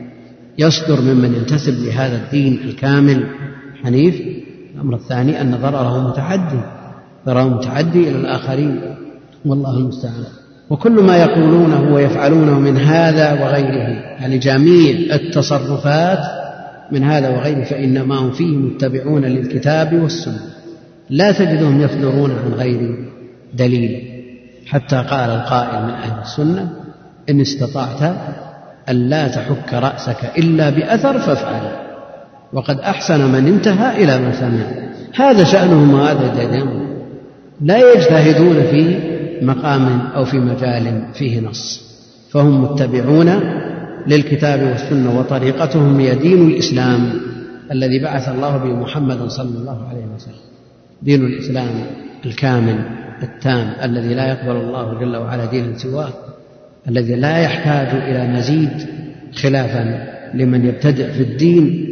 [0.59, 3.27] يصدر ممن ينتسب لهذا الدين الكامل
[3.75, 4.21] الحنيف
[4.75, 6.61] الأمر الثاني أن ضرره متعدي
[7.27, 8.81] ضرره متعدي إلى الآخرين.
[9.45, 10.25] والله المستعان.
[10.71, 13.89] وكل ما يقولونه ويفعلونه من هذا وغيره.
[14.21, 16.19] يعني جميع التصرفات
[16.93, 20.41] من هذا وغيره فإنما هم فيه متبعون للكتاب والسنة.
[21.11, 23.09] لا تجدهم يصدرون عن غير
[23.55, 24.03] دليل.
[24.67, 26.71] حتى قال القائل من أهل السنة
[27.31, 28.03] إن استطعت
[28.89, 31.63] أن لا تحك رأسك إلا بأثر فافعل.
[32.53, 34.65] وقد أحسن من انتهى إلى ما سمع.
[35.15, 36.87] هذا شأنهم وهذا دينهم.
[37.61, 39.10] لا يجتهدون في
[39.43, 41.91] مقام أو في مجال فيه نص.
[42.31, 43.41] فهم متبعون
[44.07, 47.13] للكتاب والسنة وطريقتهم هي دين الإسلام
[47.73, 50.51] الذي بعث الله به محمدا صلى الله عليه وسلم.
[51.03, 51.71] دين الإسلام
[52.27, 52.85] الكامل
[53.23, 56.13] التام الذي لا يقبل الله جل وعلا دينا سواه
[56.89, 58.71] الذي لا يحتاج إلى مزيد
[59.35, 61.87] خلافا لمن يبتدع في الدين.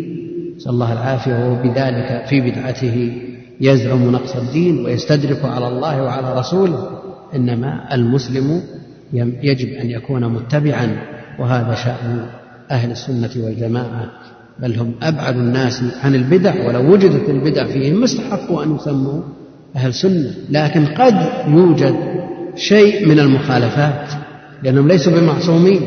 [0.57, 3.13] نسأل الله العافية وهو بذلك في بدعته
[3.61, 6.89] يزعم نقص الدين ويستدرك على الله وعلى رسوله.
[7.35, 8.63] إنما المسلم
[9.43, 10.97] يجب أن يكون متبعا
[11.39, 12.27] وهذا شأن
[12.71, 14.11] أهل السنة والجماعة
[14.59, 19.23] بل هم أبعد الناس عن البدع ولو وجدت البدع فيهم ما استحقوا أن يسموا
[19.77, 20.35] أهل سنة.
[20.51, 21.15] لكن قد
[21.49, 21.95] يوجد
[22.57, 24.09] شيء من المخالفات
[24.63, 25.81] لأنهم ليسوا بمعصومين.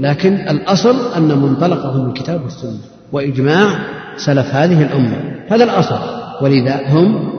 [0.00, 2.78] لكن الأصل أن منطلقهم الكتاب والسنة
[3.12, 3.78] وإجماع
[4.16, 5.16] سلف هذه الأمة.
[5.48, 5.98] هذا الأصل.
[6.42, 7.30] ولذا هم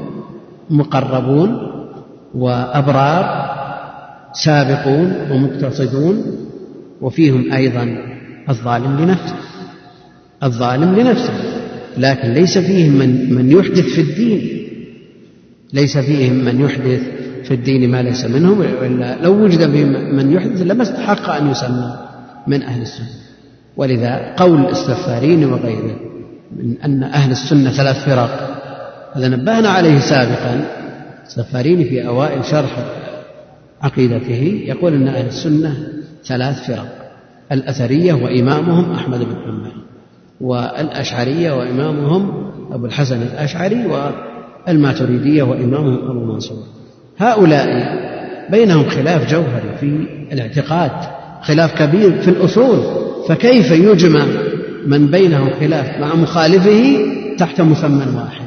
[0.70, 1.58] مقربون
[2.36, 3.49] وأبرار
[4.34, 6.24] سابقون ومقتصدون
[7.02, 7.98] وفيهم أيضا
[8.50, 9.36] الظالم لنفسه
[10.44, 11.34] الظالم لنفسه
[11.98, 14.60] لكن ليس فيهم من من يحدث في الدين
[15.74, 17.02] ليس فيهم من يحدث
[17.44, 18.52] في الدين ما ليس منه
[18.82, 21.98] والا لو وجد فيهم من يحدث لما استحق أن يسمى
[22.48, 23.08] من أهل السنة.
[23.78, 26.00] ولذا قول السفارين وغيره
[26.58, 28.60] من أن أهل السنة ثلاث فرق
[29.14, 30.66] هذا نبهنا عليه سابقا.
[31.26, 32.86] السفارين في أوائل شرح
[33.82, 34.64] عقيدته.
[34.66, 35.78] يقول إن أهل السنة
[36.26, 37.00] ثلاث فرق.
[37.52, 39.72] الأثرية وإمامهم أحمد بن حنبل
[40.42, 46.64] والأشعرية وإمامهم أبو الحسن الأشعري والماتريدية وإمامهم أبو منصور.
[47.18, 47.68] هؤلاء
[48.52, 49.86] بينهم خلاف جوهري في
[50.32, 50.92] الاعتقاد
[51.42, 52.80] خلاف كبير في الأصول.
[53.28, 54.26] فكيف يجمع
[54.86, 56.98] من بينهم خلاف مع مخالفه
[57.38, 58.46] تحت مسمى واحد؟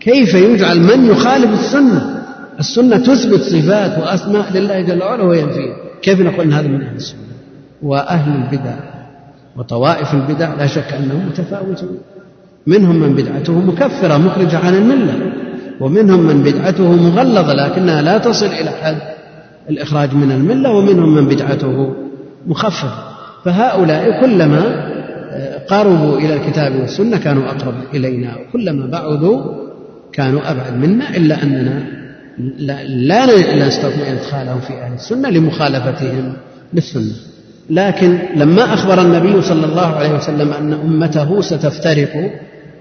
[0.00, 2.21] كيف يجعل من يخالف السنة؟
[2.62, 7.32] السنة تثبت صفات وأسماء لله جل وعلا وينفيها كيف نقول أن هذا من أهل السنة؟
[7.82, 8.76] وأهل البدع
[9.56, 11.98] وطوائف البدع لا شك أنهم متفاوتون.
[12.66, 15.14] منهم من بدعته مكفرة مخرجة عن الملة
[15.80, 18.98] ومنهم من بدعته مغلظة لكنها لا تصل إلى حد
[19.70, 21.94] الإخراج من الملة ومنهم من بدعته
[22.46, 22.92] مخففة
[23.44, 24.92] فهؤلاء كلما
[25.34, 29.42] آه، قربوا إلى الكتاب والسنة كانوا أقرب إلينا وكلما بعدوا
[30.12, 32.01] كانوا أبعد منا إلا أننا
[32.38, 36.36] لا, نستطيع إدخالهم في أهل السنة لمخالفتهم
[36.74, 37.12] للسنة.
[37.70, 42.30] لكن لما أخبر النبي صلى الله عليه وسلم أن أمته ستفترق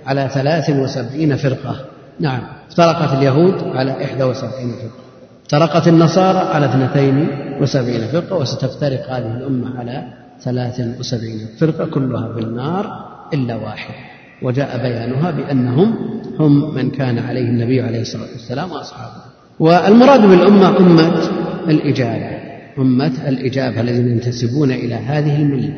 [0.05, 1.75] على ثلاث وسبعين فرقة.
[2.19, 5.01] نعم افترقت اليهود على إحدى وسبعين فرقة.
[5.45, 7.27] افترقت النصارى على اثنتين
[7.61, 10.03] وسبعين فرقة وستفترق هذه الأمة على
[10.41, 13.93] ثلاث وسبعين فرقة كلها في النار إلا واحد.
[14.41, 15.95] وجاء بيانها بأنهم
[16.39, 19.31] هم من كان عليه النبي عليه الصلاة والسلام وأصحابه.
[19.61, 21.21] والمراد بالأمة أمة
[21.67, 22.29] الإجابة
[22.77, 25.73] أمة الإجابة الذين ينتسبون إلى هذه الملة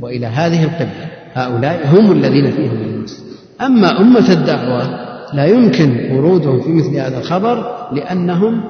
[0.00, 3.22] وإلى هذه القبلة هؤلاء هم الذين فيهم الناس.
[3.60, 4.82] أما أمة الدعوة
[5.34, 8.60] لا يمكن ورودهم في مثل هذا الخبر لأنهم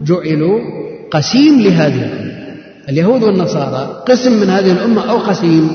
[0.00, 0.60] جعلوا
[1.10, 2.32] قسيم لهذه الأمة.
[2.88, 5.70] اليهود والنصارى قسم من هذه الأمة أو قسيم؟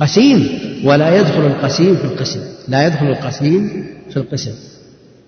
[0.00, 0.48] قسيم
[0.84, 4.73] ولا يدخل القسيم في القسم لا يدخل القسيم في القسم.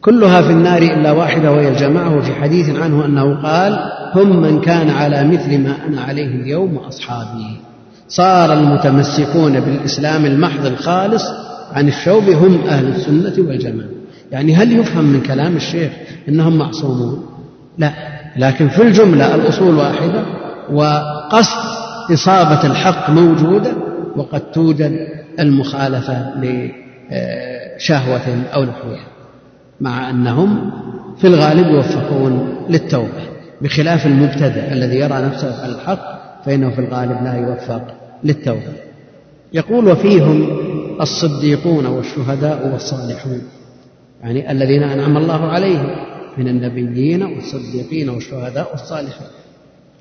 [0.06, 3.78] كلها في النار إلا واحدة وهي الجماعة وفي حديث عنه أنه قال
[4.14, 7.60] هم من كان على مثل ما أنا عليه اليوم وأصحابي.
[8.08, 11.24] صار المتمسكون بالإسلام المحض الخالص
[11.72, 13.88] عن الشوب هم أهل السنة والجماعة.
[14.32, 15.92] يعني هل يفهم من كلام الشيخ
[16.28, 17.26] إنهم معصومون؟
[17.78, 17.92] لا.
[18.36, 20.24] لكن في الجملة الأصول واحدة
[20.72, 21.58] وقصد
[22.12, 23.72] إصابة الحق موجودة
[24.16, 25.08] وقد توجد
[25.40, 26.34] المخالفة
[27.80, 29.15] لشهوة أو نحوها.
[29.80, 30.70] مع أنهم
[31.18, 37.34] في الغالب يوفقون للتوبة بخلاف المبتدع الذي يرى نفسه على الحق فإنه في الغالب لا
[37.34, 37.82] يوفق
[38.24, 38.72] للتوبة.
[39.52, 40.46] يقول وفيهم
[41.00, 43.42] الصديقون والشهداء والصالحون
[44.22, 45.88] يعني الذين أنعم الله عليهم
[46.38, 49.26] من النبيين والصديقين والشهداء والصالحين.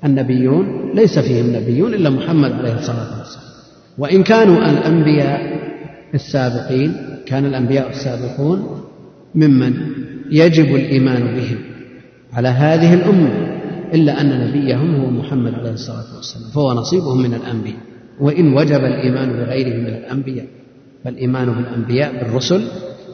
[0.04, 3.46] النبيون ليس فيهم نبيون إلا محمد عليه الصلاة والسلام.
[3.98, 5.40] وإن كانوا الأنبياء
[6.14, 6.96] السابقين
[7.26, 8.85] كان الأنبياء السابقون
[9.36, 9.72] ممن
[10.30, 11.58] يجب الإيمان بهم
[12.32, 13.30] على هذه الأمة
[13.94, 17.76] إلا أن نبيهم هو محمد عليه الصلاة والسلام فهو نصيبهم من الأنبياء.
[18.20, 20.46] وإن وجب الإيمان بغيرهم من الأنبياء
[21.04, 22.62] فالإيمان بالأنبياء بالرسل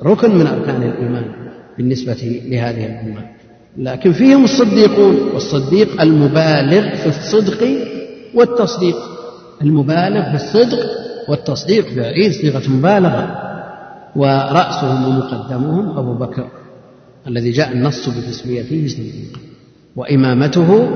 [0.04, 1.24] ركن من أركان الإيمان
[1.78, 3.22] بالنسبة لهذه الأمة.
[3.78, 7.68] لكن فيهم الصديقون والصديق المبالغ في الصدق
[8.34, 8.96] والتصديق.
[9.62, 10.78] المبالغ في الصدق
[11.28, 13.51] والتصديق بعيد صيغة مبالغة.
[14.16, 16.48] ورأسهم ومقدمهم أبو بكر
[17.26, 19.40] الذي جاء النص بتسميته صديقا
[19.96, 20.88] وإمامته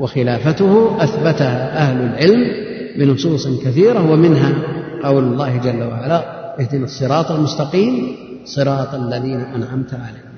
[0.00, 4.54] وخلافته أثبتها أهل العلم بنصوص كثيرة ومنها
[5.02, 6.24] قول الله جل وعلا
[6.60, 10.28] اهدنا الصراط المستقيم صراط الذين أنعمت عليهم.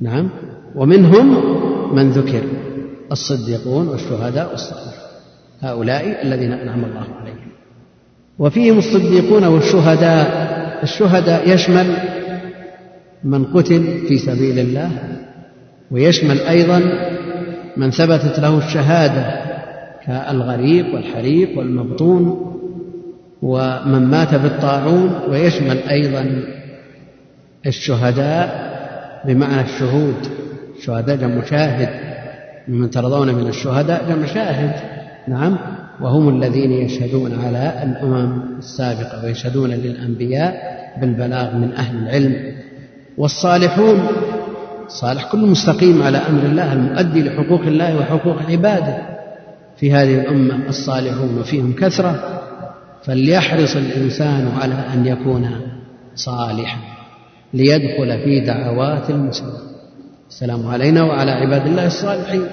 [0.00, 0.28] نعم.
[0.74, 1.26] ومنهم
[1.94, 2.42] من ذكر
[3.12, 4.92] الصديقون والشهداء والصالحون
[5.60, 7.48] هؤلاء الذين أنعم الله عليهم.
[8.38, 11.86] وفيهم الصديقون والشهداء الشهداء يشمل
[13.24, 14.90] من قتل في سبيل الله
[15.90, 16.82] ويشمل أيضا
[17.76, 19.48] من ثبتت له الشهادة
[20.06, 22.48] كالغريق والحريق والمبطون
[23.42, 26.42] ومن مات بالطاعون ويشمل أيضا
[27.66, 28.68] الشهداء
[29.24, 30.14] بمعنى الشهود.
[30.78, 31.88] الشهداء جمع شاهد
[32.68, 34.72] ممن ترضون من الشهداء جمع شاهد.
[35.28, 35.58] نعم.
[36.00, 42.54] وهم الذين يشهدون على الأمم السابقة ويشهدون للأنبياء بالبلاغ من أهل العلم.
[43.18, 44.06] والصالحون
[44.88, 48.98] صالح كل مستقيم على أمر الله المؤدي لحقوق الله وحقوق عباده.
[49.76, 52.40] في هذه الأمة الصالحون وفيهم كثرة
[53.04, 55.50] فليحرص الإنسان على أن يكون
[56.14, 56.78] صالحا
[57.54, 59.60] ليدخل في دعوات المسلمين.
[60.28, 62.46] السلام علينا وعلى عباد الله الصالحين.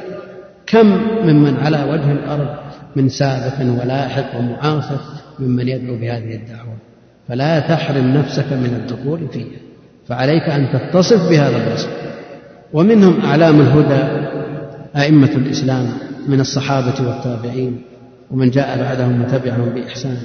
[0.67, 2.64] كم ممن على وجه الأرض
[2.95, 4.99] من سابق ولاحق ومعاصر
[5.39, 6.75] ممن يدعو بهذه الدعوة.
[7.27, 9.59] فلا تحرم نفسك من الدخول فيها
[10.07, 11.89] فعليك أن تتصف بهذا الوصف
[12.73, 14.03] ومنهم أعلام الهدى
[14.95, 15.87] أئمة الإسلام
[16.27, 17.81] من الصحابة والتابعين
[18.31, 20.17] ومن جاء بعدهم وتبعهم بإحسان.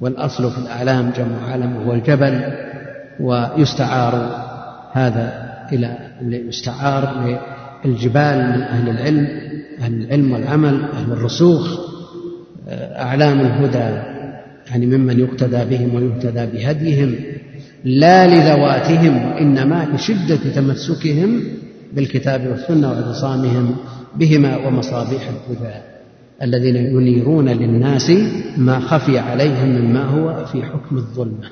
[0.00, 2.42] والأصل في الأعلام جمع علم وهو الجبل
[3.20, 4.14] ويستعار
[4.92, 7.38] هذا إلى يستعار
[7.84, 9.28] للجبال من أهل العلم
[9.80, 11.89] أهل العلم والعمل أهل الرسوخ.
[12.72, 14.02] أعلام الهدى
[14.70, 17.14] يعني ممن يقتدى بهم ويهتدى بهديهم
[17.84, 21.40] لا لذواتهم وإنما لشدة تمسكهم
[21.92, 23.76] بالكتاب والسنة واعتصامهم
[24.16, 25.74] بهما ومصابيح الهدى
[26.42, 28.12] الذين ينيرون للناس
[28.56, 31.48] ما خفي عليهم مما هو في حكم الظلمة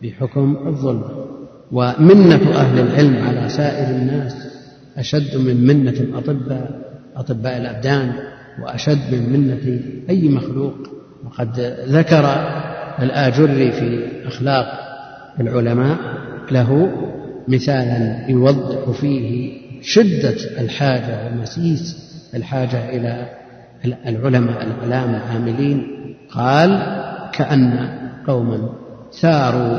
[0.00, 1.26] في حكم الظلمة.
[1.72, 4.34] ومنة أهل العلم على سائر الناس
[4.96, 6.80] أشد من منة الأطباء
[7.16, 8.12] أطباء الأبدان.
[8.62, 9.80] وأشد من منة
[10.10, 10.74] أي مخلوق.
[11.24, 12.24] وقد ذكر
[13.02, 14.66] الآجري في أخلاق
[15.40, 15.96] العلماء
[16.50, 16.92] له
[17.48, 19.52] مثالا يوضح فيه
[19.82, 23.26] شدة الحاجة ومسيس الحاجة إلى
[24.06, 25.86] العلماء الأعلام العاملين.
[26.30, 26.70] قال
[27.32, 27.88] كأن
[28.26, 28.68] قوما
[29.10, 29.78] ساروا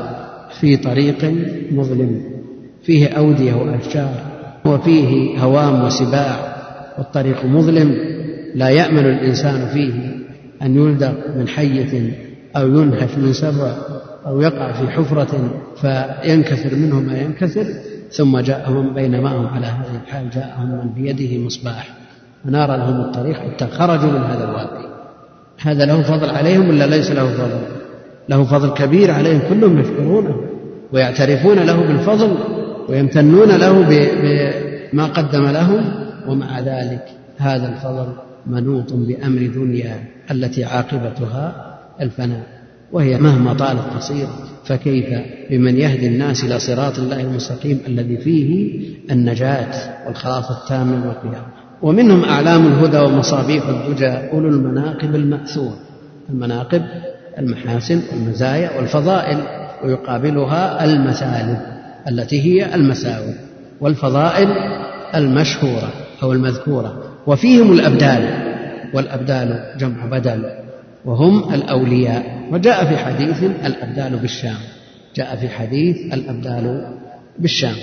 [0.60, 1.34] في طريق
[1.72, 2.22] مظلم
[2.84, 4.14] فيه أودية وأشجار
[4.66, 6.56] وفيه هوام وسباع
[6.98, 7.96] والطريق مظلم
[8.56, 9.94] لا يأمن الإنسان فيه
[10.62, 12.14] أن يلدغ من حية
[12.56, 13.76] أو ينهش من سبع
[14.26, 17.66] أو يقع في حفرة فينكسر منه ما ينكسر
[18.12, 21.90] ثم جاءهم بينما هم على هذه الحال جاءهم من بيده مصباح
[22.46, 24.88] ونار لهم الطريق حتى خرجوا من هذا الوادي.
[25.62, 27.60] هذا له فضل عليهم ولا ليس له فضل؟
[28.30, 30.36] له فضل كبير عليهم كلهم يشكرونه
[30.94, 32.38] ويعترفون له بالفضل
[32.90, 33.88] ويمتنون له
[34.94, 35.84] بما قدم لهم
[36.28, 37.06] ومع ذلك
[37.38, 38.14] هذا الفضل
[38.48, 42.44] منوط بأمر دنيا التي عاقبتها الفناء
[42.92, 44.30] وهي مهما طالت قصيرة
[44.66, 45.06] فكيف
[45.50, 48.80] بمن يهدي الناس إلى صراط الله المستقيم الذي فيه
[49.12, 49.72] النجاة
[50.08, 51.44] والخلاص التام والقيام
[51.82, 55.74] ومنهم أعلام الهدى ومصابيح الدجى أولو المناقب المأثور
[56.30, 56.84] المناقب
[57.40, 59.38] المحاسن والمزايا والفضائل
[59.84, 61.58] ويقابلها المثالب
[62.10, 63.34] التي هي المساوئ
[63.82, 64.48] والفضائل
[65.16, 65.94] المشهورة
[66.24, 67.03] أو المذكورة.
[67.28, 68.30] وفيهم الأبدال
[68.94, 70.50] والأبدال جمع بدل
[71.06, 72.44] وهم الأولياء.
[72.52, 74.58] وجاء في حديث الأبدال بالشام
[75.16, 76.88] جاء في حديث الأبدال
[77.40, 77.76] بالشام.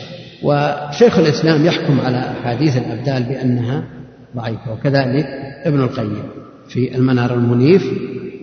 [0.42, 3.82] وشيخ الإسلام يحكم على أحاديث الأبدال بأنها
[4.36, 4.72] ضعيفة.
[4.72, 5.26] وكذلك
[5.64, 6.22] ابن القيم
[6.68, 7.82] في المنار المنيف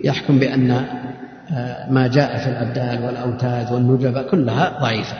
[0.04, 0.70] يحكم بأن
[1.52, 5.16] آه، ما جاء في الأبدال والأوتاد والنجبة كلها ضعيفة.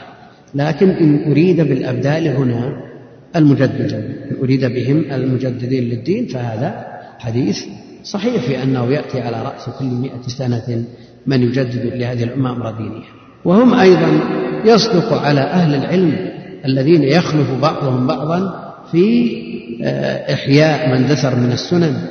[0.55, 2.88] لكن إن أريد بالأبدال هنا
[3.35, 6.85] المجددين أريد بهم المجددين للدين فهذا
[7.19, 7.63] حديث
[8.03, 10.83] صحيح في أنه يأتي على رأس كل مئة سنة
[11.27, 13.03] من يجدد لهذه الأمة أمر دينها.
[13.45, 14.19] وهم أيضا
[14.65, 16.29] يصدق على أهل العلم
[16.65, 19.39] الذين يخلف بعضهم بعضا في
[19.83, 22.07] آه، إحياء من دثر من السنن.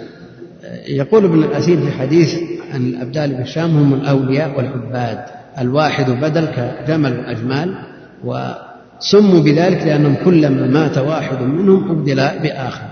[0.89, 2.35] يقول ابن الأثير في حديث
[2.75, 5.25] عن الأبدال بالشام هم الأولياء والعباد
[5.59, 7.75] الواحد بدل كجمل الأجمال
[9.01, 12.89] وسموا بذلك لأنهم كلما مات واحد منهم أبدل بآخر.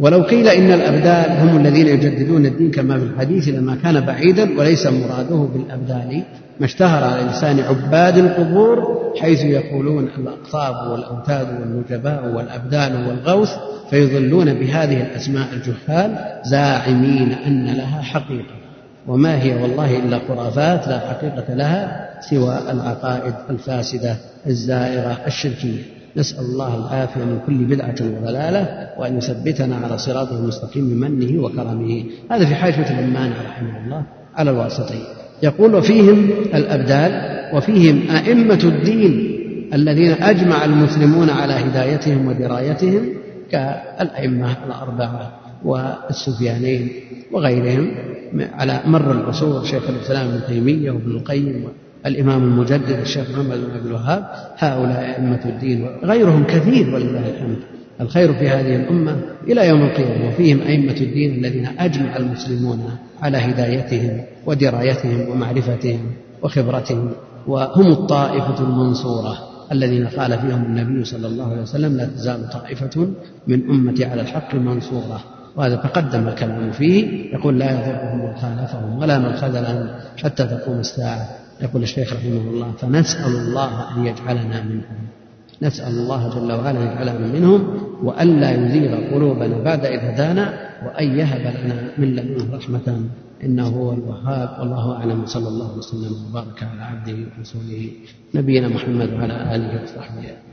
[0.00, 4.86] ولو قيل إن الأبدال هم الذين يجددون الدين كما في الحديث لما كان بعيدا وليس
[4.86, 6.22] مراده بالأبدال.
[6.60, 13.50] ما اشتهر على لسان عباد القبور حيث يقولون الأقطاب والأوتاد والنجباء والأبدال والغوث
[13.90, 18.54] فيظلون بهذه الأسماء الجهال زاعمين أن لها حقيقة.
[19.08, 24.16] وما هي والله إلا خرافات لا حقيقة لها سوى العقائد الفاسدة.
[24.46, 25.82] الزائغة الشركية.
[26.16, 32.04] نسأل الله العافية من كل بدعة وضلالة وأن يثبتنا على صراطه المستقيم بمنه وكرمه.
[32.30, 34.02] هذا في حاشية الأمان رحمه الله
[34.34, 35.02] على الواسطين.
[35.42, 39.40] يقول وفيهم الأبدال وفيهم أئمة الدين
[39.74, 43.08] الذين أجمع المسلمون على هدايتهم ودرايتهم
[43.50, 46.90] كالأئمة الأربعة والسفيانين
[47.32, 47.90] وغيرهم
[48.52, 51.68] على مر العصور شيخ الإسلام ابن تيمية وابن القيم
[52.06, 54.24] الإمام المجدد الشيخ محمد بن عبد الوهاب
[54.58, 57.58] هؤلاء أئمة الدين وغيرهم كثير ولله الحمد.
[58.00, 59.16] الخير في هذه الأمة
[59.48, 62.90] إلى يوم القيامة وفيهم أئمة الدين الذين أجمع المسلمون
[63.22, 66.00] على هدايتهم ودرايتهم ومعرفتهم
[66.42, 67.10] وخبرتهم
[67.46, 69.38] وهم الطائفة المنصورة
[69.72, 73.08] الذين قال فيهم النبي صلى الله عليه وسلم لا تزال طائفة
[73.46, 75.20] من أمتي على الحق منصورة.
[75.56, 79.88] وهذا تقدم الكلام فيه يقول لا يضرهم من خالفهم ولا من خذلهم
[80.22, 81.39] حتى تقوم الساعة.
[81.62, 85.00] يقول الشيخ رحمه الله فنسأل الله أن يجعلنا منهم.
[85.62, 87.60] نسأل الله جل وعلا أن يجعلنا منهم
[88.02, 93.04] وألا يزيغ قلوبنا بعد إذ هدانا وأن يهب لنا من لدنه رحمة
[93.44, 97.90] إنه هو الوهاب والله أعلم صلى الله وسلم وبارك على عبده ورسوله
[98.34, 100.49] نبينا محمد وعلى آله وصحبه.